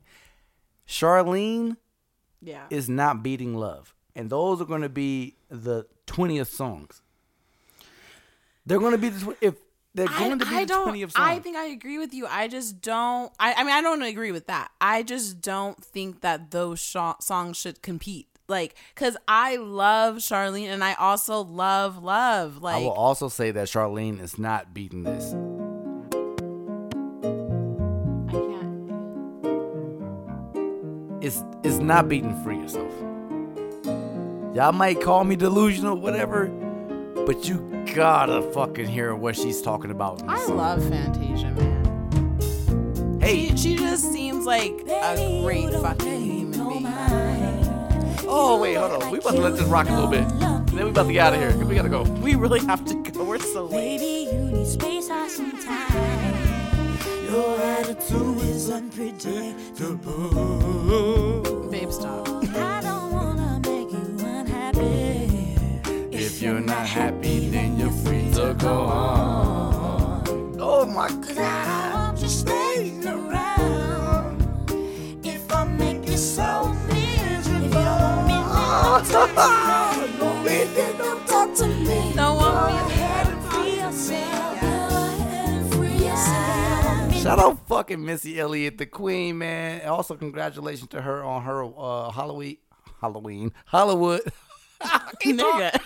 [0.89, 1.77] Charlene
[2.43, 2.65] yeah.
[2.71, 7.03] is not beating love, and those are going to be the twentieth songs.
[8.69, 9.55] They're going to be the tw- if
[9.95, 10.83] they're going to be I the don't.
[10.85, 11.25] twentieth song.
[11.27, 12.27] I think I agree with you.
[12.27, 13.33] I just don't.
[13.41, 14.71] I, I mean, I don't agree with that.
[14.79, 18.29] I just don't think that those sho songs should compete.
[18.47, 22.63] Like, cause I love Charlene and I also love Love.
[22.63, 25.33] Like, I will also say that Charlene is not beating this.
[28.29, 28.69] I can't.
[31.25, 32.93] It's it's not beating free yourself.
[34.55, 36.47] Y'all might call me delusional, whatever,
[37.27, 37.59] but you
[37.95, 40.21] gotta fucking hear what she's talking about.
[40.23, 40.57] in I song.
[40.57, 43.21] love Fantasia, man.
[43.21, 46.87] Hey, She, she just seems like a great fucking human being.
[48.27, 49.11] oh wait, hold on.
[49.11, 50.27] We about to let this rock a little bit.
[50.39, 51.57] Then we about to get out of here.
[51.67, 52.03] We gotta go.
[52.03, 53.25] We really have to go.
[53.25, 53.99] We're so late.
[53.99, 56.35] Baby, you need space or some time.
[57.31, 61.69] Your attitude is unpredictable.
[61.71, 62.27] Babe, stop.
[66.89, 70.57] Happy, then you're free to go on.
[70.59, 71.95] Oh my god.
[71.95, 74.43] want you staying around.
[75.25, 78.35] If I make you so miserable, if you don't want me
[79.35, 82.13] now, don't me, then don't talk to me.
[82.15, 84.61] Don't want Go me ahead and free yourself.
[84.61, 87.23] Go ahead and free yourself.
[87.23, 89.81] Shout out fucking Missy Elliott, the queen, man.
[89.83, 92.57] And also congratulations to her on her uh, Halloween,
[93.01, 94.23] Halloween, Hollywood.
[95.25, 95.75] Nigga.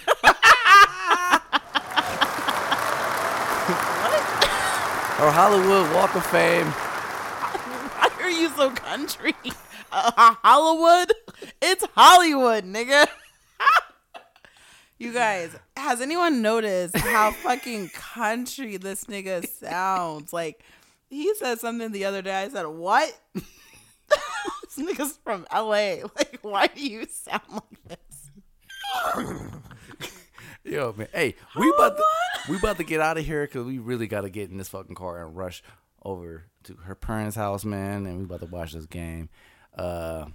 [5.23, 6.67] or Hollywood Walk of Fame.
[6.67, 9.35] Why are you so country?
[9.91, 11.13] Uh, Hollywood?
[11.61, 13.07] It's Hollywood, nigga.
[14.99, 20.33] you guys, has anyone noticed how fucking country this nigga sounds?
[20.33, 20.63] Like,
[21.09, 22.35] he said something the other day.
[22.35, 23.17] I said, What?
[23.35, 26.05] this nigga's from LA.
[26.17, 27.99] Like, why do you sound like this?
[30.65, 31.09] Yo, man.
[31.13, 32.05] Hey, we about to,
[32.49, 34.69] we about to get out of here because we really got to get in this
[34.69, 35.63] fucking car and rush
[36.05, 38.07] over to her parents' house, man.
[38.07, 39.29] And we about to watch this game.
[39.77, 40.27] Uh,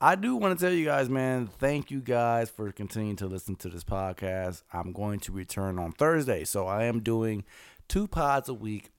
[0.00, 3.56] I do want to tell you guys, man, thank you guys for continuing to listen
[3.56, 4.62] to this podcast.
[4.72, 6.44] I'm going to return on Thursday.
[6.44, 7.44] So I am doing
[7.88, 8.90] two pods a week.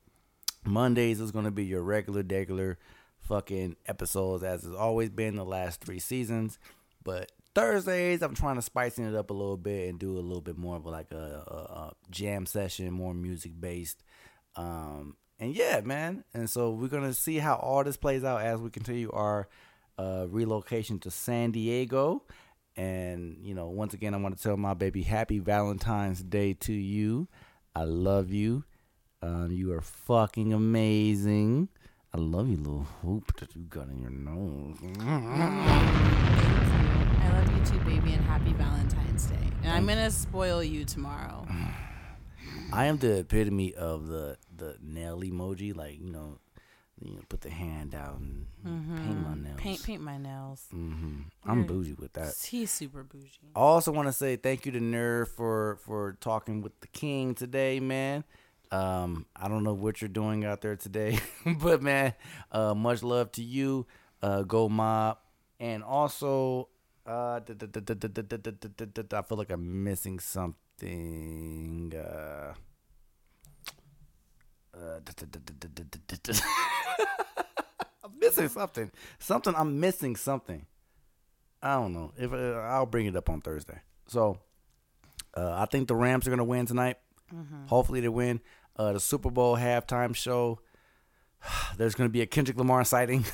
[0.66, 2.78] Mondays is going to be your regular, regular
[3.20, 6.58] fucking episodes, as has always been the last three seasons.
[7.04, 10.42] But Thursdays, I'm trying to spice it up a little bit and do a little
[10.42, 14.04] bit more of like a, a, a jam session, more music based.
[14.56, 16.24] Um, and yeah, man.
[16.36, 19.48] And so we're gonna see how all this plays out as we continue our
[19.98, 22.22] uh, relocation to San Diego.
[22.76, 26.74] And you know, once again, I want to tell my baby happy Valentine's Day to
[26.74, 27.28] you.
[27.76, 28.66] I love you.
[29.24, 31.70] Um, you are fucking amazing.
[32.14, 34.78] I love you, little hoop that you got in your nose.
[37.28, 39.36] I love you too, baby, and happy Valentine's Day.
[39.64, 41.46] And I'm gonna spoil you tomorrow.
[42.74, 46.40] I am the epitome of the the nail emoji, like you know,
[47.02, 49.58] you know, put the hand out and paint my nails.
[49.58, 50.66] Paint, paint my nails.
[50.72, 52.34] hmm I'm You're- bougie with that.
[52.50, 53.40] He's super bougie.
[53.56, 57.36] I also want to say thank you to Nerve for for talking with the King
[57.36, 58.24] today, man.
[58.72, 62.14] Um, I don't know what you're doing out there today, but man,
[62.52, 63.86] uh, much love to you.
[64.22, 65.20] Uh, go mob,
[65.60, 66.68] and also,
[67.08, 71.94] uh, I feel like I'm missing something.
[78.04, 78.92] I'm missing something.
[79.20, 80.66] Something I'm missing something.
[81.62, 82.12] I don't know.
[82.18, 83.80] If I'll bring it up on Thursday.
[84.08, 84.40] So
[85.36, 86.98] I think the Rams are gonna win tonight.
[87.68, 88.42] Hopefully they win.
[88.76, 90.60] Uh, the Super Bowl halftime show.
[91.78, 93.26] There's gonna be a Kendrick Lamar sighting.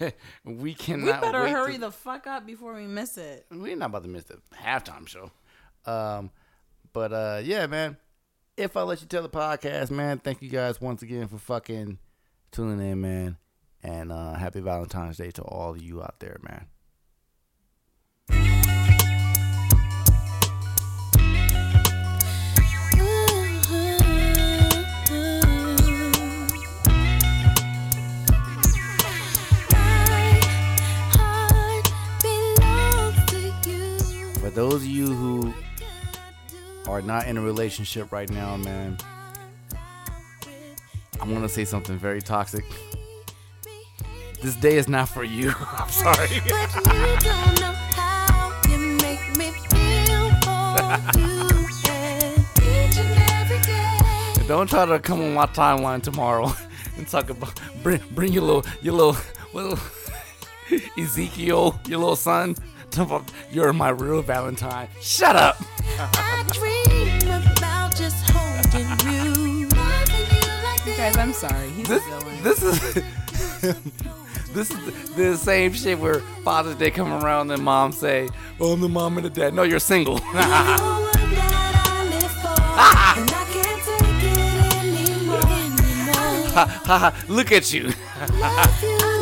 [0.44, 1.20] we cannot.
[1.22, 3.46] We better hurry to- the fuck up before we miss it.
[3.50, 5.30] we're not about to miss the halftime show.
[5.86, 6.30] Um,
[6.92, 7.96] but uh, yeah, man.
[8.56, 11.98] If I let you tell the podcast, man, thank you guys once again for fucking
[12.50, 13.36] tuning in, man.
[13.84, 16.66] And uh, happy Valentine's Day to all of you out there, man.
[34.48, 35.52] For those of you who
[36.88, 38.96] are not in a relationship right now, man,
[41.20, 42.64] I'm gonna say something very toxic.
[44.40, 45.52] This day is not for you.
[45.60, 46.40] I'm sorry.
[46.48, 51.44] But you don't know how you make me feel for you.
[51.90, 54.48] And each and every day.
[54.48, 56.50] Don't try to come on my timeline tomorrow
[56.96, 59.16] and talk about bring bring your little your little
[59.52, 59.78] little
[60.96, 62.56] Ezekiel, your little son.
[63.50, 64.88] You're my real Valentine.
[65.00, 65.56] Shut up.
[65.98, 69.68] I dream about just holding you.
[69.68, 71.68] Loving you like You guys, I'm sorry.
[71.70, 72.42] He's This a villain.
[72.42, 72.94] this is
[74.52, 78.28] this is the same shit where Father's Day come around and mom say,
[78.60, 80.18] "Oh, I'm the mom and the dad." No, you're single.
[80.18, 80.78] You're the
[88.98, 89.17] one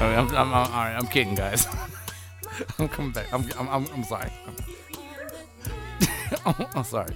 [0.00, 1.66] Right, I'm, I'm, I'm, I'm kidding, guys.
[2.78, 3.32] I'm coming back.
[3.32, 4.30] I'm, I'm, I'm, I'm sorry.
[6.74, 7.14] I'm sorry.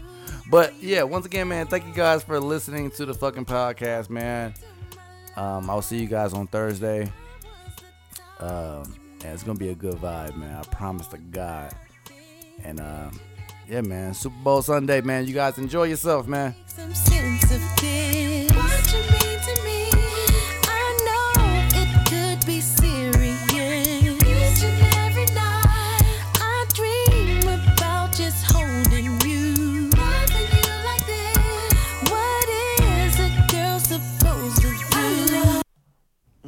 [0.50, 4.54] But yeah, once again, man, thank you guys for listening to the fucking podcast, man.
[5.36, 7.10] Um, I'll see you guys on Thursday.
[8.40, 8.94] Um,
[9.24, 10.56] and it's gonna be a good vibe, man.
[10.56, 11.72] I promise to God.
[12.64, 13.20] And um,
[13.68, 14.12] Yeah, man.
[14.14, 15.26] Super Bowl Sunday, man.
[15.26, 16.54] You guys enjoy yourself, man.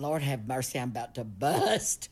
[0.04, 2.10] Lord have mercy, I'm about to bust.